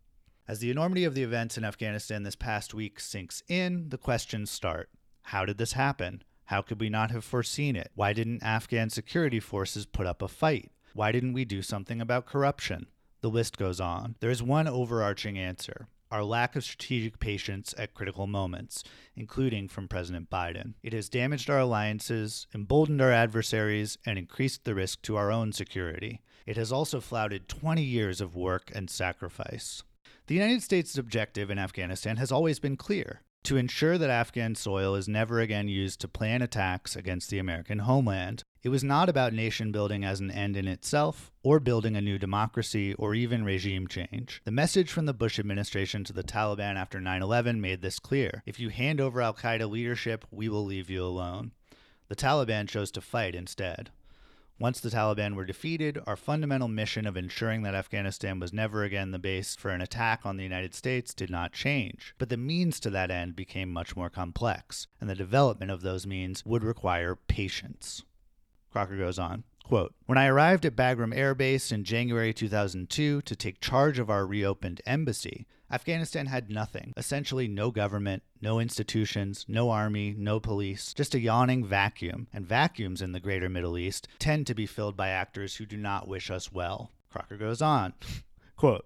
As 0.47 0.60
the 0.60 0.69
enormity 0.69 1.05
of 1.05 1.15
the 1.15 1.23
events 1.23 1.58
in 1.58 1.65
Afghanistan 1.65 2.21
this 2.21 2.36
past 2.36 2.75
week 2.75 2.99
sinks 2.99 3.41
in, 3.47 3.89
the 3.89 3.97
questions 3.97 4.51
start. 4.51 4.91
How 5.23 5.43
did 5.43 5.58
this 5.58 5.73
happen? 5.73 6.21
How 6.45 6.62
could 6.62 6.79
we 6.79 6.88
not 6.88 7.10
have 7.10 7.23
foreseen 7.23 7.75
it? 7.75 7.89
Why 7.95 8.13
didn't 8.13 8.43
Afghan 8.43 8.91
security 8.91 9.39
forces 9.39 9.88
put 9.88 10.05
up 10.05 10.21
a 10.21 10.27
fight? 10.27 10.71
Why 10.93 11.12
didn't 11.12 11.34
we 11.34 11.45
do 11.45 11.63
something 11.63 11.99
about 11.99 12.27
corruption? 12.27 12.86
The 13.21 13.29
list 13.31 13.58
goes 13.58 13.79
on. 13.79 14.17
There 14.19 14.29
is 14.29 14.43
one 14.43 14.67
overarching 14.67 15.38
answer 15.38 15.88
our 16.12 16.23
lack 16.23 16.55
of 16.55 16.63
strategic 16.63 17.19
patience 17.19 17.73
at 17.79 17.95
critical 17.95 18.27
moments, 18.27 18.84
including 19.15 19.67
from 19.67 19.88
President 19.88 20.29
Biden. 20.29 20.75
It 20.84 20.93
has 20.93 21.10
damaged 21.10 21.49
our 21.49 21.60
alliances, 21.60 22.45
emboldened 22.53 23.01
our 23.01 23.12
adversaries, 23.12 23.97
and 24.05 24.17
increased 24.17 24.63
the 24.63 24.75
risk 24.75 25.01
to 25.01 25.17
our 25.17 25.31
own 25.31 25.51
security. 25.51 26.21
It 26.45 26.55
has 26.58 26.71
also 26.71 27.01
flouted 27.01 27.49
20 27.49 27.81
years 27.81 28.21
of 28.21 28.36
work 28.36 28.71
and 28.73 28.89
sacrifice. 28.89 29.81
The 30.28 30.34
United 30.34 30.64
States' 30.64 30.98
objective 30.98 31.52
in 31.52 31.60
Afghanistan 31.60 32.18
has 32.18 32.32
always 32.32 32.58
been 32.60 32.78
clear 32.78 33.22
to 33.44 33.58
ensure 33.58 34.00
that 34.00 34.10
Afghan 34.10 34.56
soil 34.56 34.96
is 34.96 35.08
never 35.08 35.40
again 35.40 35.68
used 35.68 36.02
to 36.02 36.08
plan 36.08 36.42
attacks 36.42 36.96
against 36.96 37.30
the 37.30 37.38
American 37.38 37.78
homeland. 37.78 38.42
It 38.64 38.70
was 38.70 38.84
not 38.84 39.08
about 39.08 39.34
nation 39.34 39.72
building 39.72 40.04
as 40.04 40.20
an 40.20 40.32
end 40.32 40.58
in 40.58 40.68
itself, 40.68 41.32
or 41.44 41.60
building 41.60 41.96
a 41.96 42.02
new 42.02 42.18
democracy, 42.18 42.96
or 42.96 43.14
even 43.14 43.44
regime 43.44 43.88
change. 43.88 44.42
The 44.46 44.52
message 44.52 44.92
from 44.92 45.06
the 45.06 45.14
Bush 45.14 45.38
administration 45.38 46.04
to 46.06 46.14
the 46.14 46.24
Taliban 46.24 46.76
after 46.76 47.00
9 47.00 47.22
11 47.22 47.62
made 47.62 47.84
this 47.84 48.00
clear. 48.00 48.42
If 48.48 48.60
you 48.60 48.70
hand 48.70 49.00
over 49.00 49.22
Al 49.22 49.36
Qaeda 49.36 49.70
leadership, 49.70 50.26
we 50.32 50.50
will 50.50 50.66
leave 50.66 50.90
you 50.90 51.04
alone. 51.04 51.52
The 52.08 52.16
Taliban 52.16 52.68
chose 52.68 52.90
to 52.94 53.02
fight 53.02 53.36
instead. 53.36 53.92
Once 54.58 54.80
the 54.80 54.89
Taliban 54.89 55.36
were 55.36 55.44
defeated, 55.44 56.00
our 56.08 56.15
fundamental 56.15 56.70
mission 56.70 57.06
of 57.06 57.18
ensuring 57.18 57.63
that 57.63 57.76
Afghanistan 57.76 58.39
was 58.39 58.54
never 58.54 58.84
again 58.84 59.12
the 59.12 59.20
base 59.20 59.54
for 59.54 59.70
an 59.70 59.82
attack 59.82 60.22
on 60.26 60.38
the 60.38 60.44
United 60.44 60.74
States 60.74 61.13
did 61.13 61.30
not 61.30 61.52
change. 61.52 62.15
But 62.18 62.30
the 62.30 62.38
means 62.38 62.80
to 62.80 62.89
that 62.91 63.12
end 63.12 63.36
became 63.36 63.70
much 63.70 63.98
more 63.98 64.10
complex, 64.10 64.88
and 65.02 65.10
the 65.10 65.15
development 65.15 65.72
of 65.72 65.82
those 65.82 66.08
means 66.08 66.46
would 66.46 66.63
require 66.63 67.18
patience. 67.18 68.04
Crocker 68.72 68.98
goes 68.98 69.20
on. 69.20 69.44
Quote, 69.65 69.94
when 70.06 70.18
I 70.18 70.28
arrived 70.28 70.65
at 70.65 70.76
Bagram 70.76 71.13
Air 71.13 71.36
Base 71.36 71.72
in 71.72 71.84
January 71.84 72.34
2002 72.34 73.24
to 73.24 73.36
take 73.36 73.60
charge 73.60 74.00
of 74.00 74.10
our 74.10 74.26
reopened 74.26 74.80
embassy, 74.86 75.48
Afghanistan 75.76 76.28
had 76.28 76.50
nothing 76.50 76.94
essentially, 76.96 77.50
no 77.50 77.70
government, 77.70 78.24
no 78.40 78.62
institutions, 78.62 79.44
no 79.50 79.72
army, 79.72 80.16
no 80.18 80.40
police, 80.40 80.94
just 80.94 81.14
a 81.14 81.20
yawning 81.20 81.66
vacuum. 81.66 82.28
And 82.32 82.48
vacuums 82.48 83.02
in 83.02 83.12
the 83.12 83.20
greater 83.20 83.50
Middle 83.50 83.78
East 83.78 84.08
tend 84.18 84.48
to 84.48 84.56
be 84.56 84.66
filled 84.66 84.96
by 84.96 85.10
actors 85.10 85.58
who 85.58 85.66
do 85.66 85.76
not 85.76 86.08
wish 86.08 86.32
us 86.32 86.50
well. 86.50 86.92
Crocker 87.12 87.36
goes 87.36 87.62
on. 87.62 87.94
Quote, 88.56 88.86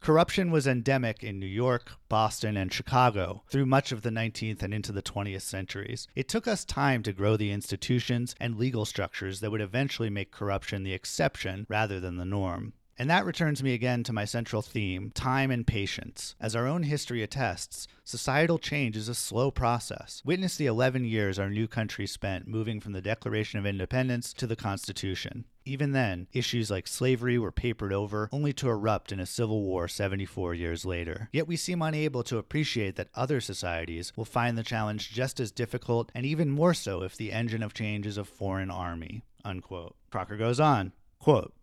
Corruption 0.00 0.50
was 0.50 0.66
endemic 0.66 1.22
in 1.22 1.38
New 1.38 1.44
York, 1.44 1.92
Boston, 2.08 2.56
and 2.56 2.72
Chicago 2.72 3.42
through 3.48 3.66
much 3.66 3.92
of 3.92 4.00
the 4.00 4.08
19th 4.08 4.62
and 4.62 4.72
into 4.72 4.90
the 4.90 5.02
20th 5.02 5.42
centuries. 5.42 6.08
It 6.16 6.28
took 6.28 6.48
us 6.48 6.64
time 6.64 7.02
to 7.02 7.12
grow 7.12 7.36
the 7.36 7.52
institutions 7.52 8.34
and 8.40 8.56
legal 8.56 8.86
structures 8.86 9.40
that 9.40 9.50
would 9.50 9.60
eventually 9.60 10.08
make 10.08 10.32
corruption 10.32 10.82
the 10.82 10.94
exception 10.94 11.66
rather 11.68 12.00
than 12.00 12.16
the 12.16 12.24
norm. 12.24 12.72
And 12.98 13.08
that 13.10 13.24
returns 13.24 13.62
me 13.62 13.74
again 13.74 14.02
to 14.04 14.12
my 14.12 14.24
central 14.24 14.62
theme 14.62 15.10
time 15.10 15.50
and 15.50 15.66
patience. 15.66 16.34
As 16.40 16.54
our 16.54 16.66
own 16.66 16.84
history 16.84 17.22
attests, 17.22 17.88
societal 18.04 18.58
change 18.58 18.96
is 18.96 19.08
a 19.08 19.14
slow 19.14 19.50
process. 19.50 20.22
Witness 20.24 20.56
the 20.56 20.66
11 20.66 21.04
years 21.04 21.38
our 21.38 21.50
new 21.50 21.66
country 21.66 22.06
spent 22.06 22.46
moving 22.46 22.80
from 22.80 22.92
the 22.92 23.00
Declaration 23.00 23.58
of 23.58 23.66
Independence 23.66 24.32
to 24.34 24.46
the 24.46 24.56
Constitution. 24.56 25.44
Even 25.64 25.92
then, 25.92 26.26
issues 26.32 26.70
like 26.70 26.88
slavery 26.88 27.38
were 27.38 27.52
papered 27.52 27.92
over, 27.92 28.28
only 28.32 28.52
to 28.52 28.68
erupt 28.68 29.12
in 29.12 29.20
a 29.20 29.26
civil 29.26 29.62
war 29.62 29.86
74 29.86 30.54
years 30.54 30.84
later. 30.84 31.28
Yet 31.32 31.46
we 31.46 31.56
seem 31.56 31.82
unable 31.82 32.24
to 32.24 32.38
appreciate 32.38 32.96
that 32.96 33.10
other 33.14 33.40
societies 33.40 34.12
will 34.16 34.24
find 34.24 34.58
the 34.58 34.64
challenge 34.64 35.12
just 35.12 35.38
as 35.38 35.52
difficult, 35.52 36.10
and 36.14 36.26
even 36.26 36.50
more 36.50 36.74
so 36.74 37.02
if 37.02 37.16
the 37.16 37.32
engine 37.32 37.62
of 37.62 37.74
change 37.74 38.06
is 38.06 38.18
a 38.18 38.24
foreign 38.24 38.70
army. 38.70 39.22
Unquote. 39.44 39.94
Crocker 40.10 40.36
goes 40.36 40.58
on, 40.58 40.92
quote, 41.20 41.54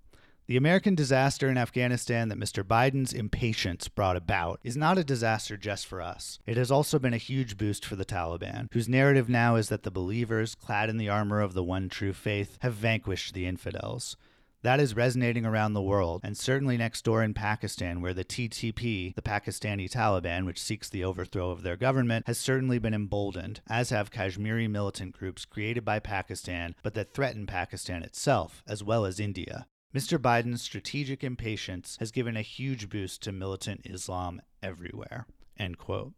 the 0.50 0.58
American 0.58 0.96
disaster 0.96 1.48
in 1.48 1.60
Afghanistan 1.60 2.28
that 2.30 2.40
Mr. 2.40 2.64
Biden's 2.64 3.14
impatience 3.14 3.88
brought 3.88 4.16
about 4.16 4.60
is 4.64 4.76
not 4.76 4.98
a 4.98 5.04
disaster 5.04 5.56
just 5.56 5.86
for 5.86 6.02
us. 6.02 6.40
It 6.48 6.58
has 6.58 6.72
also 6.72 6.98
been 6.98 7.14
a 7.14 7.18
huge 7.18 7.56
boost 7.56 7.86
for 7.86 7.96
the 7.96 8.04
Taliban, 8.04 8.68
whose 8.74 8.90
narrative 8.90 9.30
now 9.30 9.58
is 9.58 9.70
that 9.70 9.84
the 9.84 9.92
believers, 9.92 10.56
clad 10.56 10.90
in 10.90 10.98
the 10.98 11.08
armor 11.08 11.40
of 11.40 11.54
the 11.54 11.64
one 11.64 11.88
true 11.88 12.14
faith, 12.14 12.58
have 12.62 12.74
vanquished 12.74 13.36
the 13.36 13.46
infidels. 13.46 14.18
That 14.64 14.80
is 14.80 14.96
resonating 14.96 15.46
around 15.46 15.74
the 15.74 15.84
world, 15.84 16.22
and 16.24 16.36
certainly 16.36 16.78
next 16.78 17.06
door 17.06 17.22
in 17.22 17.36
Pakistan, 17.36 18.02
where 18.02 18.16
the 18.16 18.26
TTP, 18.26 19.14
the 19.14 19.22
Pakistani 19.22 19.88
Taliban, 19.88 20.48
which 20.48 20.60
seeks 20.60 20.90
the 20.90 21.04
overthrow 21.04 21.52
of 21.52 21.62
their 21.62 21.78
government, 21.78 22.26
has 22.26 22.40
certainly 22.40 22.80
been 22.80 22.96
emboldened, 22.96 23.62
as 23.68 23.92
have 23.92 24.10
Kashmiri 24.10 24.68
militant 24.68 25.16
groups 25.16 25.46
created 25.46 25.86
by 25.86 26.00
Pakistan 26.00 26.74
but 26.82 26.96
that 26.96 27.14
threaten 27.14 27.46
Pakistan 27.46 28.02
itself, 28.02 28.64
as 28.68 28.84
well 28.84 29.06
as 29.06 29.20
India. 29.20 29.68
Mr. 29.96 30.20
Biden's 30.20 30.62
strategic 30.62 31.24
impatience 31.24 31.98
has 32.00 32.12
given 32.12 32.38
a 32.38 32.42
huge 32.42 32.90
boost 32.90 33.24
to 33.24 33.32
militant 33.32 33.82
Islam 33.86 34.42
everywhere. 34.62 35.26
End 35.58 35.78
quote. 35.78 36.14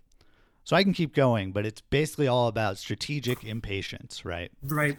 So 0.64 0.76
I 0.76 0.84
can 0.84 0.94
keep 0.94 1.16
going, 1.16 1.52
but 1.52 1.66
it's 1.66 1.82
basically 1.82 2.28
all 2.28 2.48
about 2.48 2.78
strategic 2.78 3.44
impatience, 3.44 4.26
right? 4.26 4.52
Right. 4.62 4.98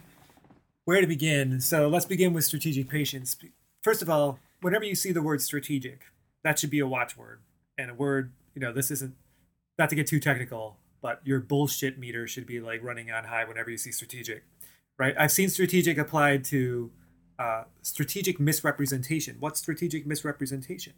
Where 0.85 0.99
to 0.99 1.07
begin? 1.07 1.61
So 1.61 1.87
let's 1.87 2.05
begin 2.05 2.33
with 2.33 2.43
strategic 2.45 2.89
patience. 2.89 3.37
First 3.81 4.01
of 4.01 4.09
all, 4.09 4.39
whenever 4.61 4.83
you 4.83 4.95
see 4.95 5.11
the 5.11 5.21
word 5.21 5.41
strategic, 5.41 6.05
that 6.43 6.59
should 6.59 6.69
be 6.69 6.79
a 6.79 6.87
watchword. 6.87 7.41
And 7.77 7.91
a 7.91 7.93
word, 7.93 8.33
you 8.55 8.61
know, 8.61 8.73
this 8.73 8.91
isn't, 8.91 9.15
not 9.79 9.89
to 9.89 9.95
get 9.95 10.07
too 10.07 10.19
technical, 10.19 10.77
but 11.01 11.21
your 11.23 11.39
bullshit 11.39 11.97
meter 11.97 12.27
should 12.27 12.45
be 12.45 12.59
like 12.59 12.83
running 12.83 13.11
on 13.11 13.25
high 13.25 13.45
whenever 13.45 13.69
you 13.69 13.77
see 13.77 13.91
strategic, 13.91 14.43
right? 14.97 15.15
I've 15.17 15.31
seen 15.31 15.49
strategic 15.49 15.97
applied 15.97 16.43
to 16.45 16.91
uh, 17.39 17.63
strategic 17.81 18.39
misrepresentation. 18.39 19.37
What's 19.39 19.59
strategic 19.59 20.05
misrepresentation? 20.05 20.93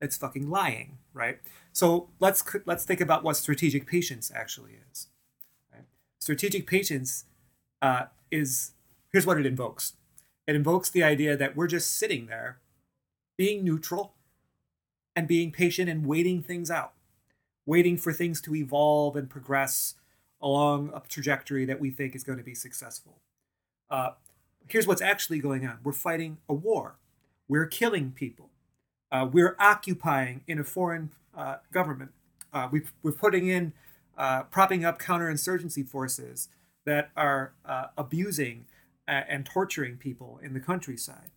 It's 0.00 0.16
fucking 0.16 0.48
lying, 0.48 0.98
right? 1.12 1.38
So 1.72 2.08
let's 2.20 2.44
let's 2.66 2.84
think 2.84 3.00
about 3.00 3.24
what 3.24 3.36
strategic 3.36 3.86
patience 3.86 4.30
actually 4.34 4.78
is. 4.90 5.08
Right? 5.72 5.84
Strategic 6.18 6.66
patience 6.66 7.24
uh, 7.82 8.04
is 8.30 8.72
here's 9.12 9.26
what 9.26 9.38
it 9.38 9.46
invokes. 9.46 9.94
It 10.46 10.54
invokes 10.54 10.88
the 10.88 11.02
idea 11.02 11.36
that 11.36 11.56
we're 11.56 11.66
just 11.66 11.96
sitting 11.96 12.26
there, 12.26 12.58
being 13.36 13.64
neutral, 13.64 14.14
and 15.16 15.26
being 15.26 15.50
patient 15.50 15.90
and 15.90 16.06
waiting 16.06 16.42
things 16.42 16.70
out, 16.70 16.92
waiting 17.66 17.96
for 17.96 18.12
things 18.12 18.40
to 18.42 18.54
evolve 18.54 19.16
and 19.16 19.28
progress 19.28 19.94
along 20.40 20.92
a 20.94 21.02
trajectory 21.08 21.64
that 21.64 21.80
we 21.80 21.90
think 21.90 22.14
is 22.14 22.22
going 22.22 22.38
to 22.38 22.44
be 22.44 22.54
successful. 22.54 23.20
Uh, 23.90 24.10
here's 24.68 24.86
what's 24.86 25.02
actually 25.02 25.38
going 25.38 25.66
on 25.66 25.78
we're 25.82 25.92
fighting 25.92 26.38
a 26.48 26.54
war, 26.54 26.96
we're 27.48 27.66
killing 27.66 28.12
people, 28.12 28.50
uh, 29.10 29.28
we're 29.30 29.56
occupying 29.58 30.42
in 30.46 30.58
a 30.58 30.64
foreign 30.64 31.10
uh, 31.36 31.56
government, 31.72 32.12
uh, 32.52 32.68
we, 32.70 32.82
are 33.04 33.12
putting 33.12 33.46
in, 33.48 33.72
uh, 34.16 34.42
propping 34.44 34.84
up 34.84 34.98
counterinsurgency 34.98 35.86
forces 35.86 36.48
that 36.84 37.10
are 37.16 37.52
uh, 37.64 37.86
abusing 37.96 38.66
and 39.06 39.46
torturing 39.46 39.96
people 39.96 40.38
in 40.42 40.52
the 40.52 40.60
countryside. 40.60 41.30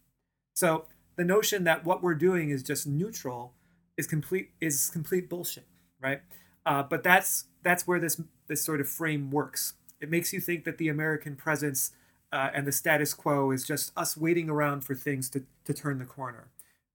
So 0.53 0.88
the 1.15 1.23
notion 1.23 1.63
that 1.63 1.86
what 1.86 2.03
we're 2.03 2.15
doing 2.15 2.49
is 2.49 2.63
just 2.63 2.86
neutral 2.86 3.53
is 3.97 4.07
complete 4.07 4.49
is 4.59 4.89
complete 4.89 5.29
bullshit, 5.29 5.67
right? 6.01 6.21
Uh, 6.65 6.84
but 6.84 7.03
that's 7.03 7.45
that's 7.63 7.88
where 7.88 7.99
this 7.99 8.19
this 8.47 8.63
sort 8.63 8.82
of 8.82 8.89
frame 8.89 9.32
works. 9.32 9.73
It 9.99 10.09
makes 10.09 10.34
you 10.34 10.39
think 10.39 10.63
that 10.65 10.77
the 10.77 10.89
American 10.89 11.36
presence 11.36 11.91
uh, 12.32 12.49
and 12.53 12.65
the 12.65 12.71
status 12.71 13.13
quo 13.13 13.51
is 13.51 13.65
just 13.65 13.91
us 13.97 14.15
waiting 14.15 14.49
around 14.49 14.82
for 14.82 14.95
things 14.95 15.29
to, 15.29 15.43
to 15.65 15.73
turn 15.73 15.99
the 15.99 16.05
corner. 16.05 16.49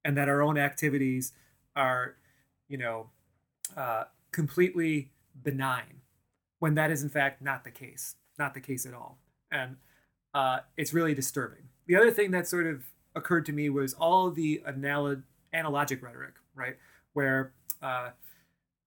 And 0.04 0.16
that 0.16 0.28
our 0.28 0.40
own 0.40 0.56
activities 0.56 1.32
are 1.74 2.14
you 2.68 2.78
know 2.78 3.10
uh, 3.76 4.04
completely 4.30 5.10
benign 5.42 6.00
when 6.58 6.74
that 6.74 6.90
is 6.90 7.02
in 7.02 7.08
fact 7.08 7.42
not 7.42 7.64
the 7.64 7.70
case 7.70 8.14
not 8.38 8.54
the 8.54 8.60
case 8.60 8.86
at 8.86 8.94
all. 8.94 9.18
And 9.50 9.76
uh, 10.34 10.58
it's 10.76 10.92
really 10.92 11.14
disturbing. 11.14 11.68
The 11.86 11.96
other 11.96 12.10
thing 12.10 12.30
that 12.32 12.46
sort 12.46 12.66
of 12.66 12.84
occurred 13.14 13.46
to 13.46 13.52
me 13.52 13.70
was 13.70 13.94
all 13.94 14.30
the 14.30 14.62
analog- 14.66 15.22
analogic 15.54 16.02
rhetoric 16.02 16.34
right? 16.56 16.76
Where 17.12 17.52
uh, 17.80 18.10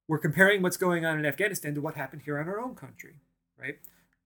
we're 0.07 0.17
comparing 0.17 0.61
what's 0.61 0.75
going 0.75 1.05
on 1.05 1.17
in 1.17 1.25
Afghanistan 1.25 1.75
to 1.75 1.81
what 1.81 1.95
happened 1.95 2.23
here 2.23 2.37
in 2.39 2.47
our 2.49 2.59
own 2.59 2.75
country, 2.75 3.13
right? 3.57 3.77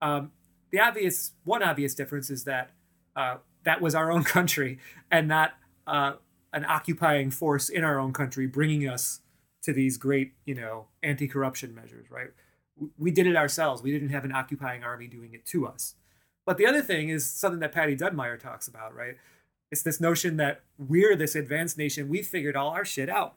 Um, 0.02 0.32
the 0.70 0.80
obvious 0.80 1.32
one 1.44 1.62
obvious 1.62 1.94
difference 1.94 2.30
is 2.30 2.44
that 2.44 2.70
uh, 3.16 3.36
that 3.64 3.80
was 3.80 3.94
our 3.94 4.10
own 4.10 4.24
country 4.36 4.78
and 5.10 5.28
not 5.28 5.54
uh, 5.86 6.14
an 6.52 6.64
occupying 6.64 7.30
force 7.30 7.68
in 7.68 7.84
our 7.84 7.98
own 7.98 8.12
country 8.12 8.46
bringing 8.46 8.88
us 8.88 9.20
to 9.62 9.72
these 9.72 9.96
great, 9.96 10.32
you 10.44 10.54
know, 10.54 10.86
anti-corruption 11.02 11.74
measures, 11.74 12.10
right? 12.10 12.28
We 12.98 13.10
did 13.10 13.26
it 13.26 13.36
ourselves. 13.36 13.82
We 13.82 13.92
didn't 13.92 14.10
have 14.10 14.24
an 14.24 14.32
occupying 14.32 14.84
army 14.84 15.06
doing 15.06 15.32
it 15.32 15.46
to 15.46 15.66
us. 15.66 15.94
But 16.44 16.58
the 16.58 16.66
other 16.66 16.82
thing 16.82 17.08
is 17.08 17.28
something 17.28 17.60
that 17.60 17.72
Patty 17.72 17.96
Dunmire 17.96 18.38
talks 18.38 18.68
about, 18.68 18.94
right? 18.94 19.14
It's 19.70 19.82
this 19.82 20.00
notion 20.00 20.36
that 20.36 20.62
we're 20.76 21.16
this 21.16 21.34
advanced 21.34 21.78
nation. 21.78 22.08
We 22.08 22.22
figured 22.22 22.56
all 22.56 22.70
our 22.70 22.84
shit 22.84 23.08
out, 23.08 23.34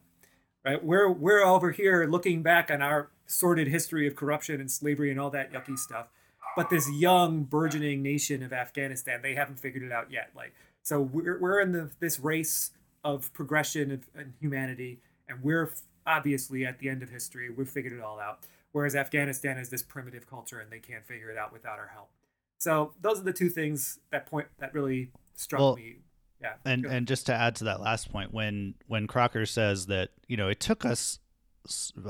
right? 0.65 0.83
We're 0.83 1.09
we're 1.09 1.43
over 1.43 1.71
here 1.71 2.05
looking 2.05 2.43
back 2.43 2.69
on 2.69 2.81
our 2.81 3.09
sordid 3.25 3.69
history 3.69 4.07
of 4.07 4.15
corruption 4.15 4.59
and 4.59 4.69
slavery 4.69 5.09
and 5.09 5.19
all 5.19 5.29
that 5.29 5.53
yucky 5.53 5.77
stuff. 5.77 6.09
But 6.57 6.71
this 6.71 6.89
young 6.91 7.43
burgeoning 7.43 8.01
nation 8.01 8.41
of 8.41 8.51
Afghanistan, 8.51 9.21
they 9.21 9.35
haven't 9.35 9.59
figured 9.59 9.83
it 9.83 9.91
out 9.91 10.11
yet. 10.11 10.31
Like 10.35 10.55
so, 10.81 10.99
we're 10.99 11.39
we're 11.39 11.61
in 11.61 11.71
the 11.71 11.91
this 11.99 12.19
race 12.19 12.71
of 13.03 13.31
progression 13.31 13.91
of, 13.91 14.09
and 14.15 14.33
humanity, 14.39 14.99
and 15.29 15.43
we're 15.43 15.71
obviously 16.07 16.65
at 16.65 16.79
the 16.79 16.89
end 16.89 17.03
of 17.03 17.11
history. 17.11 17.51
We've 17.51 17.69
figured 17.69 17.93
it 17.93 18.01
all 18.01 18.19
out. 18.19 18.39
Whereas 18.71 18.95
Afghanistan 18.95 19.59
is 19.59 19.69
this 19.69 19.83
primitive 19.83 20.27
culture, 20.27 20.59
and 20.59 20.71
they 20.71 20.79
can't 20.79 21.05
figure 21.05 21.29
it 21.29 21.37
out 21.37 21.53
without 21.53 21.77
our 21.77 21.91
help. 21.93 22.09
So 22.57 22.93
those 22.99 23.19
are 23.19 23.23
the 23.23 23.33
two 23.33 23.49
things 23.49 23.99
that 24.11 24.25
point 24.25 24.47
that 24.57 24.73
really 24.73 25.11
struck 25.35 25.61
well, 25.61 25.75
me. 25.75 25.97
Yeah. 26.41 26.53
And 26.65 26.85
and 26.85 27.07
just 27.07 27.27
to 27.27 27.35
add 27.35 27.55
to 27.57 27.65
that 27.65 27.81
last 27.81 28.11
point, 28.11 28.33
when 28.33 28.73
when 28.87 29.05
Crocker 29.05 29.45
says 29.45 29.85
that 29.85 30.09
you 30.27 30.37
know 30.37 30.49
it 30.49 30.59
took 30.59 30.85
us 30.85 31.19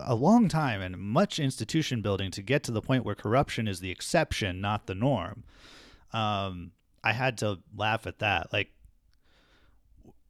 a 0.01 0.15
long 0.15 0.47
time 0.47 0.81
and 0.81 0.97
much 0.97 1.39
institution 1.39 2.01
building 2.01 2.31
to 2.31 2.41
get 2.41 2.63
to 2.63 2.71
the 2.71 2.81
point 2.81 3.05
where 3.05 3.15
corruption 3.15 3.67
is 3.67 3.79
the 3.79 3.91
exception, 3.91 4.61
not 4.61 4.87
the 4.87 4.95
norm. 4.95 5.43
Um, 6.13 6.71
I 7.03 7.13
had 7.13 7.37
to 7.39 7.59
laugh 7.75 8.07
at 8.07 8.19
that. 8.19 8.51
Like 8.51 8.69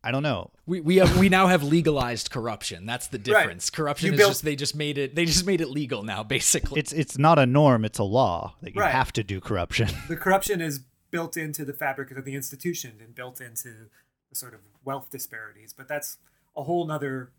I 0.04 0.12
don't 0.12 0.24
know. 0.24 0.52
We 0.66 0.80
we 0.80 0.98
have 0.98 1.18
we 1.18 1.28
now 1.28 1.48
have 1.48 1.64
legalized 1.64 2.30
corruption. 2.30 2.86
That's 2.86 3.08
the 3.08 3.18
difference. 3.18 3.70
Right. 3.70 3.78
Corruption 3.78 4.08
you 4.08 4.14
is 4.14 4.18
built- 4.18 4.30
just 4.30 4.44
they 4.46 4.56
just 4.56 4.76
made 4.76 4.98
it 4.98 5.16
they 5.16 5.26
just 5.26 5.46
made 5.46 5.60
it 5.60 5.70
legal 5.70 6.04
now 6.04 6.24
basically. 6.24 6.80
It's 6.80 6.94
it's 6.94 7.18
not 7.18 7.40
a 7.40 7.46
norm, 7.46 7.84
it's 7.84 8.00
a 8.00 8.04
law 8.04 8.56
that 8.62 8.76
you 8.76 8.82
right. 8.82 8.92
have 8.92 9.12
to 9.14 9.24
do 9.24 9.42
corruption. 9.42 9.90
The 10.08 10.16
corruption 10.16 10.62
is 10.62 10.82
built 11.12 11.36
into 11.36 11.66
the 11.66 11.74
fabric 11.74 12.12
of 12.12 12.24
the 12.26 12.36
institution 12.36 13.00
and 13.02 13.16
built 13.16 13.42
into 13.42 13.90
the 14.30 14.36
sort 14.36 14.54
of 14.54 14.62
wealth 14.86 15.10
disparities, 15.10 15.74
but 15.74 15.88
that's 15.88 16.18
a 16.56 16.64
whole 16.64 16.86
nother 16.86 17.32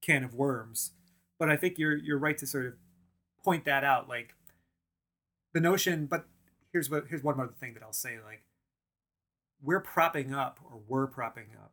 can 0.00 0.22
of 0.22 0.34
worms. 0.34 0.92
But 1.42 1.50
I 1.50 1.56
think 1.56 1.76
you're 1.76 1.96
you're 1.96 2.20
right 2.20 2.38
to 2.38 2.46
sort 2.46 2.66
of 2.66 2.74
point 3.42 3.64
that 3.64 3.82
out 3.82 4.08
like 4.08 4.36
the 5.52 5.58
notion 5.58 6.06
but 6.06 6.28
here's 6.72 6.88
what 6.88 7.06
here's 7.10 7.24
one 7.24 7.40
other 7.40 7.52
thing 7.58 7.74
that 7.74 7.82
I'll 7.82 7.92
say 7.92 8.20
like 8.24 8.44
we're 9.60 9.80
propping 9.80 10.32
up 10.32 10.60
or 10.64 10.78
we're 10.86 11.08
propping 11.08 11.48
up 11.60 11.72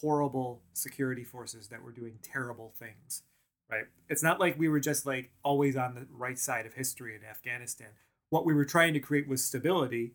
horrible 0.00 0.62
security 0.72 1.22
forces 1.22 1.68
that 1.68 1.80
were 1.80 1.92
doing 1.92 2.18
terrible 2.24 2.74
things 2.76 3.22
right? 3.70 3.84
It's 4.08 4.24
not 4.24 4.40
like 4.40 4.58
we 4.58 4.68
were 4.68 4.80
just 4.80 5.06
like 5.06 5.30
always 5.44 5.76
on 5.76 5.94
the 5.94 6.08
right 6.10 6.36
side 6.36 6.66
of 6.66 6.74
history 6.74 7.14
in 7.14 7.24
afghanistan. 7.24 7.90
What 8.30 8.44
we 8.44 8.52
were 8.52 8.64
trying 8.64 8.94
to 8.94 9.00
create 9.00 9.28
was 9.28 9.44
stability 9.44 10.14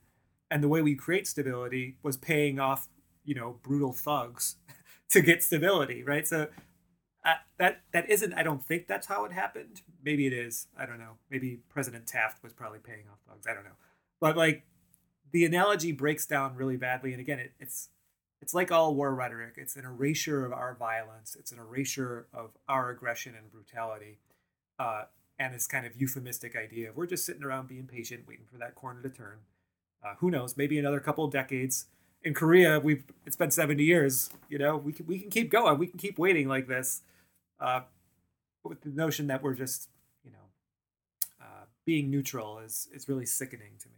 and 0.51 0.61
the 0.61 0.67
way 0.67 0.81
we 0.81 0.95
create 0.95 1.25
stability 1.25 1.95
was 2.03 2.17
paying 2.17 2.59
off 2.59 2.89
you 3.23 3.33
know 3.33 3.59
brutal 3.63 3.93
thugs 3.93 4.57
to 5.11 5.21
get 5.21 5.41
stability 5.41 6.03
right? 6.03 6.27
So 6.27 6.49
that 7.57 7.81
that 7.91 8.09
isn't 8.09 8.33
i 8.33 8.43
don't 8.43 8.63
think 8.63 8.87
that's 8.87 9.07
how 9.07 9.23
it 9.25 9.31
happened 9.31 9.81
maybe 10.03 10.27
it 10.27 10.33
is 10.33 10.67
i 10.77 10.85
don't 10.85 10.99
know 10.99 11.13
maybe 11.29 11.59
president 11.69 12.05
taft 12.05 12.43
was 12.43 12.51
probably 12.53 12.79
paying 12.79 13.05
off 13.11 13.19
thugs 13.27 13.47
i 13.47 13.53
don't 13.53 13.63
know 13.63 13.77
but 14.19 14.35
like 14.35 14.63
the 15.31 15.45
analogy 15.45 15.91
breaks 15.91 16.25
down 16.25 16.55
really 16.55 16.77
badly 16.77 17.11
and 17.11 17.21
again 17.21 17.39
it, 17.39 17.53
it's 17.59 17.89
it's 18.43 18.53
like 18.53 18.73
all 18.73 18.93
war 18.93 19.15
rhetoric. 19.15 19.53
It's 19.55 19.77
an 19.77 19.85
erasure 19.85 20.45
of 20.45 20.51
our 20.51 20.75
violence. 20.75 21.37
It's 21.39 21.53
an 21.53 21.59
erasure 21.59 22.27
of 22.33 22.49
our 22.67 22.89
aggression 22.89 23.35
and 23.37 23.49
brutality, 23.49 24.19
uh, 24.77 25.03
and 25.39 25.53
this 25.53 25.65
kind 25.65 25.85
of 25.85 25.95
euphemistic 25.95 26.53
idea 26.53 26.89
of 26.89 26.97
we're 26.97 27.05
just 27.05 27.25
sitting 27.25 27.41
around 27.41 27.69
being 27.69 27.87
patient, 27.87 28.27
waiting 28.27 28.43
for 28.51 28.57
that 28.57 28.75
corner 28.75 29.01
to 29.01 29.07
turn. 29.07 29.37
Uh, 30.03 30.15
who 30.19 30.29
knows? 30.29 30.57
Maybe 30.57 30.77
another 30.77 30.99
couple 30.99 31.23
of 31.23 31.31
decades. 31.31 31.85
In 32.21 32.33
Korea, 32.33 32.81
we've 32.81 33.05
it's 33.25 33.37
been 33.37 33.49
seventy 33.49 33.85
years. 33.85 34.29
You 34.49 34.57
know, 34.57 34.75
we 34.75 34.91
can 34.91 35.05
we 35.05 35.19
can 35.19 35.29
keep 35.29 35.49
going. 35.49 35.79
We 35.79 35.87
can 35.87 35.97
keep 35.97 36.19
waiting 36.19 36.49
like 36.49 36.67
this, 36.67 37.01
uh, 37.63 37.81
with 38.63 38.81
the 38.81 38.89
notion 38.89 39.27
that 39.27 39.41
we're 39.41 39.55
just 39.55 39.89
you 40.23 40.31
know 40.31 40.37
uh, 41.41 41.65
being 41.85 42.11
neutral 42.11 42.59
is 42.59 42.87
is 42.93 43.07
really 43.09 43.25
sickening 43.25 43.71
to 43.79 43.89
me. 43.89 43.95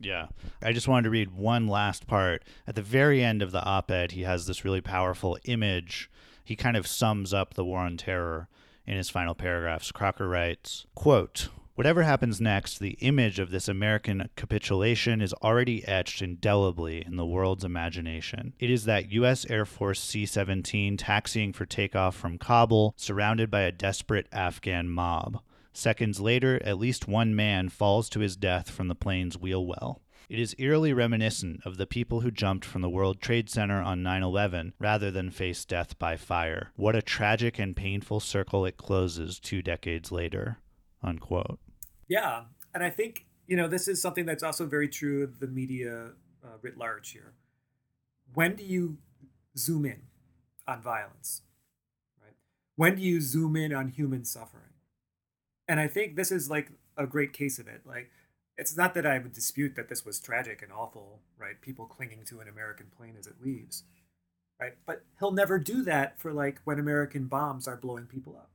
Yeah. 0.00 0.28
I 0.62 0.72
just 0.72 0.86
wanted 0.86 1.04
to 1.04 1.10
read 1.10 1.32
one 1.32 1.66
last 1.66 2.06
part. 2.06 2.44
At 2.68 2.76
the 2.76 2.82
very 2.82 3.22
end 3.22 3.42
of 3.42 3.50
the 3.50 3.62
op 3.64 3.90
ed, 3.90 4.12
he 4.12 4.22
has 4.22 4.46
this 4.46 4.64
really 4.64 4.80
powerful 4.80 5.36
image. 5.44 6.08
He 6.44 6.54
kind 6.54 6.76
of 6.76 6.86
sums 6.86 7.34
up 7.34 7.54
the 7.54 7.64
war 7.64 7.80
on 7.80 7.96
terror 7.96 8.48
in 8.86 8.96
his 8.96 9.10
final 9.10 9.34
paragraphs. 9.34 9.90
Crocker 9.90 10.28
writes, 10.28 10.86
quote, 10.94 11.48
Whatever 11.78 12.02
happens 12.02 12.40
next, 12.40 12.80
the 12.80 12.98
image 12.98 13.38
of 13.38 13.52
this 13.52 13.68
American 13.68 14.28
capitulation 14.34 15.20
is 15.20 15.32
already 15.34 15.86
etched 15.86 16.20
indelibly 16.20 17.06
in 17.06 17.14
the 17.14 17.24
world's 17.24 17.62
imagination. 17.62 18.52
It 18.58 18.68
is 18.68 18.84
that 18.86 19.12
U.S. 19.12 19.46
Air 19.48 19.64
Force 19.64 20.00
C 20.00 20.26
17 20.26 20.96
taxiing 20.96 21.52
for 21.52 21.66
takeoff 21.66 22.16
from 22.16 22.36
Kabul, 22.36 22.94
surrounded 22.96 23.48
by 23.48 23.60
a 23.60 23.70
desperate 23.70 24.26
Afghan 24.32 24.88
mob. 24.88 25.40
Seconds 25.72 26.18
later, 26.18 26.60
at 26.64 26.80
least 26.80 27.06
one 27.06 27.36
man 27.36 27.68
falls 27.68 28.08
to 28.08 28.18
his 28.18 28.34
death 28.34 28.70
from 28.70 28.88
the 28.88 28.96
plane's 28.96 29.38
wheel 29.38 29.64
well. 29.64 30.02
It 30.28 30.40
is 30.40 30.56
eerily 30.58 30.92
reminiscent 30.92 31.60
of 31.64 31.76
the 31.76 31.86
people 31.86 32.22
who 32.22 32.32
jumped 32.32 32.64
from 32.64 32.82
the 32.82 32.90
World 32.90 33.20
Trade 33.20 33.48
Center 33.48 33.80
on 33.80 34.02
9 34.02 34.24
11 34.24 34.72
rather 34.80 35.12
than 35.12 35.30
face 35.30 35.64
death 35.64 35.96
by 36.00 36.16
fire. 36.16 36.72
What 36.74 36.96
a 36.96 37.02
tragic 37.02 37.56
and 37.56 37.76
painful 37.76 38.18
circle 38.18 38.66
it 38.66 38.78
closes 38.78 39.38
two 39.38 39.62
decades 39.62 40.10
later. 40.10 40.58
Unquote. 41.04 41.60
Yeah. 42.08 42.44
And 42.74 42.82
I 42.82 42.90
think, 42.90 43.26
you 43.46 43.56
know, 43.56 43.68
this 43.68 43.88
is 43.88 44.00
something 44.00 44.26
that's 44.26 44.42
also 44.42 44.66
very 44.66 44.88
true 44.88 45.22
of 45.22 45.40
the 45.40 45.46
media 45.46 46.10
uh, 46.44 46.56
writ 46.62 46.76
large 46.76 47.10
here. 47.12 47.34
When 48.34 48.56
do 48.56 48.64
you 48.64 48.98
zoom 49.56 49.84
in 49.84 50.02
on 50.66 50.82
violence? 50.82 51.42
Right? 52.22 52.34
When 52.76 52.96
do 52.96 53.02
you 53.02 53.20
zoom 53.20 53.56
in 53.56 53.72
on 53.72 53.88
human 53.88 54.24
suffering? 54.24 54.68
and 55.68 55.78
I 55.78 55.86
think 55.86 56.16
this 56.16 56.32
is 56.32 56.48
like 56.50 56.70
a 56.96 57.06
great 57.06 57.32
case 57.32 57.58
of 57.58 57.68
it. 57.68 57.82
Like, 57.84 58.10
it's 58.56 58.76
not 58.76 58.94
that 58.94 59.06
I 59.06 59.18
would 59.18 59.34
dispute 59.34 59.76
that 59.76 59.88
this 59.88 60.04
was 60.04 60.18
tragic 60.18 60.62
and 60.62 60.72
awful, 60.72 61.20
right? 61.38 61.60
People 61.60 61.86
clinging 61.86 62.24
to 62.24 62.40
an 62.40 62.48
American 62.48 62.86
plane 62.96 63.14
as 63.18 63.26
it 63.26 63.34
leaves, 63.40 63.84
right? 64.60 64.72
But 64.86 65.04
he'll 65.20 65.30
never 65.30 65.58
do 65.58 65.82
that 65.84 66.18
for 66.18 66.32
like 66.32 66.60
when 66.64 66.78
American 66.78 67.26
bombs 67.26 67.68
are 67.68 67.76
blowing 67.76 68.06
people 68.06 68.34
up, 68.36 68.50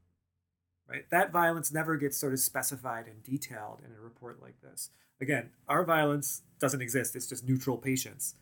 right? 0.94 1.10
That 1.10 1.32
violence 1.32 1.74
never 1.74 1.98
gets 1.98 2.18
sort 2.18 2.34
of 2.34 2.40
specified 2.40 3.08
and 3.08 3.24
detailed 3.24 3.82
in 3.84 3.92
a 3.98 4.02
report 4.02 4.42
like 4.42 4.62
this. 4.62 4.92
Again, 5.20 5.50
our 5.68 5.84
violence 5.84 6.44
doesn't 6.60 6.82
exist; 6.82 7.16
it's 7.16 7.28
just 7.28 7.48
neutral 7.48 7.78
patience. 7.78 8.36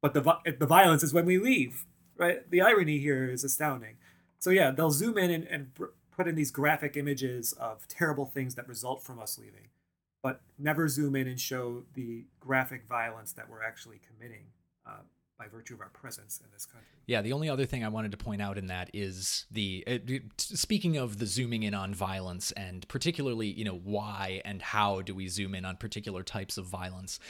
But 0.00 0.14
the 0.14 0.22
the 0.58 0.66
violence 0.66 1.02
is 1.02 1.12
when 1.12 1.26
we 1.26 1.38
leave, 1.38 1.84
right? 2.16 2.48
The 2.50 2.62
irony 2.62 2.98
here 2.98 3.30
is 3.30 3.44
astounding. 3.44 3.96
So 4.38 4.50
yeah, 4.50 4.70
they'll 4.70 4.90
zoom 4.90 5.18
in 5.18 5.30
and, 5.30 5.44
and 5.44 5.70
put 6.16 6.28
in 6.28 6.34
these 6.34 6.50
graphic 6.50 6.96
images 6.96 7.52
of 7.52 7.86
terrible 7.88 8.26
things 8.26 8.54
that 8.54 8.68
result 8.68 9.02
from 9.02 9.18
us 9.18 9.38
leaving, 9.38 9.68
but 10.22 10.40
never 10.58 10.88
zoom 10.88 11.14
in 11.14 11.26
and 11.26 11.40
show 11.40 11.84
the 11.94 12.24
graphic 12.40 12.86
violence 12.88 13.32
that 13.32 13.50
we're 13.50 13.62
actually 13.62 14.00
committing 14.06 14.46
uh, 14.86 15.02
by 15.38 15.46
virtue 15.46 15.74
of 15.74 15.80
our 15.80 15.88
presence 15.90 16.40
in 16.42 16.50
this 16.52 16.66
country. 16.66 16.88
Yeah, 17.06 17.22
the 17.22 17.32
only 17.32 17.48
other 17.48 17.64
thing 17.64 17.84
I 17.84 17.88
wanted 17.88 18.10
to 18.10 18.16
point 18.16 18.42
out 18.42 18.58
in 18.58 18.66
that 18.66 18.90
is 18.92 19.46
the 19.50 19.84
uh, 19.86 19.98
speaking 20.36 20.96
of 20.96 21.18
the 21.18 21.26
zooming 21.26 21.62
in 21.62 21.74
on 21.74 21.94
violence 21.94 22.50
and 22.52 22.86
particularly, 22.88 23.46
you 23.46 23.64
know, 23.64 23.80
why 23.84 24.42
and 24.44 24.60
how 24.60 25.00
do 25.00 25.14
we 25.14 25.28
zoom 25.28 25.54
in 25.54 25.64
on 25.64 25.76
particular 25.76 26.22
types 26.22 26.58
of 26.58 26.66
violence. 26.66 27.20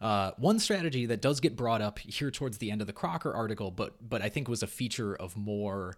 Uh, 0.00 0.32
one 0.36 0.58
strategy 0.58 1.06
that 1.06 1.22
does 1.22 1.40
get 1.40 1.56
brought 1.56 1.80
up 1.80 1.98
here 1.98 2.30
towards 2.30 2.58
the 2.58 2.70
end 2.70 2.80
of 2.80 2.86
the 2.86 2.92
Crocker 2.92 3.32
article, 3.34 3.70
but 3.70 3.94
but 4.06 4.22
I 4.22 4.28
think 4.28 4.48
was 4.48 4.62
a 4.62 4.68
feature 4.68 5.16
of 5.16 5.36
more 5.36 5.96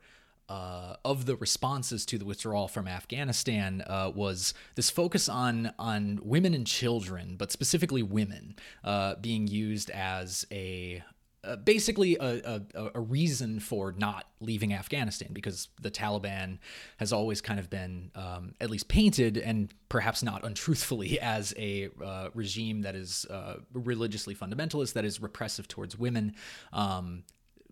uh, 0.49 0.97
of 1.05 1.27
the 1.27 1.37
responses 1.37 2.07
to 2.07 2.17
the 2.17 2.25
withdrawal 2.25 2.69
from 2.69 2.89
Afghanistan 2.89 3.83
uh, 3.87 4.11
was 4.15 4.55
this 4.77 4.89
focus 4.89 5.29
on 5.29 5.73
on 5.79 6.21
women 6.23 6.55
and 6.55 6.67
children, 6.67 7.37
but 7.37 7.53
specifically 7.53 8.03
women, 8.03 8.57
uh, 8.85 9.17
being 9.17 9.47
used 9.47 9.91
as 9.91 10.47
a 10.51 11.03
uh, 11.45 11.57
basically 11.57 12.17
a, 12.17 12.63
a, 12.75 12.91
a, 12.97 13.01
reason 13.01 13.61
for 13.61 13.93
not 13.97 14.27
leaving 14.41 14.73
Afghanistan 14.73 15.29
because 15.33 15.69
the 15.81 15.91
Taliban 15.91 16.59
has 16.97 17.13
always 17.13 17.41
kind 17.41 17.61
of 17.61 17.71
been 17.71 18.11
um, 18.17 18.55
at 18.61 18.71
least 18.71 18.89
painted 18.89 19.39
and 19.39 19.73
perhaps 19.89 20.23
not 20.23 20.45
untruthfully 20.45 21.21
as 21.23 21.55
a 21.57 21.91
uh, 22.05 22.31
regime 22.35 22.83
that 22.83 22.97
is 22.97 23.25
uh, 23.31 23.55
religiously 23.73 24.35
fundamentalist, 24.35 24.95
that 24.95 25.05
is 25.05 25.23
repressive 25.23 25.69
towards 25.69 25.97
women. 25.97 26.35
Um, 26.73 27.23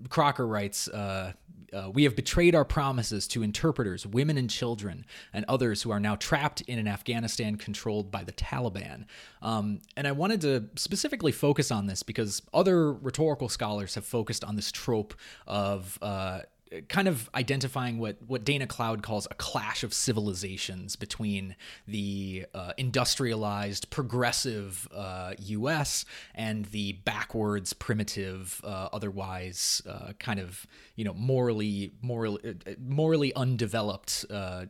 Crocker 0.09 0.47
writes, 0.47 0.89
uh, 0.89 1.33
uh, 1.73 1.91
"We 1.93 2.05
have 2.05 2.15
betrayed 2.15 2.55
our 2.55 2.65
promises 2.65 3.27
to 3.29 3.43
interpreters, 3.43 4.07
women 4.07 4.37
and 4.37 4.49
children, 4.49 5.05
and 5.33 5.45
others 5.47 5.83
who 5.83 5.91
are 5.91 6.01
now 6.01 6.17
trapped 6.17 6.61
in 6.63 6.79
an 6.79 6.87
Afghanistan 6.87 7.57
controlled 7.57 8.11
by 8.11 8.25
the 8.25 8.33
Taliban." 8.33 9.07
Um, 9.43 9.81
and 9.97 10.07
I 10.07 10.13
wanted 10.13 10.41
to 10.43 10.69
specifically 10.77 11.33
focus 11.33 11.71
on 11.71 11.87
this 11.87 12.03
because 12.03 12.43
other 12.53 12.93
rhetorical 12.93 13.49
scholars 13.49 13.95
have 13.95 14.05
focused 14.05 14.45
on 14.45 14.57
this 14.57 14.71
trope 14.71 15.15
of 15.47 15.99
uh, 16.03 16.41
kind 16.89 17.09
of 17.09 17.31
identifying 17.35 17.99
what 17.99 18.17
what 18.27 18.45
Dana 18.45 18.67
Cloud 18.67 19.03
calls 19.03 19.27
a 19.31 19.35
clash 19.35 19.85
of 19.85 19.95
civilizations 19.95 20.97
between 20.97 21.57
the 21.87 22.47
uh, 22.55 22.73
industrialized, 22.77 23.91
progressive 23.91 24.89
uh, 24.95 25.35
U.S. 25.39 26.05
and 26.35 26.65
the 26.67 26.93
backwards, 26.93 27.73
primitive, 27.73 28.61
uh, 28.65 28.89
otherwise 28.93 29.83
uh, 29.89 30.13
kind 30.19 30.41
of 30.41 30.67
you 30.97 31.05
know 31.05 31.15
morally 31.15 31.93
morally 32.03 32.57
uh, 32.67 32.71
morally 32.79 33.35
undeveloped 33.35 34.25
uh, 34.31 34.67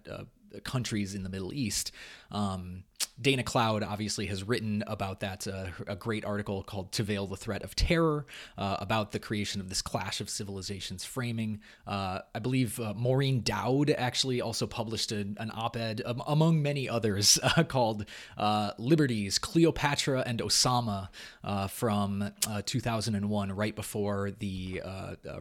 countries 0.65 1.15
in 1.15 1.23
the 1.23 1.29
Middle 1.29 1.53
East. 1.53 1.93
Um, 2.31 2.85
Dana 3.21 3.43
Cloud 3.43 3.83
obviously 3.83 4.27
has 4.27 4.45
written 4.45 4.85
about 4.87 5.21
that, 5.21 5.47
uh, 5.47 5.69
a 5.87 5.97
great 5.97 6.25
article 6.25 6.63
called 6.63 6.93
To 6.93 7.03
Veil 7.03 7.27
the 7.27 7.37
Threat 7.37 7.63
of 7.63 7.75
Terror 7.75 8.27
uh, 8.59 8.77
about 8.79 9.13
the 9.13 9.19
creation 9.19 9.61
of 9.61 9.69
this 9.69 9.81
clash 9.81 10.21
of 10.21 10.29
civilizations 10.29 11.05
framing. 11.05 11.61
Uh, 11.87 12.21
I 12.35 12.39
believe 12.41 12.79
uh, 12.79 12.93
Maureen 12.95 13.41
Dowd 13.43 13.91
actually 13.91 14.43
also 14.43 14.67
published 14.67 15.13
a, 15.13 15.21
an 15.39 15.51
op 15.55 15.77
ed, 15.77 16.03
um, 16.05 16.23
among 16.27 16.63
many 16.63 16.89
others, 16.89 17.39
uh, 17.57 17.65
called 17.65 18.05
uh, 18.37 18.73
Liberties 18.79 19.39
Cleopatra 19.39 20.23
and 20.27 20.41
Osama 20.41 21.09
from 21.71 22.31
2001, 22.67 23.53
right 23.53 23.75
before 23.75 24.31
the 24.39 24.83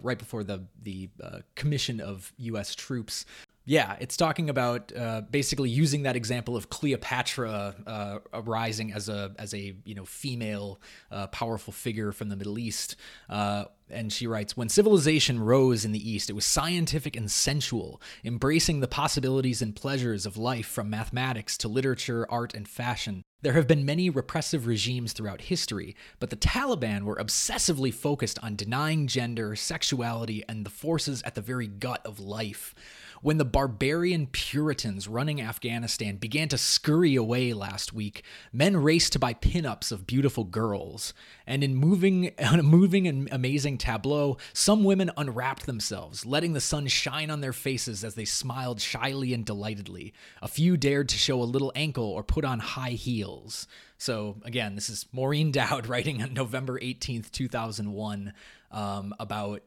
right 0.01 0.17
before 0.17 0.43
the, 0.43 0.63
the 0.81 1.09
commission 1.55 1.99
of 1.99 2.31
U.S. 2.37 2.73
troops 2.73 3.25
yeah, 3.65 3.95
it's 3.99 4.15
talking 4.15 4.49
about 4.49 4.91
uh, 4.95 5.21
basically 5.21 5.69
using 5.69 6.03
that 6.03 6.15
example 6.15 6.55
of 6.55 6.69
Cleopatra 6.69 7.75
uh, 7.87 8.19
arising 8.31 8.93
as 8.93 9.09
a 9.09 9.33
as 9.39 9.53
a 9.53 9.75
you 9.83 9.95
know 9.95 10.05
female 10.05 10.79
uh, 11.11 11.27
powerful 11.27 11.73
figure 11.73 12.11
from 12.11 12.29
the 12.29 12.35
Middle 12.35 12.59
East. 12.59 12.95
Uh, 13.27 13.65
and 13.89 14.11
she 14.11 14.25
writes, 14.25 14.57
when 14.57 14.67
civilization 14.67 15.39
rose 15.39 15.85
in 15.85 15.91
the 15.91 16.09
East, 16.09 16.29
it 16.29 16.33
was 16.33 16.43
scientific 16.45 17.15
and 17.15 17.29
sensual, 17.29 18.01
embracing 18.23 18.79
the 18.79 18.87
possibilities 18.87 19.61
and 19.61 19.75
pleasures 19.75 20.25
of 20.25 20.37
life 20.37 20.65
from 20.65 20.89
mathematics 20.89 21.55
to 21.59 21.67
literature, 21.67 22.25
art, 22.29 22.55
and 22.55 22.67
fashion. 22.67 23.21
There 23.43 23.53
have 23.53 23.67
been 23.67 23.85
many 23.85 24.09
repressive 24.09 24.65
regimes 24.65 25.13
throughout 25.13 25.41
history, 25.41 25.95
but 26.19 26.31
the 26.31 26.35
Taliban 26.35 27.03
were 27.03 27.17
obsessively 27.17 27.93
focused 27.93 28.39
on 28.41 28.55
denying 28.55 29.05
gender, 29.05 29.55
sexuality, 29.55 30.43
and 30.49 30.65
the 30.65 30.71
forces 30.71 31.21
at 31.21 31.35
the 31.35 31.41
very 31.41 31.67
gut 31.67 32.03
of 32.05 32.19
life. 32.19 32.73
When 33.21 33.37
the 33.37 33.45
barbarian 33.45 34.27
Puritans 34.27 35.07
running 35.07 35.41
Afghanistan 35.41 36.17
began 36.17 36.47
to 36.49 36.57
scurry 36.57 37.15
away 37.15 37.53
last 37.53 37.93
week, 37.93 38.23
men 38.51 38.77
raced 38.77 39.13
to 39.13 39.19
buy 39.19 39.33
pinups 39.33 39.91
of 39.91 40.07
beautiful 40.07 40.43
girls. 40.43 41.13
And 41.47 41.63
in 41.63 41.75
moving, 41.75 42.31
a 42.37 42.61
moving 42.61 43.07
and 43.07 43.29
amazing 43.31 43.77
tableau, 43.77 44.37
some 44.53 44.83
women 44.83 45.11
unwrapped 45.17 45.65
themselves, 45.65 46.25
letting 46.25 46.53
the 46.53 46.61
sun 46.61 46.87
shine 46.87 47.29
on 47.29 47.41
their 47.41 47.53
faces 47.53 48.03
as 48.03 48.15
they 48.15 48.25
smiled 48.25 48.81
shyly 48.81 49.33
and 49.33 49.45
delightedly. 49.45 50.13
A 50.41 50.47
few 50.47 50.77
dared 50.77 51.09
to 51.09 51.17
show 51.17 51.41
a 51.41 51.43
little 51.43 51.71
ankle 51.75 52.05
or 52.05 52.23
put 52.23 52.45
on 52.45 52.59
high 52.59 52.91
heels. 52.91 53.67
So, 53.97 54.35
again, 54.43 54.75
this 54.75 54.89
is 54.89 55.05
Maureen 55.11 55.51
Dowd 55.51 55.87
writing 55.87 56.21
on 56.21 56.33
November 56.33 56.79
18th, 56.79 57.31
2001, 57.31 58.33
um, 58.71 59.13
about 59.19 59.61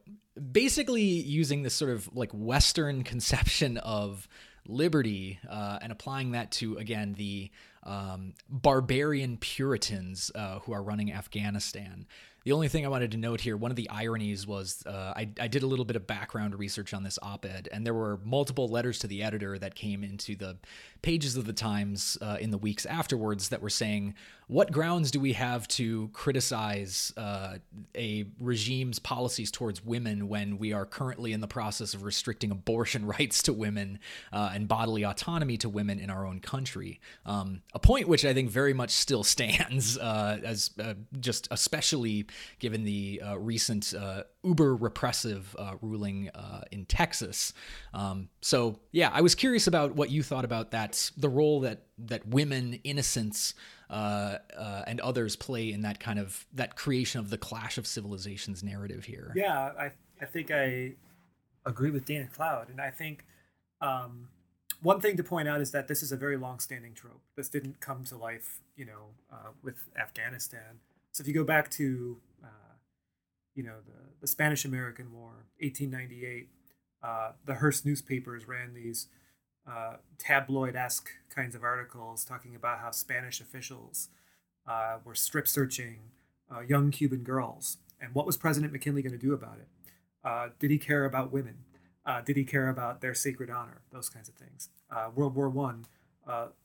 basically 0.51 1.03
using 1.03 1.63
this 1.63 1.73
sort 1.73 1.91
of 1.91 2.09
like 2.15 2.31
Western 2.31 3.03
conception 3.11 3.77
of 3.77 4.27
liberty 4.67 5.39
uh, 5.49 5.79
and 5.81 5.91
applying 5.91 6.31
that 6.31 6.51
to, 6.51 6.77
again, 6.77 7.15
the 7.17 7.49
um, 7.83 8.33
barbarian 8.49 9.37
Puritans 9.37 10.31
uh, 10.35 10.59
who 10.59 10.73
are 10.73 10.83
running 10.83 11.11
Afghanistan. 11.11 12.05
The 12.45 12.53
only 12.53 12.67
thing 12.67 12.85
I 12.85 12.89
wanted 12.89 13.11
to 13.11 13.17
note 13.17 13.41
here, 13.41 13.57
one 13.57 13.71
of 13.71 13.75
the 13.75 13.89
ironies 13.89 14.47
was 14.47 14.83
uh, 14.85 15.13
I, 15.15 15.29
I, 15.39 15.47
did 15.47 15.61
a 15.61 15.67
little 15.67 15.85
bit 15.85 15.95
of 15.95 16.07
background 16.07 16.57
research 16.57 16.93
on 16.93 17.03
this 17.03 17.19
op 17.21 17.45
ed, 17.45 17.67
and 17.71 17.85
there 17.85 17.93
were 17.93 18.19
multiple 18.23 18.69
letters 18.69 18.99
to 18.99 19.07
the 19.07 19.23
editor 19.23 19.59
that 19.59 19.75
came 19.75 20.03
into 20.03 20.35
the 20.35 20.57
pages 21.01 21.35
of 21.35 21.45
the 21.45 21.53
Times 21.53 22.17
uh, 22.21 22.37
in 22.39 22.51
the 22.51 22.57
weeks 22.57 22.85
afterwards 22.85 23.49
that 23.49 23.61
were 23.61 23.69
saying, 23.69 24.15
what 24.49 24.71
grounds 24.71 25.11
do 25.11 25.19
we 25.19 25.33
have 25.33 25.67
to 25.67 26.09
criticize 26.11 27.13
uh, 27.17 27.57
a 27.95 28.25
regime's 28.39 28.97
policies 28.97 29.51
towards 29.51 29.85
women 29.85 30.27
when 30.27 30.57
we 30.57 30.73
are 30.73 30.87
currently 30.87 31.33
in 31.33 31.39
the 31.39 31.47
process 31.47 31.93
of 31.93 32.01
restricting 32.01 32.49
abortion 32.49 33.05
rights 33.19 33.43
to 33.43 33.53
women 33.53 33.99
uh, 34.33 34.49
and 34.51 34.67
bodily 34.67 35.05
autonomy 35.05 35.55
to 35.55 35.69
women 35.69 35.99
in 35.99 36.09
our 36.09 36.25
own 36.25 36.39
country? 36.39 36.99
Um, 37.27 37.61
a 37.75 37.79
point 37.79 38.07
which 38.07 38.25
I 38.25 38.33
think 38.33 38.49
very 38.49 38.73
much 38.73 38.89
still 38.89 39.23
stands, 39.35 39.99
uh, 39.99 40.39
as 40.43 40.71
uh, 40.79 40.95
just 41.19 41.47
especially 41.51 42.25
given 42.57 42.83
the 42.83 43.21
uh, 43.23 43.37
recent 43.37 43.93
uber 44.43 44.75
repressive 44.75 45.55
ruling 45.81 46.31
in 46.71 46.85
Texas. 46.85 47.53
Um, 47.93 48.29
so, 48.41 48.79
yeah, 48.91 49.11
I 49.13 49.21
was 49.21 49.35
curious 49.35 49.67
about 49.67 49.95
what 49.95 50.09
you 50.09 50.23
thought 50.23 50.45
about 50.45 50.71
that, 50.71 51.11
the 51.15 51.29
role 51.29 51.59
that 51.59 51.83
that 51.99 52.25
women, 52.27 52.79
innocents, 52.83 53.53
uh, 53.89 54.37
uh, 54.55 54.83
and 54.85 54.99
others 55.01 55.35
play 55.35 55.71
in 55.71 55.81
that 55.81 55.99
kind 55.99 56.19
of 56.19 56.45
that 56.53 56.75
creation 56.75 57.19
of 57.19 57.29
the 57.29 57.37
clash 57.37 57.77
of 57.77 57.87
civilizations 57.87 58.63
narrative 58.63 59.05
here. 59.05 59.33
Yeah, 59.35 59.71
I 59.77 59.91
I 60.21 60.25
think 60.25 60.51
I 60.51 60.93
agree 61.65 61.89
with 61.89 62.05
Dana 62.05 62.27
Cloud, 62.27 62.69
and 62.69 62.79
I 62.79 62.91
think 62.91 63.25
um, 63.81 64.27
one 64.81 65.01
thing 65.01 65.17
to 65.17 65.23
point 65.23 65.47
out 65.47 65.61
is 65.61 65.71
that 65.71 65.87
this 65.87 66.03
is 66.03 66.11
a 66.11 66.17
very 66.17 66.37
long-standing 66.37 66.93
trope. 66.93 67.21
This 67.35 67.49
didn't 67.49 67.79
come 67.79 68.03
to 68.05 68.17
life, 68.17 68.59
you 68.75 68.85
know, 68.85 69.09
uh, 69.31 69.49
with 69.63 69.89
Afghanistan. 69.99 70.79
So 71.11 71.21
if 71.21 71.27
you 71.27 71.33
go 71.33 71.43
back 71.43 71.71
to, 71.71 72.17
uh, 72.43 72.75
you 73.55 73.63
know, 73.63 73.77
the 73.85 74.09
the 74.21 74.27
Spanish 74.27 74.65
American 74.65 75.13
War, 75.13 75.45
1898, 75.59 76.49
uh, 77.01 77.31
the 77.45 77.55
Hearst 77.55 77.85
newspapers 77.85 78.47
ran 78.47 78.73
these 78.73 79.07
uh, 79.69 79.97
tabloid 80.17 80.75
esque 80.75 81.09
kinds 81.29 81.55
of 81.55 81.63
articles 81.63 82.23
talking 82.23 82.55
about 82.55 82.79
how 82.79 82.91
Spanish 82.91 83.39
officials 83.39 84.09
uh, 84.67 84.97
were 85.03 85.15
strip 85.15 85.47
searching 85.47 85.99
uh, 86.51 86.61
young 86.61 86.91
Cuban 86.91 87.23
girls. 87.23 87.77
And 88.01 88.13
what 88.15 88.25
was 88.25 88.37
President 88.37 88.73
McKinley 88.73 89.01
going 89.01 89.13
to 89.13 89.17
do 89.17 89.33
about 89.33 89.57
it? 89.59 89.67
Uh, 90.23 90.49
did 90.59 90.71
he 90.71 90.77
care 90.77 91.05
about 91.05 91.31
women? 91.31 91.55
Uh, 92.05 92.21
did 92.21 92.35
he 92.37 92.43
care 92.43 92.69
about 92.69 93.01
their 93.01 93.13
sacred 93.13 93.49
honor? 93.49 93.81
Those 93.91 94.09
kinds 94.09 94.29
of 94.29 94.35
things. 94.35 94.69
Uh, 94.89 95.09
World 95.13 95.35
War 95.35 95.49
One, 95.49 95.85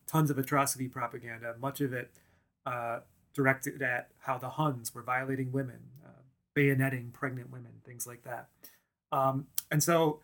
tons 0.06 0.30
of 0.30 0.38
atrocity 0.38 0.88
propaganda, 0.88 1.54
much 1.60 1.80
of 1.80 1.92
it 1.92 2.10
directed 3.34 3.82
at 3.82 4.10
how 4.20 4.38
the 4.38 4.50
Huns 4.50 4.94
were 4.94 5.02
violating 5.02 5.52
women, 5.52 5.80
bayoneting 6.56 7.12
pregnant 7.12 7.50
women, 7.50 7.72
things 7.84 8.06
like 8.06 8.22
that. 8.22 8.48
Um, 9.12 9.48
and 9.70 9.82
so 9.82 10.20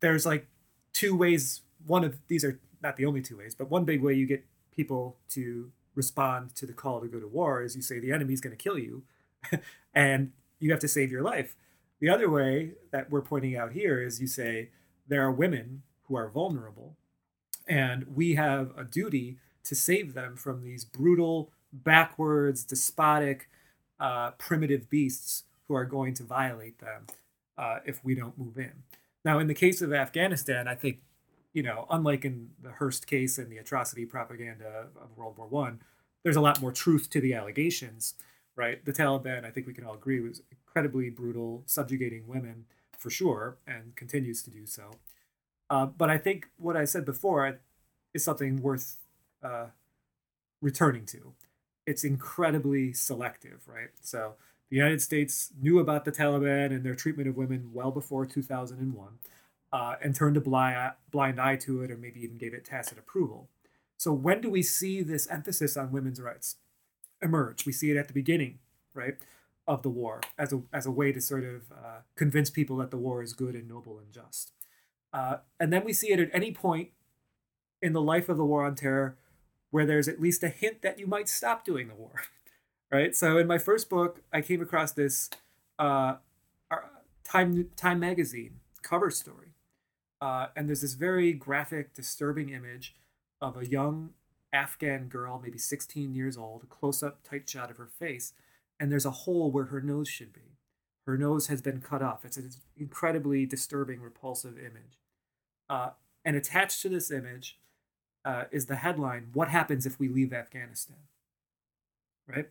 there's 0.00 0.24
like 0.24 0.46
two 0.92 1.16
ways 1.16 1.62
one 1.86 2.04
of 2.04 2.18
these 2.28 2.44
are 2.44 2.60
not 2.82 2.96
the 2.96 3.06
only 3.06 3.22
two 3.22 3.38
ways, 3.38 3.54
but 3.54 3.70
one 3.70 3.84
big 3.84 4.02
way 4.02 4.14
you 4.14 4.26
get 4.26 4.44
people 4.74 5.16
to 5.30 5.70
respond 5.94 6.54
to 6.56 6.66
the 6.66 6.72
call 6.72 7.00
to 7.00 7.08
go 7.08 7.20
to 7.20 7.28
war 7.28 7.62
is 7.62 7.76
you 7.76 7.82
say 7.82 7.98
the 7.98 8.12
enemy's 8.12 8.40
going 8.40 8.56
to 8.56 8.62
kill 8.62 8.78
you 8.78 9.02
and 9.94 10.32
you 10.58 10.70
have 10.70 10.80
to 10.80 10.88
save 10.88 11.10
your 11.10 11.22
life. 11.22 11.54
The 12.00 12.08
other 12.08 12.30
way 12.30 12.72
that 12.90 13.10
we're 13.10 13.22
pointing 13.22 13.56
out 13.56 13.72
here 13.72 14.02
is 14.02 14.20
you 14.20 14.26
say 14.26 14.70
there 15.06 15.22
are 15.22 15.30
women 15.30 15.82
who 16.04 16.16
are 16.16 16.28
vulnerable 16.28 16.96
and 17.68 18.06
we 18.14 18.34
have 18.34 18.72
a 18.76 18.84
duty 18.84 19.38
to 19.64 19.74
save 19.74 20.14
them 20.14 20.36
from 20.36 20.62
these 20.62 20.84
brutal, 20.84 21.52
backwards, 21.72 22.64
despotic, 22.64 23.48
uh, 24.00 24.32
primitive 24.32 24.90
beasts 24.90 25.44
who 25.68 25.74
are 25.74 25.84
going 25.84 26.14
to 26.14 26.24
violate 26.24 26.78
them 26.80 27.06
uh, 27.56 27.78
if 27.84 28.04
we 28.04 28.14
don't 28.14 28.36
move 28.36 28.58
in. 28.58 28.72
Now, 29.24 29.38
in 29.38 29.46
the 29.46 29.54
case 29.54 29.80
of 29.80 29.92
Afghanistan, 29.92 30.66
I 30.66 30.74
think 30.74 30.98
you 31.52 31.62
know, 31.62 31.86
unlike 31.90 32.24
in 32.24 32.50
the 32.62 32.70
Hearst 32.70 33.06
case 33.06 33.38
and 33.38 33.50
the 33.50 33.58
atrocity 33.58 34.04
propaganda 34.06 34.86
of 35.00 35.16
World 35.16 35.36
War 35.36 35.46
One, 35.46 35.80
there's 36.22 36.36
a 36.36 36.40
lot 36.40 36.60
more 36.60 36.72
truth 36.72 37.10
to 37.10 37.20
the 37.20 37.34
allegations, 37.34 38.14
right? 38.56 38.84
The 38.84 38.92
Taliban, 38.92 39.44
I 39.44 39.50
think 39.50 39.66
we 39.66 39.74
can 39.74 39.84
all 39.84 39.94
agree, 39.94 40.20
was 40.20 40.42
incredibly 40.50 41.10
brutal, 41.10 41.62
subjugating 41.66 42.26
women 42.26 42.64
for 42.96 43.10
sure, 43.10 43.58
and 43.66 43.94
continues 43.96 44.42
to 44.44 44.50
do 44.50 44.66
so. 44.66 44.92
Uh, 45.68 45.86
but 45.86 46.10
I 46.10 46.18
think 46.18 46.48
what 46.56 46.76
I 46.76 46.84
said 46.84 47.04
before 47.04 47.58
is 48.14 48.24
something 48.24 48.62
worth 48.62 48.96
uh, 49.42 49.66
returning 50.60 51.06
to. 51.06 51.32
It's 51.86 52.04
incredibly 52.04 52.92
selective, 52.92 53.62
right? 53.66 53.88
So 54.00 54.34
the 54.70 54.76
United 54.76 55.02
States 55.02 55.50
knew 55.60 55.78
about 55.80 56.04
the 56.04 56.12
Taliban 56.12 56.66
and 56.66 56.84
their 56.84 56.94
treatment 56.94 57.28
of 57.28 57.36
women 57.36 57.70
well 57.72 57.90
before 57.90 58.24
2001 58.24 59.18
uh, 59.72 59.96
and 60.02 60.14
turned 60.14 60.36
a 60.36 60.40
blind, 60.40 60.92
blind 61.10 61.40
eye 61.40 61.56
to 61.56 61.82
it 61.82 61.90
or 61.90 61.96
maybe 61.96 62.22
even 62.22 62.38
gave 62.38 62.54
it 62.54 62.64
tacit 62.64 62.98
approval. 62.98 63.48
So 63.96 64.12
when 64.12 64.40
do 64.40 64.50
we 64.50 64.62
see 64.62 65.02
this 65.02 65.28
emphasis 65.28 65.76
on 65.76 65.92
women's 65.92 66.20
rights 66.20 66.56
emerge? 67.22 67.64
We 67.64 67.72
see 67.72 67.90
it 67.90 67.96
at 67.96 68.08
the 68.08 68.14
beginning, 68.14 68.58
right? 68.94 69.16
of 69.66 69.82
the 69.82 69.88
war 69.88 70.20
as 70.38 70.52
a 70.52 70.62
as 70.72 70.86
a 70.86 70.90
way 70.90 71.12
to 71.12 71.20
sort 71.20 71.44
of 71.44 71.70
uh, 71.72 72.00
convince 72.16 72.50
people 72.50 72.76
that 72.78 72.90
the 72.90 72.96
war 72.96 73.22
is 73.22 73.32
good 73.32 73.54
and 73.54 73.68
noble 73.68 73.98
and 73.98 74.12
just. 74.12 74.52
Uh, 75.12 75.38
and 75.60 75.72
then 75.72 75.84
we 75.84 75.92
see 75.92 76.10
it 76.10 76.18
at 76.18 76.30
any 76.32 76.52
point 76.52 76.88
in 77.80 77.92
the 77.92 78.00
life 78.00 78.28
of 78.28 78.36
the 78.36 78.44
war 78.44 78.64
on 78.64 78.74
terror 78.74 79.16
where 79.70 79.86
there's 79.86 80.08
at 80.08 80.20
least 80.20 80.42
a 80.42 80.48
hint 80.48 80.82
that 80.82 80.98
you 80.98 81.06
might 81.06 81.28
stop 81.28 81.64
doing 81.64 81.88
the 81.88 81.94
war. 81.94 82.22
right? 82.90 83.14
So 83.14 83.38
in 83.38 83.46
my 83.46 83.58
first 83.58 83.88
book, 83.88 84.20
I 84.32 84.40
came 84.40 84.60
across 84.60 84.92
this 84.92 85.30
uh, 85.78 86.16
Time 87.24 87.70
Time 87.76 88.00
magazine 88.00 88.60
cover 88.82 89.10
story, 89.10 89.51
uh, 90.22 90.46
and 90.54 90.68
there's 90.68 90.82
this 90.82 90.94
very 90.94 91.32
graphic, 91.32 91.92
disturbing 91.94 92.50
image 92.50 92.94
of 93.40 93.56
a 93.56 93.66
young 93.66 94.10
Afghan 94.52 95.08
girl, 95.08 95.40
maybe 95.42 95.58
16 95.58 96.14
years 96.14 96.38
old, 96.38 96.68
close 96.68 97.02
up, 97.02 97.24
tight 97.28 97.50
shot 97.50 97.72
of 97.72 97.76
her 97.76 97.88
face, 97.88 98.32
and 98.78 98.92
there's 98.92 99.04
a 99.04 99.10
hole 99.10 99.50
where 99.50 99.64
her 99.64 99.80
nose 99.80 100.08
should 100.08 100.32
be. 100.32 100.58
Her 101.06 101.18
nose 101.18 101.48
has 101.48 101.60
been 101.60 101.80
cut 101.80 102.02
off. 102.02 102.24
It's 102.24 102.36
an 102.36 102.50
incredibly 102.76 103.46
disturbing, 103.46 104.00
repulsive 104.00 104.56
image. 104.56 105.00
Uh, 105.68 105.90
and 106.24 106.36
attached 106.36 106.82
to 106.82 106.88
this 106.88 107.10
image 107.10 107.58
uh, 108.24 108.44
is 108.52 108.66
the 108.66 108.76
headline 108.76 109.30
What 109.32 109.48
happens 109.48 109.86
if 109.86 109.98
we 109.98 110.06
leave 110.06 110.32
Afghanistan? 110.32 110.98
Right? 112.28 112.48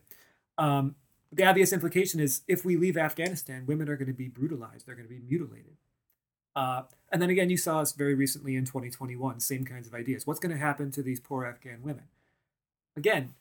Um, 0.58 0.96
the 1.32 1.44
obvious 1.44 1.72
implication 1.72 2.20
is 2.20 2.42
if 2.46 2.66
we 2.66 2.76
leave 2.76 2.98
Afghanistan, 2.98 3.64
women 3.64 3.88
are 3.88 3.96
going 3.96 4.08
to 4.08 4.12
be 4.12 4.28
brutalized, 4.28 4.86
they're 4.86 4.94
going 4.94 5.08
to 5.08 5.14
be 5.14 5.22
mutilated. 5.26 5.78
Uh, 6.54 6.82
and 7.10 7.20
then 7.20 7.30
again, 7.30 7.50
you 7.50 7.56
saw 7.56 7.80
us 7.80 7.92
very 7.92 8.14
recently 8.14 8.56
in 8.56 8.64
2021, 8.64 9.40
same 9.40 9.64
kinds 9.64 9.86
of 9.86 9.94
ideas. 9.94 10.26
What's 10.26 10.40
going 10.40 10.52
to 10.52 10.60
happen 10.60 10.90
to 10.92 11.02
these 11.02 11.20
poor 11.20 11.44
Afghan 11.44 11.82
women? 11.82 12.04
Again, 12.96 13.34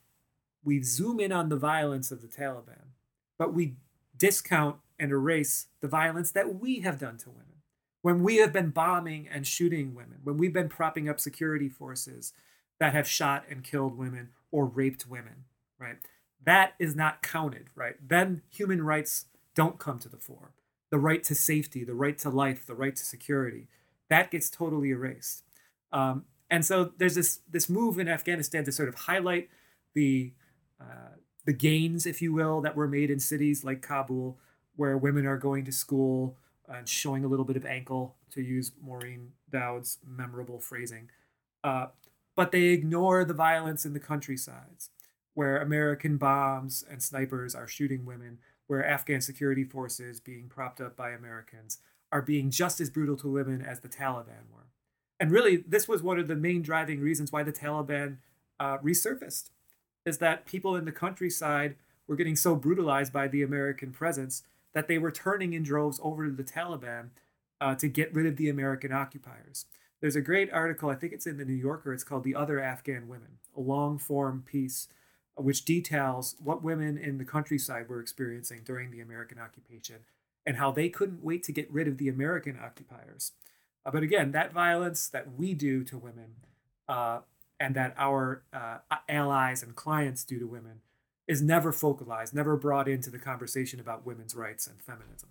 we 0.64 0.82
zoom 0.84 1.20
in 1.20 1.32
on 1.32 1.50
the 1.50 1.58
violence 1.58 2.12
of 2.12 2.22
the 2.22 2.28
Taliban, 2.28 2.94
but 3.38 3.54
we 3.54 3.76
discount 4.18 4.78
and 5.00 5.12
erase 5.12 5.68
the 5.82 5.88
violence 5.88 6.32
that 6.32 6.62
we 6.62 6.82
have 6.82 7.00
done 7.00 7.18
to 7.18 7.30
women. 7.30 7.46
When 8.02 8.24
we 8.24 8.38
have 8.38 8.54
been 8.54 8.70
bombing 8.70 9.28
and 9.32 9.46
shooting 9.46 9.94
women, 9.94 10.20
when 10.24 10.38
we've 10.38 10.54
been 10.54 10.70
propping 10.70 11.08
up 11.10 11.20
security 11.20 11.70
forces 11.70 12.34
that 12.80 12.94
have 12.94 13.08
shot 13.08 13.46
and 13.50 13.64
killed 13.64 13.98
women 13.98 14.30
or 14.52 14.66
raped 14.66 15.08
women, 15.08 15.46
right? 15.80 15.98
That 16.44 16.74
is 16.80 16.96
not 16.96 17.22
counted, 17.22 17.70
right? 17.76 17.96
Then 18.06 18.42
human 18.50 18.84
rights 18.84 19.26
don't 19.56 19.80
come 19.80 20.00
to 20.00 20.10
the 20.10 20.18
fore. 20.18 20.52
The 20.92 21.00
right 21.00 21.24
to 21.24 21.36
safety, 21.36 21.84
the 21.84 21.96
right 21.96 22.18
to 22.20 22.30
life, 22.30 22.66
the 22.66 22.76
right 22.76 22.96
to 22.96 23.04
security, 23.04 23.68
that 24.10 24.30
gets 24.30 24.50
totally 24.50 24.90
erased. 24.90 25.44
Um, 25.92 26.26
and 26.50 26.66
so 26.66 26.92
there's 26.98 27.16
this 27.16 27.40
this 27.50 27.70
move 27.70 27.98
in 27.98 28.08
Afghanistan 28.08 28.66
to 28.66 28.72
sort 28.72 28.90
of 28.90 28.96
highlight 28.96 29.50
the 29.94 30.34
uh, 30.80 31.16
the 31.46 31.54
gains, 31.54 32.06
if 32.06 32.22
you 32.22 32.34
will, 32.34 32.62
that 32.62 32.76
were 32.76 32.88
made 32.88 33.10
in 33.10 33.20
cities 33.20 33.64
like 33.64 33.82
Kabul, 33.82 34.38
where 34.76 34.98
women 34.98 35.26
are 35.26 35.38
going 35.38 35.66
to 35.66 35.72
school 35.72 36.38
and 36.68 36.88
showing 36.88 37.24
a 37.24 37.28
little 37.28 37.46
bit 37.46 37.58
of 37.58 37.66
ankle, 37.66 38.16
to 38.32 38.42
use 38.42 38.72
Maureen 38.82 39.32
Dowd's 39.50 39.98
memorable 40.06 40.60
phrasing. 40.60 41.10
Uh, 41.64 41.88
but 42.36 42.52
they 42.52 42.66
ignore 42.66 43.26
the 43.26 43.34
violence 43.34 43.86
in 43.86 43.94
the 43.94 44.00
countrysides, 44.00 44.90
where 45.34 45.58
American 45.58 46.18
bombs 46.18 46.84
and 46.90 47.02
snipers 47.02 47.56
are 47.56 47.68
shooting 47.68 48.06
women, 48.06 48.40
where 48.72 48.86
Afghan 48.86 49.20
security 49.20 49.66
forces, 49.66 50.22
being 50.22 50.48
propped 50.48 50.80
up 50.80 50.96
by 50.96 51.10
Americans, 51.10 51.80
are 52.10 52.22
being 52.22 52.50
just 52.50 52.80
as 52.80 52.90
brutal 52.90 53.18
to 53.18 53.28
women 53.28 53.62
as 53.62 53.82
the 53.82 53.90
Taliban 53.90 54.48
were. 54.50 54.70
And 55.20 55.30
really, 55.30 55.58
this 55.58 55.90
was 55.90 56.02
one 56.02 56.18
of 56.18 56.30
the 56.30 56.38
main 56.38 56.62
driving 56.62 57.02
reasons 57.02 57.34
why 57.34 57.44
the 57.44 57.52
Taliban 57.52 58.20
uh, 58.62 58.78
resurfaced 58.78 59.50
is 60.06 60.20
that 60.20 60.46
people 60.46 60.78
in 60.78 60.86
the 60.86 60.92
countryside 60.94 61.76
were 62.08 62.16
getting 62.16 62.38
so 62.38 62.56
brutalized 62.56 63.12
by 63.12 63.28
the 63.28 63.44
American 63.44 63.92
presence 63.92 64.44
that 64.74 64.88
they 64.88 64.98
were 64.98 65.12
turning 65.12 65.52
in 65.52 65.64
droves 65.64 66.00
over 66.02 66.28
to 66.28 66.32
the 66.32 66.42
Taliban 66.42 67.10
uh, 67.60 67.76
to 67.76 67.90
get 67.90 68.14
rid 68.14 68.26
of 68.26 68.38
the 68.38 68.48
American 68.48 68.94
occupiers. 68.94 69.66
There's 70.00 70.16
a 70.16 70.22
great 70.22 70.50
article, 70.54 70.90
I 70.90 70.96
think 70.96 71.12
it's 71.12 71.28
in 71.28 71.36
the 71.36 71.44
New 71.44 71.56
Yorker, 71.56 71.92
it's 71.92 72.06
called 72.06 72.24
The 72.24 72.36
Other 72.36 72.62
Afghan 72.62 73.10
Women, 73.10 73.40
a 73.54 73.60
long 73.60 73.98
form 73.98 74.46
piece 74.50 74.88
which 75.42 75.66
details 75.66 76.36
what 76.44 76.64
women 76.64 76.98
in 76.98 77.18
the 77.18 77.26
countryside 77.26 77.90
were 77.90 78.00
experiencing 78.00 78.62
during 78.64 78.92
the 78.92 79.02
American 79.02 79.40
occupation 79.40 79.98
and 80.46 80.58
how 80.58 80.72
they 80.72 80.90
couldn't 80.90 81.24
wait 81.24 81.44
to 81.44 81.52
get 81.52 81.72
rid 81.72 81.88
of 81.88 81.98
the 81.98 82.10
American 82.10 82.58
occupiers. 82.62 83.34
Uh, 83.86 83.92
but 83.92 84.04
again, 84.04 84.32
that 84.32 84.52
violence 84.52 85.08
that 85.08 85.34
we 85.38 85.54
do 85.54 85.84
to 85.84 85.98
women 85.98 86.36
uh, 86.88 87.20
and 87.60 87.76
that 87.76 87.94
our 87.98 88.44
uh, 88.54 88.78
allies 89.08 89.62
and 89.62 89.76
clients 89.76 90.24
do 90.24 90.40
to 90.40 90.48
women 90.48 90.82
is 91.28 91.42
never 91.42 91.72
focalized, 91.72 92.34
never 92.34 92.58
brought 92.58 92.88
into 92.88 93.10
the 93.10 93.20
conversation 93.20 93.80
about 93.80 94.06
women's 94.06 94.36
rights 94.36 94.68
and 94.68 94.82
feminism. 94.82 95.30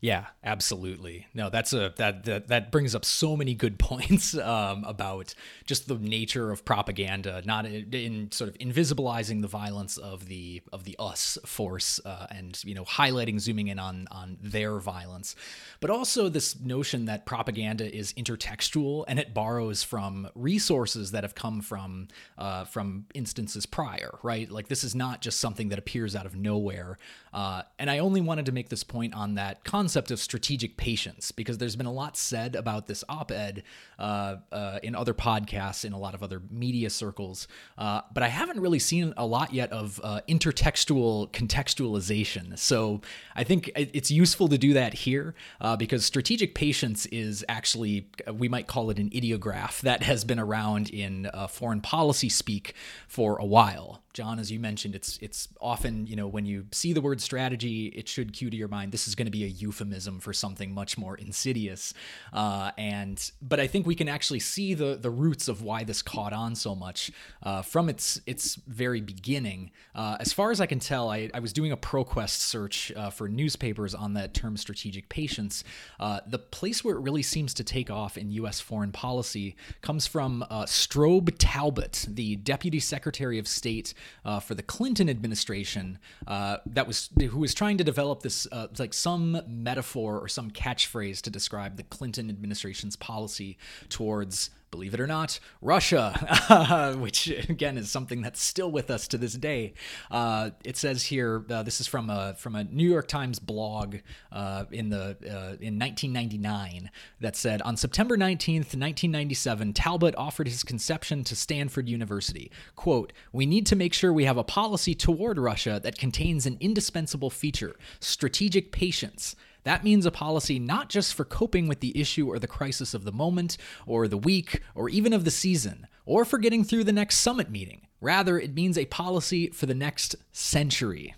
Yeah, 0.00 0.26
absolutely. 0.44 1.26
No, 1.34 1.50
that's 1.50 1.72
a 1.72 1.92
that 1.96 2.24
that 2.24 2.48
that 2.48 2.70
brings 2.70 2.94
up 2.94 3.04
so 3.04 3.36
many 3.36 3.54
good 3.54 3.78
points 3.80 4.36
um, 4.36 4.84
about 4.84 5.34
just 5.66 5.88
the 5.88 5.96
nature 5.96 6.52
of 6.52 6.64
propaganda, 6.64 7.42
not 7.44 7.66
in, 7.66 7.92
in, 7.92 8.30
sort 8.30 8.48
of 8.48 8.56
invisibilizing 8.58 9.42
the 9.42 9.48
violence 9.48 9.96
of 9.96 10.26
the 10.26 10.62
of 10.72 10.84
the 10.84 10.94
us 11.00 11.36
force, 11.44 12.00
uh, 12.04 12.28
and 12.30 12.62
you 12.64 12.74
know 12.74 12.84
highlighting, 12.84 13.40
zooming 13.40 13.68
in 13.68 13.80
on 13.80 14.06
on 14.12 14.38
their 14.40 14.78
violence, 14.78 15.34
but 15.80 15.90
also 15.90 16.28
this 16.28 16.60
notion 16.60 17.06
that 17.06 17.26
propaganda 17.26 17.92
is 17.92 18.12
intertextual 18.12 19.04
and 19.08 19.18
it 19.18 19.34
borrows 19.34 19.82
from 19.82 20.28
resources 20.36 21.10
that 21.10 21.24
have 21.24 21.34
come 21.34 21.60
from 21.60 22.06
uh, 22.36 22.64
from 22.64 23.06
instances 23.14 23.66
prior, 23.66 24.16
right? 24.22 24.48
Like 24.48 24.68
this 24.68 24.84
is 24.84 24.94
not 24.94 25.22
just 25.22 25.40
something 25.40 25.70
that 25.70 25.78
appears 25.78 26.14
out 26.14 26.24
of 26.24 26.36
nowhere. 26.36 26.98
Uh, 27.38 27.62
and 27.78 27.88
I 27.88 28.00
only 28.00 28.20
wanted 28.20 28.46
to 28.46 28.52
make 28.52 28.68
this 28.68 28.82
point 28.82 29.14
on 29.14 29.36
that 29.36 29.62
concept 29.62 30.10
of 30.10 30.18
strategic 30.18 30.76
patience 30.76 31.30
because 31.30 31.56
there's 31.58 31.76
been 31.76 31.86
a 31.86 31.92
lot 31.92 32.16
said 32.16 32.56
about 32.56 32.88
this 32.88 33.04
op 33.08 33.30
ed 33.30 33.62
uh, 33.96 34.38
uh, 34.50 34.80
in 34.82 34.96
other 34.96 35.14
podcasts, 35.14 35.84
in 35.84 35.92
a 35.92 35.98
lot 36.00 36.14
of 36.14 36.24
other 36.24 36.42
media 36.50 36.90
circles. 36.90 37.46
Uh, 37.76 38.00
but 38.12 38.24
I 38.24 38.26
haven't 38.26 38.58
really 38.58 38.80
seen 38.80 39.14
a 39.16 39.24
lot 39.24 39.54
yet 39.54 39.70
of 39.70 40.00
uh, 40.02 40.20
intertextual 40.28 41.30
contextualization. 41.30 42.58
So 42.58 43.02
I 43.36 43.44
think 43.44 43.70
it's 43.76 44.10
useful 44.10 44.48
to 44.48 44.58
do 44.58 44.72
that 44.72 44.92
here 44.92 45.36
uh, 45.60 45.76
because 45.76 46.04
strategic 46.04 46.56
patience 46.56 47.06
is 47.06 47.44
actually, 47.48 48.08
we 48.32 48.48
might 48.48 48.66
call 48.66 48.90
it 48.90 48.98
an 48.98 49.12
ideograph 49.14 49.80
that 49.82 50.02
has 50.02 50.24
been 50.24 50.40
around 50.40 50.90
in 50.90 51.30
foreign 51.48 51.82
policy 51.82 52.30
speak 52.30 52.74
for 53.06 53.36
a 53.36 53.44
while. 53.46 54.02
John, 54.18 54.40
as 54.40 54.50
you 54.50 54.58
mentioned, 54.58 54.96
it's 54.96 55.16
it's 55.22 55.46
often 55.60 56.04
you 56.08 56.16
know 56.16 56.26
when 56.26 56.44
you 56.44 56.66
see 56.72 56.92
the 56.92 57.00
word 57.00 57.20
strategy, 57.20 57.86
it 57.86 58.08
should 58.08 58.32
cue 58.32 58.50
to 58.50 58.56
your 58.56 58.66
mind 58.66 58.90
this 58.90 59.06
is 59.06 59.14
going 59.14 59.26
to 59.26 59.30
be 59.30 59.44
a 59.44 59.46
euphemism 59.46 60.18
for 60.18 60.32
something 60.32 60.74
much 60.74 60.98
more 60.98 61.16
insidious. 61.16 61.94
Uh, 62.32 62.72
and 62.76 63.30
but 63.40 63.60
I 63.60 63.68
think 63.68 63.86
we 63.86 63.94
can 63.94 64.08
actually 64.08 64.40
see 64.40 64.74
the 64.74 64.96
the 65.00 65.08
roots 65.08 65.46
of 65.46 65.62
why 65.62 65.84
this 65.84 66.02
caught 66.02 66.32
on 66.32 66.56
so 66.56 66.74
much 66.74 67.12
uh, 67.44 67.62
from 67.62 67.88
its 67.88 68.20
its 68.26 68.56
very 68.66 69.00
beginning. 69.00 69.70
Uh, 69.94 70.16
as 70.18 70.32
far 70.32 70.50
as 70.50 70.60
I 70.60 70.66
can 70.66 70.80
tell, 70.80 71.10
I, 71.10 71.30
I 71.32 71.38
was 71.38 71.52
doing 71.52 71.70
a 71.70 71.76
ProQuest 71.76 72.40
search 72.40 72.90
uh, 72.96 73.10
for 73.10 73.28
newspapers 73.28 73.94
on 73.94 74.14
that 74.14 74.34
term 74.34 74.56
strategic 74.56 75.08
patience. 75.08 75.62
Uh, 76.00 76.18
the 76.26 76.40
place 76.40 76.82
where 76.82 76.96
it 76.96 77.00
really 77.02 77.22
seems 77.22 77.54
to 77.54 77.62
take 77.62 77.88
off 77.88 78.18
in 78.18 78.32
U.S. 78.32 78.58
foreign 78.58 78.90
policy 78.90 79.54
comes 79.80 80.08
from 80.08 80.42
uh, 80.50 80.64
Strobe 80.64 81.36
Talbott, 81.38 82.04
the 82.08 82.34
Deputy 82.34 82.80
Secretary 82.80 83.38
of 83.38 83.46
State 83.46 83.94
uh, 84.24 84.40
for 84.40 84.54
the 84.54 84.62
Clinton 84.62 85.08
administration 85.08 85.98
uh, 86.26 86.58
that 86.66 86.86
was 86.86 87.10
who 87.18 87.38
was 87.38 87.54
trying 87.54 87.78
to 87.78 87.84
develop 87.84 88.22
this 88.22 88.46
uh, 88.52 88.68
like 88.78 88.94
some 88.94 89.40
metaphor 89.46 90.18
or 90.18 90.28
some 90.28 90.50
catchphrase 90.50 91.20
to 91.22 91.30
describe 91.30 91.76
the 91.76 91.82
Clinton 91.84 92.28
administration's 92.30 92.96
policy 92.96 93.58
towards 93.88 94.50
believe 94.70 94.94
it 94.94 95.00
or 95.00 95.06
not, 95.06 95.40
Russia, 95.60 96.94
which 96.98 97.28
again 97.48 97.78
is 97.78 97.90
something 97.90 98.22
that's 98.22 98.42
still 98.42 98.70
with 98.70 98.90
us 98.90 99.08
to 99.08 99.18
this 99.18 99.34
day. 99.34 99.74
Uh, 100.10 100.50
it 100.64 100.76
says 100.76 101.04
here, 101.04 101.44
uh, 101.50 101.62
this 101.62 101.80
is 101.80 101.86
from 101.86 102.10
a 102.10 102.34
from 102.34 102.54
a 102.54 102.64
New 102.64 102.88
York 102.88 103.08
Times 103.08 103.38
blog 103.38 103.96
uh, 104.32 104.64
in 104.70 104.90
the 104.90 105.16
uh, 105.26 105.56
in 105.60 105.78
1999 105.78 106.90
that 107.20 107.36
said 107.36 107.62
on 107.62 107.76
September 107.76 108.16
19th, 108.16 108.74
1997, 108.74 109.72
Talbott 109.72 110.14
offered 110.16 110.48
his 110.48 110.62
conception 110.62 111.24
to 111.24 111.36
Stanford 111.36 111.88
University. 111.88 112.50
"Quote: 112.76 113.12
We 113.32 113.46
need 113.46 113.66
to 113.66 113.76
make 113.76 113.94
sure 113.94 114.12
we 114.12 114.24
have 114.24 114.36
a 114.36 114.44
policy 114.44 114.94
toward 114.94 115.38
Russia 115.38 115.80
that 115.82 115.98
contains 115.98 116.46
an 116.46 116.56
indispensable 116.60 117.30
feature: 117.30 117.76
strategic 118.00 118.72
patience." 118.72 119.34
That 119.64 119.84
means 119.84 120.06
a 120.06 120.10
policy 120.10 120.58
not 120.58 120.88
just 120.88 121.14
for 121.14 121.24
coping 121.24 121.68
with 121.68 121.80
the 121.80 121.98
issue 121.98 122.26
or 122.28 122.38
the 122.38 122.46
crisis 122.46 122.94
of 122.94 123.04
the 123.04 123.12
moment, 123.12 123.56
or 123.86 124.08
the 124.08 124.16
week, 124.16 124.62
or 124.74 124.88
even 124.88 125.12
of 125.12 125.24
the 125.24 125.30
season, 125.30 125.86
or 126.06 126.24
for 126.24 126.38
getting 126.38 126.64
through 126.64 126.84
the 126.84 126.92
next 126.92 127.18
summit 127.18 127.50
meeting. 127.50 127.86
Rather, 128.00 128.38
it 128.38 128.54
means 128.54 128.78
a 128.78 128.86
policy 128.86 129.48
for 129.48 129.66
the 129.66 129.74
next 129.74 130.16
century. 130.32 131.14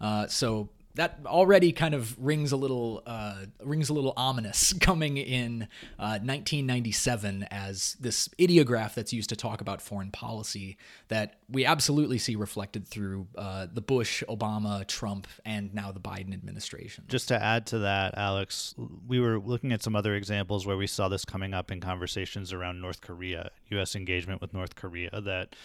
Uh, 0.00 0.26
so, 0.26 0.68
that 0.94 1.18
already 1.26 1.72
kind 1.72 1.94
of 1.94 2.16
rings 2.18 2.52
a 2.52 2.56
little 2.56 3.02
uh, 3.06 3.46
rings 3.62 3.88
a 3.88 3.92
little 3.92 4.12
ominous 4.16 4.72
coming 4.80 5.16
in 5.16 5.62
uh, 5.98 6.18
1997 6.22 7.46
as 7.50 7.96
this 8.00 8.28
ideograph 8.40 8.94
that's 8.94 9.12
used 9.12 9.28
to 9.28 9.36
talk 9.36 9.60
about 9.60 9.82
foreign 9.82 10.10
policy 10.10 10.76
that 11.08 11.40
we 11.48 11.64
absolutely 11.64 12.18
see 12.18 12.36
reflected 12.36 12.86
through 12.86 13.26
uh, 13.36 13.66
the 13.72 13.80
Bush, 13.80 14.22
Obama, 14.28 14.86
Trump, 14.86 15.26
and 15.44 15.74
now 15.74 15.90
the 15.92 16.00
Biden 16.00 16.32
administration. 16.32 17.04
Just 17.08 17.28
to 17.28 17.42
add 17.42 17.66
to 17.66 17.80
that, 17.80 18.16
Alex, 18.16 18.74
we 19.06 19.20
were 19.20 19.38
looking 19.38 19.72
at 19.72 19.82
some 19.82 19.96
other 19.96 20.14
examples 20.14 20.66
where 20.66 20.76
we 20.76 20.86
saw 20.86 21.08
this 21.08 21.24
coming 21.24 21.54
up 21.54 21.70
in 21.70 21.80
conversations 21.80 22.52
around 22.52 22.80
North 22.80 23.00
Korea, 23.00 23.50
U.S. 23.70 23.96
engagement 23.96 24.40
with 24.40 24.54
North 24.54 24.74
Korea. 24.74 25.20
That 25.20 25.56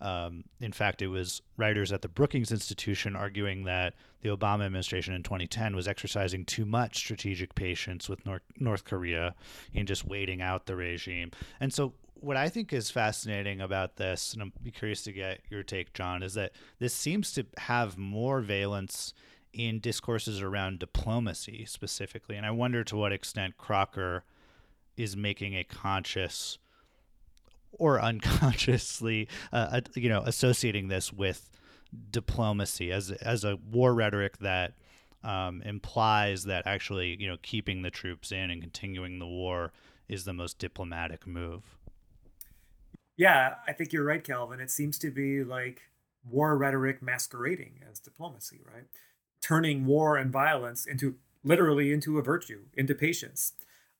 um, 0.00 0.44
in 0.60 0.72
fact, 0.72 1.02
it 1.02 1.08
was 1.08 1.42
writers 1.56 1.92
at 1.92 2.02
the 2.02 2.08
Brookings 2.08 2.50
Institution 2.50 3.14
arguing 3.14 3.64
that 3.64 3.94
the 4.22 4.30
Obama 4.30 4.64
administration 4.64 5.14
in 5.14 5.22
2010 5.22 5.76
was 5.76 5.86
exercising 5.86 6.44
too 6.44 6.64
much 6.64 6.96
strategic 6.96 7.54
patience 7.54 8.08
with 8.08 8.24
North, 8.26 8.42
North 8.58 8.84
Korea 8.84 9.34
in 9.72 9.86
just 9.86 10.04
waiting 10.06 10.42
out 10.42 10.66
the 10.66 10.76
regime. 10.76 11.30
And 11.60 11.72
so, 11.72 11.94
what 12.14 12.36
I 12.36 12.48
think 12.48 12.72
is 12.72 12.90
fascinating 12.90 13.60
about 13.60 13.96
this, 13.96 14.32
and 14.32 14.42
I'm 14.42 14.52
curious 14.72 15.02
to 15.02 15.12
get 15.12 15.40
your 15.50 15.64
take, 15.64 15.92
John, 15.92 16.22
is 16.22 16.34
that 16.34 16.52
this 16.78 16.94
seems 16.94 17.32
to 17.32 17.44
have 17.58 17.98
more 17.98 18.40
valence 18.40 19.12
in 19.52 19.80
discourses 19.80 20.40
around 20.40 20.78
diplomacy 20.78 21.64
specifically. 21.64 22.36
And 22.36 22.46
I 22.46 22.52
wonder 22.52 22.84
to 22.84 22.96
what 22.96 23.12
extent 23.12 23.58
Crocker 23.58 24.24
is 24.96 25.16
making 25.16 25.56
a 25.56 25.64
conscious 25.64 26.58
or 27.72 28.00
unconsciously, 28.00 29.28
uh, 29.52 29.80
you 29.94 30.08
know, 30.08 30.22
associating 30.26 30.88
this 30.88 31.12
with 31.12 31.50
diplomacy 32.10 32.90
as 32.90 33.10
as 33.10 33.44
a 33.44 33.56
war 33.56 33.94
rhetoric 33.94 34.38
that 34.38 34.74
um, 35.24 35.62
implies 35.62 36.44
that 36.44 36.66
actually, 36.66 37.16
you 37.20 37.28
know, 37.28 37.36
keeping 37.42 37.82
the 37.82 37.90
troops 37.90 38.32
in 38.32 38.50
and 38.50 38.60
continuing 38.60 39.18
the 39.18 39.26
war 39.26 39.72
is 40.08 40.24
the 40.24 40.32
most 40.32 40.58
diplomatic 40.58 41.26
move. 41.26 41.76
Yeah, 43.16 43.54
I 43.68 43.72
think 43.72 43.92
you're 43.92 44.04
right, 44.04 44.24
Calvin. 44.24 44.60
It 44.60 44.70
seems 44.70 44.98
to 44.98 45.10
be 45.10 45.44
like 45.44 45.82
war 46.28 46.56
rhetoric 46.56 47.02
masquerading 47.02 47.80
as 47.88 47.98
diplomacy, 47.98 48.60
right? 48.64 48.84
Turning 49.40 49.86
war 49.86 50.16
and 50.16 50.32
violence 50.32 50.86
into 50.86 51.16
literally 51.44 51.92
into 51.92 52.18
a 52.18 52.22
virtue, 52.22 52.62
into 52.74 52.94
patience. 52.94 53.52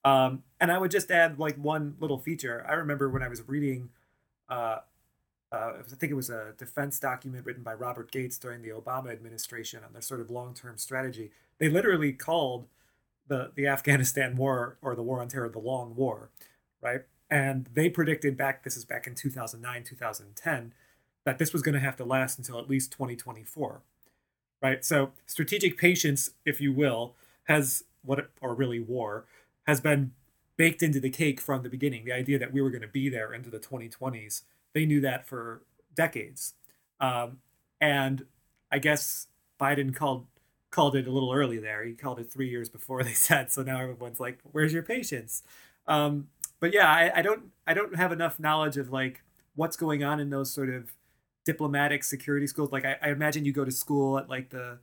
Um, 0.04 0.42
and 0.60 0.72
I 0.72 0.78
would 0.78 0.90
just 0.90 1.10
add 1.10 1.38
like 1.38 1.56
one 1.56 1.96
little 2.00 2.18
feature. 2.18 2.64
I 2.68 2.74
remember 2.74 3.08
when 3.08 3.22
I 3.22 3.28
was 3.28 3.46
reading, 3.48 3.90
uh, 4.48 4.78
uh, 5.52 5.72
I 5.78 5.94
think 5.96 6.10
it 6.10 6.16
was 6.16 6.30
a 6.30 6.54
defense 6.58 6.98
document 6.98 7.44
written 7.44 7.62
by 7.62 7.74
Robert 7.74 8.10
Gates 8.10 8.38
during 8.38 8.62
the 8.62 8.70
Obama 8.70 9.12
administration 9.12 9.84
on 9.84 9.92
their 9.92 10.02
sort 10.02 10.20
of 10.20 10.30
long-term 10.30 10.78
strategy. 10.78 11.30
They 11.58 11.68
literally 11.68 12.12
called 12.12 12.66
the 13.28 13.52
the 13.54 13.66
Afghanistan 13.66 14.36
war 14.36 14.76
or 14.82 14.96
the 14.96 15.02
war 15.02 15.20
on 15.20 15.28
terror 15.28 15.48
the 15.48 15.58
long 15.58 15.94
war, 15.94 16.30
right? 16.80 17.02
And 17.30 17.68
they 17.72 17.88
predicted 17.88 18.36
back 18.36 18.64
this 18.64 18.76
is 18.76 18.84
back 18.84 19.06
in 19.06 19.14
2009, 19.14 19.84
2010 19.84 20.74
that 21.24 21.38
this 21.38 21.52
was 21.52 21.62
going 21.62 21.74
to 21.74 21.80
have 21.80 21.96
to 21.96 22.04
last 22.04 22.38
until 22.38 22.58
at 22.58 22.68
least 22.68 22.90
2024. 22.92 23.80
Right? 24.60 24.84
So 24.84 25.12
strategic 25.26 25.76
patience, 25.76 26.30
if 26.44 26.60
you 26.60 26.72
will, 26.72 27.14
has 27.44 27.84
what 28.04 28.30
or 28.40 28.54
really 28.54 28.80
war 28.80 29.24
has 29.66 29.80
been 29.80 30.12
baked 30.56 30.82
into 30.82 31.00
the 31.00 31.10
cake 31.10 31.40
from 31.40 31.62
the 31.62 31.68
beginning. 31.68 32.04
The 32.04 32.12
idea 32.12 32.38
that 32.38 32.52
we 32.52 32.60
were 32.60 32.70
going 32.70 32.82
to 32.82 32.88
be 32.88 33.08
there 33.08 33.32
into 33.32 33.50
the 33.50 33.58
2020s, 33.58 34.42
they 34.74 34.86
knew 34.86 35.00
that 35.00 35.26
for 35.26 35.62
decades. 35.94 36.54
Um, 37.00 37.38
and 37.80 38.26
I 38.70 38.78
guess 38.78 39.26
Biden 39.60 39.94
called 39.94 40.26
called 40.70 40.96
it 40.96 41.06
a 41.06 41.12
little 41.12 41.32
early 41.32 41.58
there. 41.58 41.84
He 41.84 41.92
called 41.92 42.18
it 42.18 42.32
three 42.32 42.48
years 42.48 42.68
before 42.68 43.02
they 43.02 43.12
said. 43.12 43.50
So 43.52 43.62
now 43.62 43.80
everyone's 43.80 44.20
like, 44.20 44.38
"Where's 44.52 44.72
your 44.72 44.82
patience?" 44.82 45.42
Um, 45.86 46.28
but 46.60 46.72
yeah, 46.72 46.88
I, 46.88 47.18
I 47.18 47.22
don't 47.22 47.50
I 47.66 47.74
don't 47.74 47.96
have 47.96 48.12
enough 48.12 48.38
knowledge 48.38 48.76
of 48.76 48.90
like 48.90 49.22
what's 49.54 49.76
going 49.76 50.02
on 50.02 50.20
in 50.20 50.30
those 50.30 50.52
sort 50.52 50.70
of 50.70 50.92
diplomatic 51.44 52.04
security 52.04 52.46
schools. 52.46 52.72
Like 52.72 52.84
I, 52.84 52.96
I 53.02 53.10
imagine 53.10 53.44
you 53.44 53.52
go 53.52 53.64
to 53.64 53.70
school 53.70 54.18
at 54.18 54.28
like 54.28 54.50
the 54.50 54.78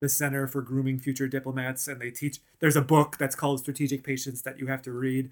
the 0.00 0.08
Center 0.08 0.46
for 0.46 0.62
Grooming 0.62 0.98
Future 0.98 1.28
Diplomats, 1.28 1.86
and 1.86 2.00
they 2.00 2.10
teach. 2.10 2.38
There's 2.58 2.76
a 2.76 2.82
book 2.82 3.16
that's 3.18 3.36
called 3.36 3.60
Strategic 3.60 4.02
Patience 4.02 4.42
that 4.42 4.58
you 4.58 4.66
have 4.66 4.82
to 4.82 4.92
read, 4.92 5.30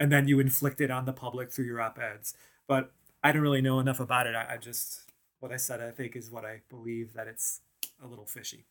and 0.00 0.10
then 0.10 0.26
you 0.26 0.40
inflict 0.40 0.80
it 0.80 0.90
on 0.90 1.04
the 1.04 1.12
public 1.12 1.52
through 1.52 1.66
your 1.66 1.80
op 1.80 1.98
eds. 1.98 2.34
But 2.66 2.92
I 3.22 3.32
don't 3.32 3.42
really 3.42 3.60
know 3.60 3.78
enough 3.78 4.00
about 4.00 4.26
it. 4.26 4.34
I, 4.34 4.54
I 4.54 4.56
just 4.56 5.10
what 5.40 5.52
I 5.52 5.56
said. 5.56 5.80
I 5.80 5.90
think 5.90 6.16
is 6.16 6.30
what 6.30 6.44
I 6.44 6.62
believe 6.68 7.12
that 7.12 7.26
it's 7.26 7.60
a 8.02 8.06
little 8.06 8.26
fishy. 8.26 8.64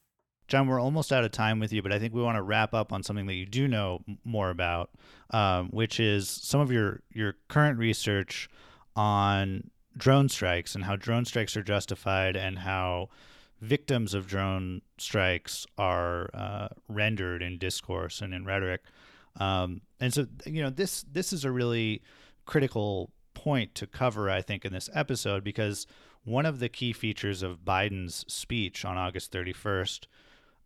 John, 0.48 0.68
we're 0.68 0.80
almost 0.80 1.12
out 1.12 1.24
of 1.24 1.32
time 1.32 1.60
with 1.60 1.74
you, 1.74 1.82
but 1.82 1.92
I 1.92 1.98
think 1.98 2.14
we 2.14 2.22
want 2.22 2.36
to 2.36 2.44
wrap 2.44 2.74
up 2.74 2.94
on 2.94 3.02
something 3.02 3.26
that 3.26 3.34
you 3.34 3.48
do 3.48 3.68
know 3.68 4.04
more 4.24 4.52
about, 4.52 4.92
um, 5.32 5.70
which 5.70 6.00
is 6.00 6.30
some 6.30 6.60
of 6.60 6.72
your 6.72 7.02
your 7.12 7.36
current 7.48 7.80
research 7.80 8.50
on 8.96 9.72
drone 9.98 10.30
strikes 10.30 10.76
and 10.76 10.84
how 10.84 10.96
drone 10.96 11.26
strikes 11.26 11.56
are 11.56 11.64
justified 11.64 12.36
and 12.36 12.60
how 12.60 13.10
victims 13.66 14.14
of 14.14 14.28
drone 14.28 14.82
strikes 14.98 15.66
are 15.78 16.30
uh, 16.34 16.68
rendered 16.88 17.42
in 17.42 17.58
discourse 17.58 18.22
and 18.22 18.34
in 18.34 18.46
rhetoric. 18.46 18.82
Um, 19.40 19.82
and 20.00 20.14
so, 20.14 20.28
you 20.46 20.64
know, 20.64 20.70
this 20.70 21.04
this 21.12 21.34
is 21.34 21.44
a 21.44 21.52
really 21.52 22.02
critical 22.46 23.12
point 23.34 23.76
to 23.76 23.88
cover, 23.88 24.30
I 24.30 24.42
think, 24.42 24.64
in 24.64 24.72
this 24.72 24.90
episode 24.94 25.44
because 25.44 25.88
one 26.24 26.46
of 26.46 26.60
the 26.60 26.70
key 26.70 26.94
features 26.94 27.44
of 27.44 27.66
Biden's 27.66 28.26
speech 28.28 28.86
on 28.86 28.98
August 28.98 29.32
31st, 29.32 30.08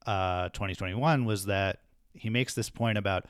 uh, 0.05 0.49
2021, 0.49 1.25
was 1.25 1.45
that 1.45 1.79
he 2.13 2.29
makes 2.29 2.53
this 2.53 2.69
point 2.69 2.97
about 2.97 3.25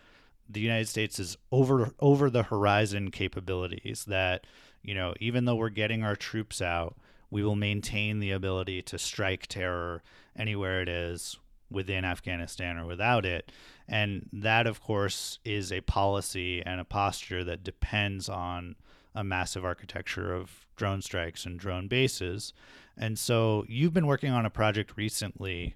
the 0.48 0.60
United 0.60 0.88
States' 0.88 1.20
is 1.20 1.38
over 1.52 1.94
over 2.00 2.30
the 2.30 2.44
horizon 2.44 3.12
capabilities. 3.12 4.06
That 4.06 4.46
you 4.82 4.96
know, 4.96 5.14
even 5.20 5.46
though 5.46 5.56
we're 5.56 5.70
getting 5.70 6.04
our 6.04 6.16
troops 6.16 6.62
out, 6.62 6.98
we 7.32 7.44
will 7.44 7.56
maintain 7.56 8.20
the 8.20 8.32
ability 8.32 8.82
to 8.82 8.98
strike 8.98 9.48
terror 9.48 10.04
anywhere 10.36 10.82
it 10.82 10.90
is 10.90 11.38
within 11.72 12.04
Afghanistan 12.04 12.78
or 12.78 12.86
without 12.86 13.26
it. 13.26 13.52
And 13.88 14.30
that, 14.34 14.68
of 14.68 14.82
course, 14.82 15.40
is 15.46 15.72
a 15.72 15.82
policy 15.82 16.64
and 16.66 16.80
a 16.80 16.86
posture 16.86 17.44
that 17.44 17.64
depends 17.64 18.30
on 18.30 18.76
a 19.16 19.24
massive 19.24 19.66
architecture 19.66 20.34
of 20.34 20.66
drone 20.76 21.02
strikes 21.02 21.46
and 21.46 21.60
drone 21.60 21.88
bases. 21.88 22.54
And 22.98 23.18
so 23.18 23.66
you've 23.68 23.94
been 23.94 24.08
working 24.08 24.32
on 24.32 24.46
a 24.46 24.50
project 24.50 24.94
recently 24.96 25.76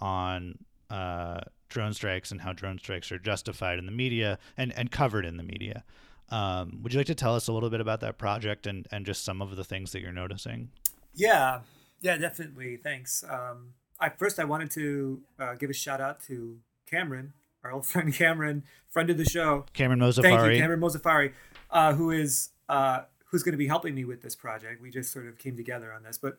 on 0.00 0.58
uh, 0.90 1.40
drone 1.68 1.92
strikes 1.94 2.30
and 2.30 2.40
how 2.40 2.52
drone 2.52 2.78
strikes 2.78 3.10
are 3.10 3.18
justified 3.18 3.78
in 3.78 3.86
the 3.86 3.92
media 3.92 4.38
and, 4.56 4.72
and 4.76 4.90
covered 4.90 5.24
in 5.24 5.36
the 5.36 5.42
media. 5.42 5.84
Um, 6.30 6.80
would 6.82 6.92
you 6.92 7.00
like 7.00 7.06
to 7.08 7.14
tell 7.14 7.34
us 7.34 7.48
a 7.48 7.52
little 7.52 7.70
bit 7.70 7.80
about 7.80 8.00
that 8.00 8.18
project 8.18 8.66
and, 8.66 8.86
and 8.90 9.04
just 9.04 9.24
some 9.24 9.42
of 9.42 9.56
the 9.56 9.64
things 9.64 9.92
that 9.92 10.00
you're 10.00 10.12
noticing? 10.12 10.70
Yeah, 11.14 11.60
yeah, 12.00 12.16
definitely. 12.16 12.76
Thanks. 12.76 13.24
Um, 13.28 13.74
I 14.00 14.08
first 14.08 14.38
I 14.38 14.44
wanted 14.44 14.70
to 14.72 15.20
uh, 15.38 15.54
give 15.54 15.70
a 15.70 15.74
shout 15.74 16.00
out 16.00 16.22
to 16.24 16.58
Cameron, 16.86 17.32
our 17.62 17.72
old 17.72 17.86
friend 17.92 18.12
Cameron, 18.12 18.64
friend 18.90 19.10
of 19.10 19.18
the 19.18 19.24
show. 19.24 19.66
Cameron 19.72 20.00
Mozafari. 20.00 20.22
Thank 20.22 20.52
you, 20.52 20.60
Cameron 20.60 20.80
Mozafari, 20.80 21.32
uh, 21.70 21.94
who 21.94 22.10
is 22.10 22.50
uh, 22.68 23.02
who's 23.26 23.42
going 23.42 23.52
to 23.52 23.58
be 23.58 23.68
helping 23.68 23.94
me 23.94 24.04
with 24.04 24.22
this 24.22 24.36
project. 24.36 24.80
We 24.80 24.90
just 24.90 25.12
sort 25.12 25.26
of 25.26 25.38
came 25.38 25.56
together 25.56 25.92
on 25.92 26.02
this, 26.02 26.18
but 26.18 26.38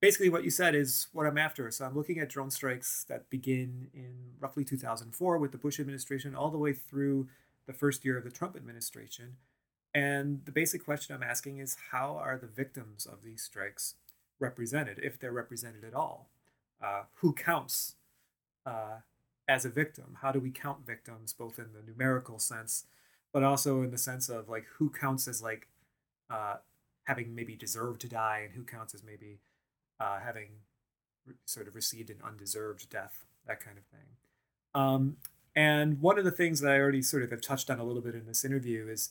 basically 0.00 0.28
what 0.28 0.44
you 0.44 0.50
said 0.50 0.74
is 0.74 1.06
what 1.12 1.26
I'm 1.26 1.38
after. 1.38 1.70
So 1.70 1.84
I'm 1.84 1.94
looking 1.94 2.18
at 2.18 2.28
drone 2.28 2.50
strikes 2.50 3.04
that 3.08 3.30
begin 3.30 3.88
in 3.94 4.34
roughly 4.38 4.64
2004 4.64 5.38
with 5.38 5.52
the 5.52 5.58
Bush 5.58 5.80
administration, 5.80 6.34
all 6.34 6.50
the 6.50 6.58
way 6.58 6.72
through 6.72 7.28
the 7.66 7.72
first 7.72 8.04
year 8.04 8.18
of 8.18 8.24
the 8.24 8.30
Trump 8.30 8.56
administration. 8.56 9.36
And 9.94 10.44
the 10.44 10.52
basic 10.52 10.84
question 10.84 11.14
I'm 11.14 11.22
asking 11.22 11.58
is 11.58 11.76
how 11.92 12.16
are 12.16 12.36
the 12.36 12.46
victims 12.46 13.06
of 13.06 13.22
these 13.22 13.42
strikes 13.42 13.94
represented, 14.44 15.00
if 15.02 15.18
they're 15.18 15.32
represented 15.42 15.84
at 15.84 15.94
all. 15.94 16.28
Uh, 16.82 17.04
who 17.20 17.32
counts 17.32 17.94
uh, 18.66 18.98
as 19.48 19.64
a 19.64 19.70
victim? 19.70 20.18
How 20.22 20.30
do 20.32 20.40
we 20.40 20.50
count 20.50 20.86
victims, 20.86 21.32
both 21.32 21.58
in 21.58 21.68
the 21.72 21.82
numerical 21.90 22.38
sense, 22.38 22.84
but 23.32 23.42
also 23.42 23.82
in 23.82 23.90
the 23.90 23.98
sense 23.98 24.28
of 24.28 24.48
like 24.48 24.66
who 24.78 24.90
counts 24.90 25.26
as 25.26 25.42
like 25.42 25.68
uh, 26.30 26.56
having 27.04 27.34
maybe 27.34 27.56
deserved 27.56 28.00
to 28.02 28.08
die, 28.08 28.42
and 28.44 28.54
who 28.54 28.64
counts 28.64 28.94
as 28.94 29.02
maybe 29.02 29.40
uh, 29.98 30.18
having 30.20 30.48
re- 31.26 31.34
sort 31.44 31.68
of 31.68 31.74
received 31.74 32.10
an 32.10 32.18
undeserved 32.24 32.88
death, 32.90 33.24
that 33.46 33.60
kind 33.60 33.78
of 33.78 33.84
thing. 33.84 34.08
Um, 34.74 35.16
and 35.56 36.00
one 36.00 36.18
of 36.18 36.24
the 36.24 36.30
things 36.40 36.60
that 36.60 36.72
I 36.72 36.78
already 36.78 37.02
sort 37.02 37.22
of 37.22 37.30
have 37.30 37.40
touched 37.40 37.70
on 37.70 37.78
a 37.78 37.84
little 37.84 38.02
bit 38.02 38.14
in 38.14 38.26
this 38.26 38.44
interview 38.44 38.88
is 38.88 39.10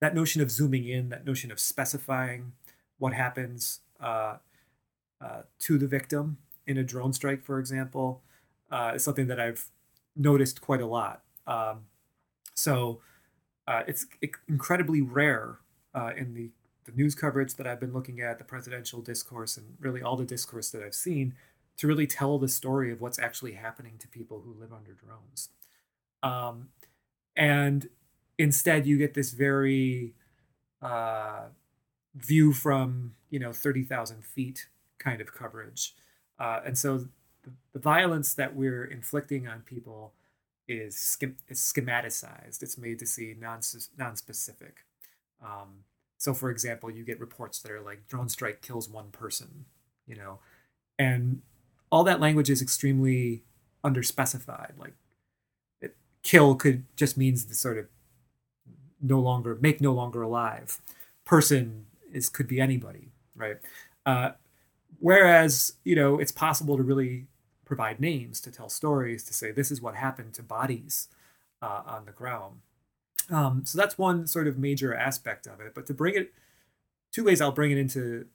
that 0.00 0.14
notion 0.14 0.42
of 0.42 0.50
zooming 0.50 0.86
in, 0.86 1.08
that 1.10 1.24
notion 1.24 1.52
of 1.52 1.60
specifying 1.60 2.52
what 2.98 3.12
happens 3.12 3.80
uh, 4.00 4.36
uh, 5.24 5.42
to 5.58 5.78
the 5.78 5.86
victim 5.86 6.38
in 6.66 6.76
a 6.76 6.84
drone 6.84 7.12
strike, 7.12 7.42
for 7.42 7.58
example, 7.58 8.22
uh, 8.70 8.92
is 8.94 9.04
something 9.04 9.26
that 9.28 9.40
I've 9.40 9.66
noticed 10.14 10.60
quite 10.60 10.80
a 10.80 10.86
lot. 10.86 11.22
Um, 11.46 11.86
so 12.54 13.00
uh, 13.66 13.82
it's 13.86 14.06
incredibly 14.48 15.00
rare 15.00 15.58
uh, 15.94 16.10
in 16.16 16.34
the, 16.34 16.50
the 16.84 16.92
news 16.92 17.14
coverage 17.14 17.54
that 17.54 17.66
I've 17.66 17.80
been 17.80 17.92
looking 17.92 18.20
at, 18.20 18.38
the 18.38 18.44
presidential 18.44 19.00
discourse, 19.00 19.56
and 19.56 19.76
really 19.80 20.02
all 20.02 20.16
the 20.16 20.24
discourse 20.24 20.70
that 20.70 20.82
I've 20.82 20.94
seen 20.94 21.34
to 21.76 21.86
really 21.86 22.06
tell 22.06 22.38
the 22.38 22.48
story 22.48 22.92
of 22.92 23.00
what's 23.00 23.18
actually 23.18 23.52
happening 23.52 23.94
to 23.98 24.08
people 24.08 24.42
who 24.44 24.54
live 24.60 24.72
under 24.72 24.92
drones. 24.92 25.48
Um, 26.22 26.68
and 27.36 27.88
instead, 28.38 28.86
you 28.86 28.98
get 28.98 29.14
this 29.14 29.32
very 29.32 30.14
uh, 30.82 31.46
view 32.14 32.52
from 32.52 33.14
you 33.30 33.40
know 33.40 33.52
thirty 33.52 33.82
thousand 33.82 34.24
feet 34.24 34.68
kind 35.04 35.20
of 35.20 35.34
coverage, 35.34 35.94
uh, 36.38 36.60
and 36.64 36.78
so 36.78 36.98
the, 37.42 37.50
the, 37.72 37.78
violence 37.78 38.34
that 38.34 38.56
we're 38.56 38.84
inflicting 38.84 39.46
on 39.46 39.60
people 39.60 40.14
is, 40.66 40.96
schem- 40.96 41.36
is 41.48 41.60
schematized. 41.60 42.62
It's 42.62 42.78
made 42.78 42.98
to 43.00 43.06
see 43.06 43.34
non 43.38 43.60
non-specific. 43.98 44.78
Um, 45.44 45.84
so, 46.18 46.32
for 46.32 46.50
example, 46.50 46.90
you 46.90 47.04
get 47.04 47.20
reports 47.20 47.58
that 47.60 47.70
are 47.70 47.82
like 47.82 48.08
drone 48.08 48.28
strike 48.28 48.62
kills 48.62 48.88
one 48.88 49.10
person, 49.10 49.66
you 50.06 50.16
know, 50.16 50.38
and 50.98 51.42
all 51.92 52.04
that 52.04 52.20
language 52.20 52.48
is 52.48 52.62
extremely 52.62 53.44
underspecified. 53.84 54.78
Like, 54.78 54.94
it, 55.80 55.96
kill 56.22 56.54
could 56.54 56.84
just 56.96 57.18
means 57.18 57.44
the 57.44 57.54
sort 57.54 57.78
of 57.78 57.86
no 59.02 59.20
longer 59.20 59.58
make 59.60 59.80
no 59.80 59.92
longer 59.92 60.22
alive. 60.22 60.80
Person 61.24 61.86
is 62.10 62.28
could 62.28 62.48
be 62.48 62.60
anybody, 62.60 63.12
right? 63.36 63.56
Uh, 64.06 64.30
whereas 65.04 65.74
you 65.84 65.94
know 65.94 66.18
it's 66.18 66.32
possible 66.32 66.78
to 66.78 66.82
really 66.82 67.26
provide 67.66 68.00
names 68.00 68.40
to 68.40 68.50
tell 68.50 68.70
stories 68.70 69.22
to 69.22 69.34
say 69.34 69.52
this 69.52 69.70
is 69.70 69.82
what 69.82 69.94
happened 69.94 70.32
to 70.32 70.42
bodies 70.42 71.08
uh, 71.60 71.82
on 71.86 72.06
the 72.06 72.12
ground. 72.12 72.60
Um, 73.30 73.62
so 73.66 73.76
that's 73.76 73.98
one 73.98 74.26
sort 74.26 74.46
of 74.46 74.56
major 74.56 74.94
aspect 74.94 75.46
of 75.46 75.60
it. 75.60 75.74
But 75.74 75.86
to 75.88 75.94
bring 75.94 76.14
it, 76.14 76.32
two 77.12 77.24
ways 77.24 77.42
I'll 77.42 77.52
bring 77.52 77.70
it 77.70 77.76
into, 77.76 78.26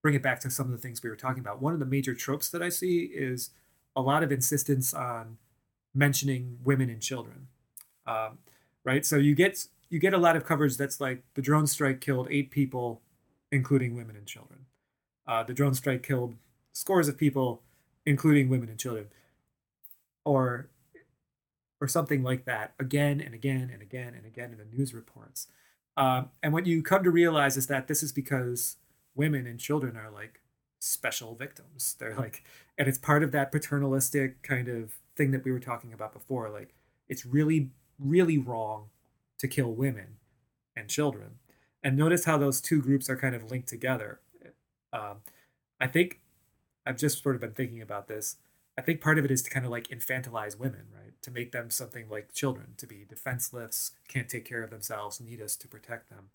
bring 0.00 0.14
it 0.14 0.22
back 0.22 0.38
to 0.40 0.50
some 0.50 0.66
of 0.66 0.72
the 0.72 0.78
things 0.78 1.02
we 1.02 1.10
were 1.10 1.16
talking 1.16 1.40
about. 1.40 1.60
One 1.60 1.72
of 1.72 1.80
the 1.80 1.86
major 1.86 2.14
tropes 2.14 2.48
that 2.50 2.62
I 2.62 2.68
see 2.68 3.04
is 3.04 3.50
a 3.96 4.00
lot 4.00 4.22
of 4.22 4.30
insistence 4.30 4.94
on 4.94 5.38
mentioning 5.94 6.58
women 6.62 6.90
and 6.90 7.02
children, 7.02 7.48
um, 8.06 8.38
right? 8.84 9.04
So 9.04 9.16
you 9.16 9.34
get 9.34 9.66
you 9.90 9.98
get 9.98 10.14
a 10.14 10.18
lot 10.18 10.36
of 10.36 10.44
coverage 10.44 10.76
that's 10.76 11.00
like 11.00 11.24
the 11.34 11.42
drone 11.42 11.66
strike 11.66 12.00
killed 12.00 12.28
eight 12.30 12.52
people, 12.52 13.02
including 13.50 13.96
women 13.96 14.14
and 14.14 14.26
children. 14.26 14.67
Uh, 15.28 15.42
the 15.44 15.54
drone 15.54 15.74
strike 15.74 16.02
killed 16.02 16.34
scores 16.72 17.06
of 17.06 17.18
people, 17.18 17.62
including 18.06 18.48
women 18.48 18.68
and 18.68 18.78
children, 18.78 19.08
or 20.24 20.70
or 21.80 21.86
something 21.86 22.24
like 22.24 22.44
that, 22.46 22.72
again 22.80 23.20
and 23.20 23.34
again 23.34 23.70
and 23.72 23.82
again 23.82 24.14
and 24.14 24.26
again 24.26 24.50
in 24.50 24.58
the 24.58 24.76
news 24.76 24.92
reports. 24.92 25.46
Um, 25.96 26.30
and 26.42 26.52
what 26.52 26.66
you 26.66 26.82
come 26.82 27.04
to 27.04 27.10
realize 27.10 27.56
is 27.56 27.66
that 27.66 27.88
this 27.88 28.02
is 28.02 28.10
because 28.12 28.76
women 29.14 29.46
and 29.46 29.60
children 29.60 29.96
are 29.96 30.10
like 30.10 30.40
special 30.78 31.34
victims. 31.34 31.96
They're 31.98 32.14
like, 32.14 32.44
and 32.78 32.88
it's 32.88 32.98
part 32.98 33.22
of 33.22 33.32
that 33.32 33.52
paternalistic 33.52 34.42
kind 34.42 34.68
of 34.68 34.94
thing 35.16 35.32
that 35.32 35.44
we 35.44 35.52
were 35.52 35.60
talking 35.60 35.92
about 35.92 36.12
before. 36.12 36.48
Like, 36.50 36.74
it's 37.08 37.26
really, 37.26 37.70
really 37.98 38.38
wrong 38.38 38.86
to 39.38 39.48
kill 39.48 39.72
women 39.72 40.16
and 40.76 40.88
children. 40.88 41.38
And 41.82 41.96
notice 41.96 42.24
how 42.24 42.38
those 42.38 42.60
two 42.60 42.80
groups 42.80 43.08
are 43.10 43.16
kind 43.16 43.34
of 43.34 43.50
linked 43.50 43.68
together. 43.68 44.20
Um, 44.92 45.18
I 45.80 45.86
think 45.86 46.20
I've 46.86 46.96
just 46.96 47.22
sort 47.22 47.34
of 47.34 47.40
been 47.40 47.52
thinking 47.52 47.82
about 47.82 48.08
this. 48.08 48.36
I 48.76 48.80
think 48.80 49.00
part 49.00 49.18
of 49.18 49.24
it 49.24 49.30
is 49.30 49.42
to 49.42 49.50
kind 49.50 49.66
of 49.66 49.72
like 49.72 49.88
infantilize 49.88 50.58
women, 50.58 50.86
right? 50.94 51.12
To 51.22 51.30
make 51.30 51.52
them 51.52 51.70
something 51.70 52.08
like 52.08 52.32
children, 52.32 52.74
to 52.78 52.86
be 52.86 53.04
defenseless, 53.08 53.92
can't 54.06 54.28
take 54.28 54.44
care 54.44 54.62
of 54.62 54.70
themselves, 54.70 55.20
need 55.20 55.40
us 55.42 55.56
to 55.56 55.68
protect 55.68 56.08
them. 56.10 56.30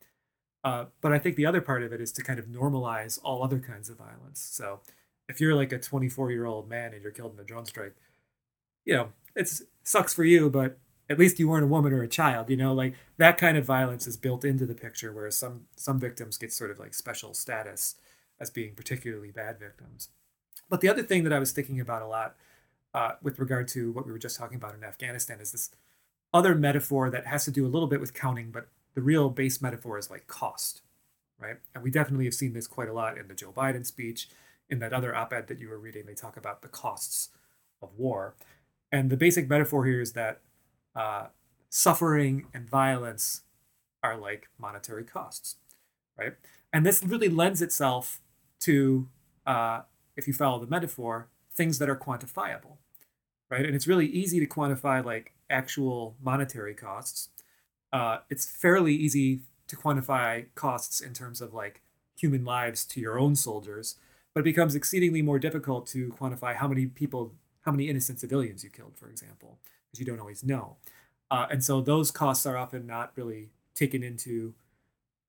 Uh, 0.63 0.85
but 1.01 1.11
I 1.11 1.19
think 1.19 1.35
the 1.35 1.45
other 1.45 1.61
part 1.61 1.83
of 1.83 1.91
it 1.91 1.99
is 1.99 2.11
to 2.13 2.23
kind 2.23 2.39
of 2.39 2.45
normalize 2.45 3.19
all 3.23 3.43
other 3.43 3.59
kinds 3.59 3.89
of 3.89 3.97
violence. 3.97 4.39
So 4.39 4.79
if 5.27 5.41
you're 5.41 5.55
like 5.55 5.71
a 5.71 5.79
24 5.79 6.31
year 6.31 6.45
old 6.45 6.69
man 6.69 6.93
and 6.93 7.01
you're 7.01 7.11
killed 7.11 7.33
in 7.33 7.39
a 7.39 7.43
drone 7.43 7.65
strike, 7.65 7.95
you 8.85 8.93
know, 8.93 9.09
it 9.35 9.49
sucks 9.83 10.13
for 10.13 10.23
you, 10.23 10.49
but 10.49 10.77
at 11.09 11.19
least 11.19 11.39
you 11.39 11.47
weren't 11.47 11.63
a 11.63 11.67
woman 11.67 11.93
or 11.93 12.03
a 12.03 12.07
child, 12.07 12.49
you 12.49 12.57
know, 12.57 12.73
like 12.73 12.95
that 13.17 13.37
kind 13.37 13.57
of 13.57 13.65
violence 13.65 14.07
is 14.07 14.17
built 14.17 14.45
into 14.45 14.65
the 14.65 14.75
picture, 14.75 15.11
whereas 15.11 15.35
some 15.35 15.65
some 15.75 15.99
victims 15.99 16.37
get 16.37 16.53
sort 16.53 16.71
of 16.71 16.79
like 16.79 16.93
special 16.93 17.33
status 17.33 17.95
as 18.43 18.49
being 18.49 18.75
particularly 18.75 19.31
bad 19.31 19.57
victims. 19.57 20.09
But 20.69 20.81
the 20.81 20.89
other 20.89 21.03
thing 21.03 21.23
that 21.23 21.33
I 21.33 21.39
was 21.39 21.51
thinking 21.51 21.79
about 21.79 22.01
a 22.01 22.07
lot 22.07 22.35
uh, 22.93 23.13
with 23.21 23.39
regard 23.39 23.67
to 23.69 23.91
what 23.93 24.05
we 24.05 24.11
were 24.11 24.19
just 24.19 24.37
talking 24.37 24.57
about 24.57 24.75
in 24.75 24.83
Afghanistan 24.83 25.39
is 25.39 25.51
this 25.53 25.71
other 26.33 26.53
metaphor 26.53 27.09
that 27.09 27.25
has 27.25 27.45
to 27.45 27.51
do 27.51 27.65
a 27.65 27.69
little 27.73 27.87
bit 27.87 28.01
with 28.01 28.13
counting, 28.13 28.51
but 28.51 28.67
the 28.95 29.01
real 29.01 29.29
base 29.29 29.61
metaphor 29.61 29.97
is 29.97 30.09
like 30.09 30.27
cost, 30.27 30.81
right? 31.39 31.57
And 31.73 31.83
we 31.83 31.89
definitely 31.89 32.25
have 32.25 32.33
seen 32.33 32.53
this 32.53 32.67
quite 32.67 32.89
a 32.89 32.93
lot 32.93 33.17
in 33.17 33.27
the 33.27 33.33
Joe 33.33 33.51
Biden 33.51 33.85
speech. 33.85 34.27
In 34.69 34.79
that 34.79 34.93
other 34.93 35.15
op 35.15 35.33
ed 35.33 35.47
that 35.47 35.59
you 35.59 35.69
were 35.69 35.77
reading, 35.77 36.05
they 36.05 36.13
talk 36.15 36.37
about 36.37 36.61
the 36.61 36.67
costs 36.67 37.29
of 37.81 37.89
war. 37.97 38.35
And 38.91 39.09
the 39.09 39.17
basic 39.17 39.49
metaphor 39.49 39.85
here 39.85 40.01
is 40.01 40.13
that 40.13 40.41
uh, 40.95 41.27
suffering 41.69 42.45
and 42.53 42.69
violence 42.69 43.41
are 44.01 44.17
like 44.17 44.49
monetary 44.57 45.03
costs, 45.03 45.55
right? 46.17 46.33
And 46.71 46.85
this 46.85 47.03
really 47.03 47.29
lends 47.29 47.61
itself 47.61 48.21
to, 48.63 49.07
uh, 49.45 49.81
if 50.15 50.27
you 50.27 50.33
follow 50.33 50.59
the 50.59 50.67
metaphor, 50.67 51.29
things 51.53 51.79
that 51.79 51.89
are 51.89 51.95
quantifiable, 51.95 52.77
right? 53.49 53.65
And 53.65 53.75
it's 53.75 53.87
really 53.87 54.07
easy 54.07 54.39
to 54.39 54.47
quantify 54.47 55.03
like 55.03 55.33
actual 55.49 56.15
monetary 56.21 56.73
costs. 56.73 57.29
Uh, 57.91 58.19
it's 58.29 58.45
fairly 58.45 58.93
easy 58.93 59.41
to 59.67 59.75
quantify 59.75 60.45
costs 60.55 60.99
in 60.99 61.13
terms 61.13 61.41
of 61.41 61.53
like 61.53 61.81
human 62.17 62.43
lives 62.43 62.85
to 62.85 62.99
your 62.99 63.19
own 63.19 63.35
soldiers, 63.35 63.95
but 64.33 64.41
it 64.41 64.43
becomes 64.43 64.75
exceedingly 64.75 65.21
more 65.21 65.39
difficult 65.39 65.87
to 65.87 66.09
quantify 66.09 66.55
how 66.55 66.67
many 66.67 66.85
people, 66.85 67.33
how 67.61 67.71
many 67.71 67.89
innocent 67.89 68.19
civilians 68.19 68.63
you 68.63 68.69
killed, 68.69 68.97
for 68.97 69.09
example, 69.09 69.59
because 69.85 69.99
you 69.99 70.05
don't 70.05 70.19
always 70.19 70.43
know. 70.43 70.77
Uh, 71.29 71.47
and 71.49 71.63
so 71.63 71.81
those 71.81 72.11
costs 72.11 72.45
are 72.45 72.57
often 72.57 72.85
not 72.85 73.11
really 73.15 73.49
taken 73.75 74.03
into 74.03 74.53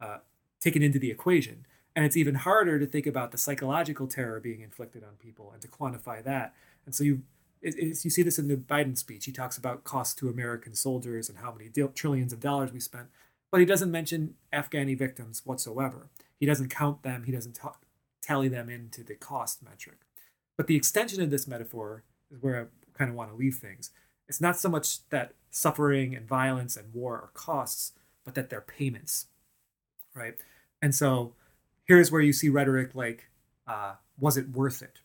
uh, 0.00 0.18
taken 0.60 0.82
into 0.82 0.98
the 0.98 1.10
equation. 1.10 1.66
And 1.96 2.04
it's 2.04 2.16
even 2.16 2.34
harder 2.34 2.78
to 2.78 2.86
think 2.86 3.06
about 3.06 3.30
the 3.30 3.38
psychological 3.38 4.06
terror 4.06 4.40
being 4.40 4.60
inflicted 4.60 5.04
on 5.04 5.10
people 5.18 5.50
and 5.52 5.62
to 5.62 5.68
quantify 5.68 6.22
that. 6.24 6.54
And 6.86 6.94
so 6.94 7.04
you 7.04 7.22
you 7.62 7.94
see 7.94 8.22
this 8.22 8.38
in 8.38 8.48
the 8.48 8.56
Biden 8.56 8.96
speech. 8.98 9.24
He 9.24 9.32
talks 9.32 9.56
about 9.56 9.84
costs 9.84 10.14
to 10.16 10.28
American 10.28 10.74
soldiers 10.74 11.30
and 11.30 11.38
how 11.38 11.50
many 11.50 11.70
trillions 11.94 12.32
of 12.34 12.40
dollars 12.40 12.72
we 12.72 12.80
spent, 12.80 13.06
but 13.50 13.58
he 13.58 13.64
doesn't 13.64 13.90
mention 13.90 14.34
Afghani 14.52 14.98
victims 14.98 15.42
whatsoever. 15.46 16.10
He 16.38 16.44
doesn't 16.44 16.68
count 16.68 17.02
them. 17.02 17.24
He 17.24 17.32
doesn't 17.32 17.54
t- 17.54 17.68
tally 18.20 18.48
them 18.48 18.68
into 18.68 19.02
the 19.02 19.14
cost 19.14 19.62
metric. 19.62 19.98
But 20.56 20.66
the 20.66 20.76
extension 20.76 21.22
of 21.22 21.30
this 21.30 21.48
metaphor 21.48 22.04
is 22.30 22.42
where 22.42 22.60
I 22.60 22.98
kind 22.98 23.10
of 23.10 23.16
want 23.16 23.30
to 23.30 23.36
leave 23.36 23.56
things. 23.56 23.90
It's 24.28 24.40
not 24.40 24.58
so 24.58 24.68
much 24.68 25.08
that 25.08 25.32
suffering 25.50 26.14
and 26.14 26.28
violence 26.28 26.76
and 26.76 26.92
war 26.92 27.14
are 27.14 27.30
costs, 27.32 27.92
but 28.24 28.34
that 28.34 28.50
they're 28.50 28.60
payments, 28.60 29.26
right? 30.14 30.34
And 30.82 30.94
so 30.94 31.34
here's 31.84 32.10
where 32.10 32.20
you 32.20 32.32
see 32.32 32.48
rhetoric 32.48 32.94
like, 32.94 33.28
uh, 33.66 33.94
was 34.18 34.36
it 34.36 34.50
worth 34.50 34.82
it? 34.82 35.00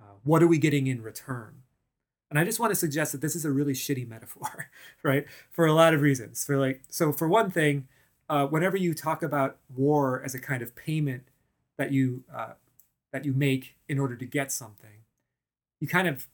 Uh, 0.00 0.14
what 0.24 0.42
are 0.42 0.48
we 0.48 0.58
getting 0.58 0.86
in 0.86 1.02
return? 1.02 1.62
And 2.30 2.38
I 2.38 2.44
just 2.44 2.60
want 2.60 2.70
to 2.70 2.76
suggest 2.76 3.12
that 3.12 3.20
this 3.20 3.34
is 3.34 3.44
a 3.44 3.50
really 3.50 3.72
shitty 3.72 4.06
metaphor, 4.06 4.70
right? 5.02 5.26
For 5.50 5.66
a 5.66 5.72
lot 5.72 5.94
of 5.94 6.02
reasons. 6.02 6.44
For 6.44 6.58
like, 6.58 6.82
so 6.88 7.12
for 7.12 7.28
one 7.28 7.50
thing, 7.50 7.88
uh, 8.28 8.46
whenever 8.46 8.76
you 8.76 8.92
talk 8.92 9.22
about 9.22 9.56
war 9.74 10.22
as 10.22 10.34
a 10.34 10.38
kind 10.38 10.62
of 10.62 10.74
payment 10.76 11.24
that 11.78 11.92
you 11.92 12.24
uh, 12.34 12.52
that 13.12 13.24
you 13.24 13.32
make 13.32 13.76
in 13.88 13.98
order 13.98 14.16
to 14.16 14.26
get 14.26 14.52
something, 14.52 15.04
you 15.80 15.88
kind 15.88 16.06
of 16.06 16.26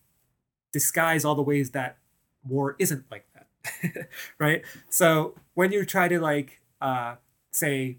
disguise 0.73 1.25
all 1.25 1.37
the 1.37 1.43
ways 1.43 1.71
that 1.71 1.99
war 2.45 2.75
isn't 2.81 3.05
like 3.11 3.27
that, 3.35 4.09
right? 4.39 4.65
So 4.91 5.35
when 5.55 5.71
you 5.71 5.85
try 5.85 6.09
to 6.09 6.19
like 6.19 6.61
uh, 6.81 7.15
say 7.53 7.99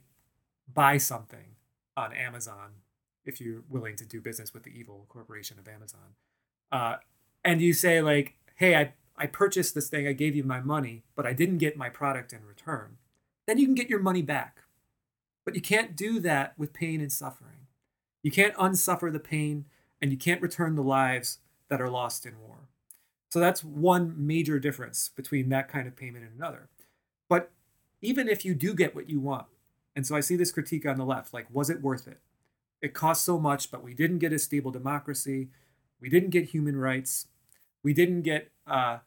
buy 0.72 0.98
something 0.98 1.56
on 1.96 2.14
Amazon 2.14 2.82
if 3.26 3.42
you're 3.42 3.64
willing 3.70 3.96
to 3.96 4.06
do 4.06 4.22
business 4.22 4.54
with 4.54 4.64
the 4.64 4.78
evil 4.78 5.06
corporation 5.10 5.58
of 5.60 5.68
Amazon. 5.68 6.16
Uh, 6.72 6.98
and 7.44 7.62
you 7.62 7.74
say 7.74 8.02
like, 8.02 8.36
"Hey, 8.56 8.76
I 8.76 8.94
I 9.18 9.28
purchased 9.28 9.76
this 9.76 9.90
thing. 9.90 10.08
I 10.08 10.14
gave 10.14 10.36
you 10.36 10.44
my 10.44 10.60
money, 10.60 11.04
but 11.16 11.26
I 11.26 11.34
didn't 11.34 11.60
get 11.60 11.78
my 11.78 11.90
product 11.90 12.34
in 12.34 12.46
return." 12.46 12.98
Then 13.48 13.58
you 13.58 13.66
can 13.66 13.76
get 13.76 13.90
your 13.90 14.00
money 14.00 14.22
back. 14.22 14.64
But 15.46 15.56
you 15.56 15.62
can't 15.62 15.96
do 15.96 16.20
that 16.22 16.58
with 16.58 16.74
pain 16.74 17.00
and 17.00 17.12
suffering. 17.12 17.68
You 18.24 18.32
can't 18.32 18.56
unsuffer 18.56 19.12
the 19.12 19.20
pain 19.20 19.66
and 20.02 20.12
you 20.12 20.18
can't 20.18 20.42
return 20.42 20.76
the 20.76 20.82
lives 20.82 21.40
that 21.70 21.80
are 21.80 21.90
lost 21.90 22.26
in 22.26 22.40
war. 22.40 22.70
So 23.30 23.40
that's 23.40 23.64
one 23.64 24.16
major 24.18 24.60
difference 24.60 25.10
between 25.10 25.50
that 25.50 25.68
kind 25.68 25.88
of 25.88 25.96
payment 25.96 26.26
and 26.26 26.36
another. 26.36 26.70
But 27.30 27.52
even 28.02 28.28
if 28.28 28.44
you 28.46 28.56
do 28.56 28.74
get 28.74 28.96
what 28.96 29.10
you 29.10 29.20
want, 29.20 29.48
and 29.96 30.06
so 30.06 30.16
I 30.16 30.20
see 30.20 30.36
this 30.36 30.52
critique 30.52 30.86
on 30.86 30.98
the 30.98 31.06
left 31.06 31.34
like, 31.34 31.48
was 31.52 31.70
it 31.70 31.82
worth 31.82 32.08
it? 32.08 32.20
It 32.82 32.94
cost 32.94 33.24
so 33.24 33.40
much, 33.40 33.72
but 33.72 33.84
we 33.84 33.94
didn't 33.94 34.20
get 34.20 34.34
a 34.34 34.40
stable 34.40 34.72
democracy. 34.72 35.50
We 36.00 36.10
didn't 36.10 36.30
get 36.30 36.46
human 36.46 36.76
rights. 36.76 37.28
We 37.82 37.94
didn't 37.94 38.24
get 38.24 38.52
uh, 38.68 39.00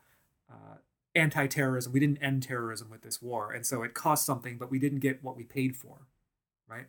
uh, 0.50 0.78
anti 1.14 1.46
terrorism. 1.46 1.92
We 1.92 2.00
didn't 2.00 2.22
end 2.22 2.42
terrorism 2.42 2.88
with 2.90 3.02
this 3.02 3.20
war. 3.20 3.52
And 3.52 3.66
so 3.66 3.82
it 3.82 3.94
cost 3.94 4.24
something, 4.24 4.56
but 4.56 4.70
we 4.70 4.78
didn't 4.78 5.00
get 5.00 5.22
what 5.22 5.36
we 5.36 5.44
paid 5.44 5.76
for. 5.76 6.06
Right. 6.66 6.86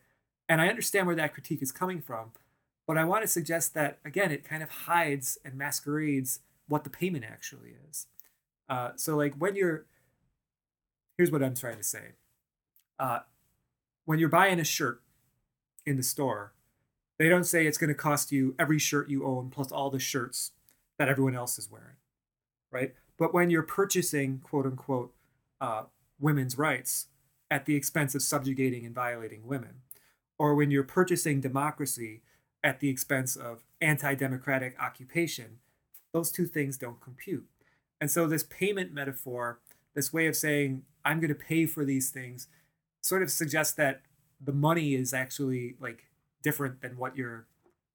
And 0.47 0.61
I 0.61 0.67
understand 0.67 1.05
where 1.05 1.15
that 1.15 1.33
critique 1.33 1.61
is 1.61 1.71
coming 1.71 2.01
from. 2.01 2.31
But 2.87 2.97
I 2.97 3.03
want 3.03 3.21
to 3.21 3.27
suggest 3.27 3.75
that, 3.75 3.99
again, 4.03 4.31
it 4.31 4.43
kind 4.43 4.63
of 4.63 4.69
hides 4.69 5.37
and 5.45 5.55
masquerades 5.55 6.39
what 6.67 6.83
the 6.83 6.89
payment 6.89 7.23
actually 7.23 7.75
is. 7.87 8.07
Uh, 8.67 8.91
so, 8.95 9.15
like, 9.15 9.35
when 9.35 9.55
you're, 9.55 9.85
here's 11.17 11.31
what 11.31 11.43
I'm 11.43 11.53
trying 11.53 11.77
to 11.77 11.83
say. 11.83 12.13
Uh, 12.97 13.19
when 14.09 14.17
you're 14.17 14.27
buying 14.27 14.59
a 14.59 14.63
shirt 14.63 15.03
in 15.85 15.95
the 15.95 16.01
store, 16.01 16.51
they 17.19 17.29
don't 17.29 17.43
say 17.43 17.67
it's 17.67 17.77
going 17.77 17.89
to 17.89 17.93
cost 17.93 18.31
you 18.31 18.55
every 18.57 18.79
shirt 18.79 19.07
you 19.07 19.23
own 19.23 19.51
plus 19.51 19.71
all 19.71 19.91
the 19.91 19.99
shirts 19.99 20.53
that 20.97 21.07
everyone 21.07 21.35
else 21.35 21.59
is 21.59 21.69
wearing, 21.69 21.97
right? 22.71 22.95
But 23.19 23.35
when 23.35 23.51
you're 23.51 23.61
purchasing, 23.61 24.39
quote 24.39 24.65
unquote, 24.65 25.13
uh, 25.61 25.83
women's 26.19 26.57
rights 26.57 27.09
at 27.51 27.67
the 27.67 27.75
expense 27.75 28.15
of 28.15 28.23
subjugating 28.23 28.83
and 28.83 28.95
violating 28.95 29.45
women, 29.45 29.81
or 30.39 30.55
when 30.55 30.71
you're 30.71 30.81
purchasing 30.81 31.39
democracy 31.39 32.23
at 32.63 32.79
the 32.79 32.89
expense 32.89 33.35
of 33.35 33.63
anti 33.79 34.15
democratic 34.15 34.75
occupation, 34.81 35.59
those 36.13 36.31
two 36.31 36.47
things 36.47 36.79
don't 36.79 36.99
compute. 36.99 37.45
And 38.01 38.09
so, 38.09 38.25
this 38.25 38.41
payment 38.41 38.91
metaphor, 38.91 39.59
this 39.93 40.11
way 40.11 40.25
of 40.25 40.35
saying, 40.35 40.81
I'm 41.05 41.19
going 41.19 41.29
to 41.29 41.35
pay 41.35 41.67
for 41.67 41.85
these 41.85 42.09
things, 42.09 42.47
sort 43.01 43.23
of 43.23 43.31
suggests 43.31 43.73
that 43.75 44.01
the 44.41 44.51
money 44.51 44.95
is 44.95 45.13
actually 45.13 45.75
like 45.79 46.09
different 46.43 46.81
than 46.81 46.97
what 46.97 47.15
you're. 47.15 47.47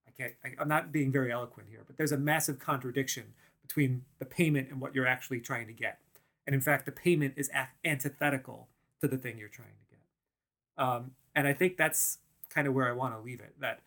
I 0.06 0.10
can't, 0.10 0.32
I, 0.44 0.50
I'm 0.60 0.68
not 0.68 0.92
being 0.92 1.10
very 1.10 1.32
eloquent 1.32 1.68
here, 1.70 1.82
but 1.86 1.96
there's 1.96 2.12
a 2.12 2.18
massive 2.18 2.58
contradiction 2.58 3.34
between 3.62 4.04
the 4.18 4.24
payment 4.24 4.68
and 4.70 4.80
what 4.80 4.94
you're 4.94 5.06
actually 5.06 5.40
trying 5.40 5.66
to 5.66 5.72
get. 5.72 5.98
And 6.46 6.54
in 6.54 6.60
fact, 6.60 6.84
the 6.84 6.92
payment 6.92 7.34
is 7.36 7.50
antithetical 7.84 8.68
to 9.00 9.08
the 9.08 9.16
thing 9.16 9.38
you're 9.38 9.48
trying 9.48 9.68
to 9.68 9.96
get. 9.96 10.84
Um, 10.86 11.10
and 11.34 11.48
I 11.48 11.52
think 11.52 11.76
that's 11.76 12.18
kind 12.50 12.68
of 12.68 12.74
where 12.74 12.88
I 12.88 12.92
want 12.92 13.14
to 13.14 13.20
leave 13.20 13.40
it. 13.40 13.54
That 13.60 13.80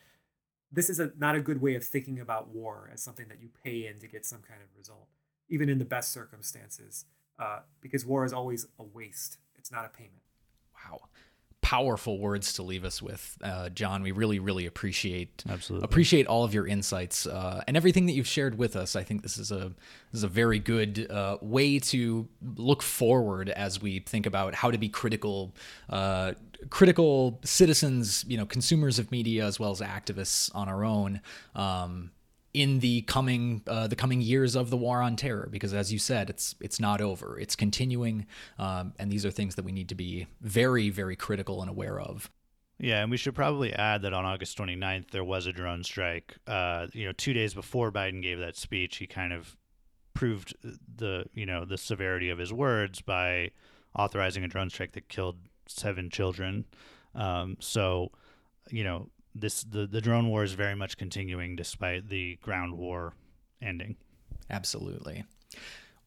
this 0.72 0.90
is 0.90 1.00
a, 1.00 1.12
not 1.18 1.36
a 1.36 1.42
good 1.42 1.62
way 1.62 1.76
of 1.76 1.84
thinking 1.84 2.20
about 2.20 2.50
war 2.50 2.90
as 2.94 3.02
something 3.02 3.28
that 3.30 3.42
you 3.42 3.50
pay 3.64 3.88
in 3.88 4.00
to 4.00 4.08
get 4.08 4.26
some 4.26 4.42
kind 4.42 4.62
of 4.62 4.68
result, 4.78 5.08
even 5.50 5.70
in 5.70 5.78
the 5.78 5.86
best 5.86 6.12
circumstances, 6.12 7.06
uh, 7.40 7.60
because 7.80 8.06
war 8.06 8.26
is 8.26 8.34
always 8.34 8.66
a 8.80 8.84
waste. 8.84 9.38
It's 9.56 9.72
not 9.72 9.86
a 9.86 9.90
payment. 9.90 10.24
Wow. 10.86 11.02
Powerful 11.62 12.20
words 12.20 12.54
to 12.54 12.64
leave 12.64 12.86
us 12.86 13.02
with, 13.02 13.38
uh, 13.44 13.70
John. 13.70 14.02
We 14.02 14.12
really, 14.12 14.40
really 14.40 14.66
appreciate 14.68 15.44
Absolutely. 15.50 15.84
appreciate 15.84 16.26
all 16.28 16.44
of 16.46 16.54
your 16.54 16.66
insights 16.66 17.28
uh, 17.28 17.62
and 17.68 17.76
everything 17.76 18.06
that 18.06 18.14
you've 18.14 18.28
shared 18.28 18.58
with 18.58 18.76
us. 18.76 18.96
I 18.96 19.04
think 19.04 19.22
this 19.22 19.38
is 19.38 19.52
a 19.52 19.74
this 20.12 20.20
is 20.20 20.24
a 20.24 20.30
very 20.30 20.60
good 20.60 21.12
uh, 21.12 21.38
way 21.42 21.80
to 21.80 22.28
look 22.56 22.82
forward 22.82 23.50
as 23.50 23.82
we 23.82 24.00
think 24.00 24.26
about 24.26 24.56
how 24.56 24.72
to 24.72 24.78
be 24.78 24.88
critical 24.88 25.54
uh, 25.90 26.34
critical 26.70 27.40
citizens, 27.44 28.24
you 28.28 28.38
know, 28.38 28.46
consumers 28.46 29.00
of 29.00 29.12
media 29.12 29.46
as 29.46 29.60
well 29.60 29.72
as 29.72 29.82
activists 29.82 30.54
on 30.56 30.70
our 30.70 30.84
own. 30.86 31.22
Um, 31.56 32.12
in 32.58 32.80
the 32.80 33.02
coming 33.04 33.62
uh, 33.68 33.86
the 33.88 33.96
coming 33.96 34.20
years 34.20 34.56
of 34.56 34.70
the 34.70 34.78
war 34.78 35.02
on 35.02 35.16
terror 35.16 35.48
because 35.52 35.74
as 35.74 35.94
you 35.94 36.00
said 36.00 36.30
it's 36.30 36.56
it's 36.60 36.80
not 36.80 37.02
over 37.02 37.38
it's 37.40 37.56
continuing 37.56 38.26
um, 38.58 38.94
and 38.98 39.12
these 39.12 39.26
are 39.26 39.32
things 39.32 39.56
that 39.56 39.64
we 39.64 39.72
need 39.72 39.90
to 39.90 39.96
be 39.96 40.26
very 40.42 40.90
very 40.90 41.16
critical 41.16 41.62
and 41.62 41.70
aware 41.70 42.00
of 42.00 42.32
yeah, 42.80 43.02
and 43.02 43.10
we 43.10 43.18
should 43.18 43.34
probably 43.34 43.74
add 43.74 44.04
that 44.04 44.14
on 44.14 44.24
August 44.24 44.56
29th 44.60 45.10
there 45.10 45.24
was 45.24 45.48
a 45.48 45.52
drone 45.52 45.84
strike. 45.84 46.38
Uh, 46.46 46.86
you 46.94 47.08
know, 47.08 47.12
two 47.12 47.34
days 47.34 47.56
before 47.56 47.92
Biden 47.92 48.22
gave 48.22 48.38
that 48.38 48.56
speech, 48.56 48.98
he 48.98 49.08
kind 49.08 49.34
of 49.34 49.58
proved 50.14 50.56
the 50.64 51.26
you 51.34 51.48
know 51.48 51.66
the 51.66 51.78
severity 51.78 52.30
of 52.30 52.38
his 52.38 52.54
words 52.54 53.02
by 53.02 53.50
authorizing 53.96 54.44
a 54.44 54.48
drone 54.48 54.70
strike 54.70 54.92
that 54.92 55.10
killed 55.10 55.38
seven 55.66 56.12
children. 56.12 56.66
Um, 57.16 57.58
so, 57.60 58.12
you 58.70 58.84
know, 58.84 59.10
this 59.36 59.64
the, 59.64 59.88
the 59.88 60.02
drone 60.02 60.30
war 60.30 60.44
is 60.44 60.54
very 60.54 60.76
much 60.76 60.98
continuing 60.98 61.56
despite 61.56 62.10
the 62.10 62.38
ground 62.42 62.78
war 62.78 63.14
ending. 63.62 63.96
Absolutely. 64.50 65.26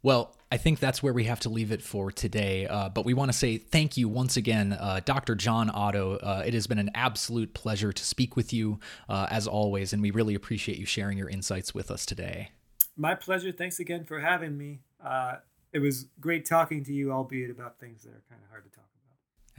Well, 0.02 0.34
I 0.50 0.56
think 0.56 0.78
that's 0.78 1.02
where 1.02 1.12
we 1.12 1.24
have 1.24 1.40
to 1.40 1.50
leave 1.50 1.72
it 1.72 1.82
for 1.82 2.10
today. 2.10 2.66
Uh, 2.66 2.88
but 2.88 3.04
we 3.04 3.12
want 3.12 3.30
to 3.30 3.36
say 3.36 3.58
thank 3.58 3.96
you 3.96 4.08
once 4.08 4.36
again, 4.36 4.72
uh, 4.72 5.00
Dr. 5.04 5.34
John 5.34 5.70
Oddo. 5.70 6.16
Uh, 6.16 6.42
it 6.46 6.54
has 6.54 6.66
been 6.66 6.78
an 6.78 6.90
absolute 6.94 7.52
pleasure 7.52 7.92
to 7.92 8.04
speak 8.04 8.34
with 8.34 8.52
you, 8.52 8.80
uh, 9.08 9.26
as 9.30 9.46
always, 9.46 9.92
and 9.92 10.00
we 10.00 10.10
really 10.10 10.34
appreciate 10.34 10.78
you 10.78 10.86
sharing 10.86 11.18
your 11.18 11.28
insights 11.28 11.74
with 11.74 11.90
us 11.90 12.06
today. 12.06 12.50
My 12.96 13.14
pleasure. 13.14 13.52
Thanks 13.52 13.78
again 13.78 14.04
for 14.04 14.20
having 14.20 14.56
me. 14.56 14.80
Uh, 15.04 15.36
it 15.72 15.78
was 15.80 16.06
great 16.18 16.46
talking 16.46 16.82
to 16.84 16.92
you, 16.92 17.12
albeit 17.12 17.50
about 17.50 17.78
things 17.78 18.02
that 18.02 18.10
are 18.10 18.22
kind 18.28 18.40
of 18.42 18.50
hard 18.50 18.64
to 18.64 18.70
talk 18.70 18.78
about. 18.78 18.89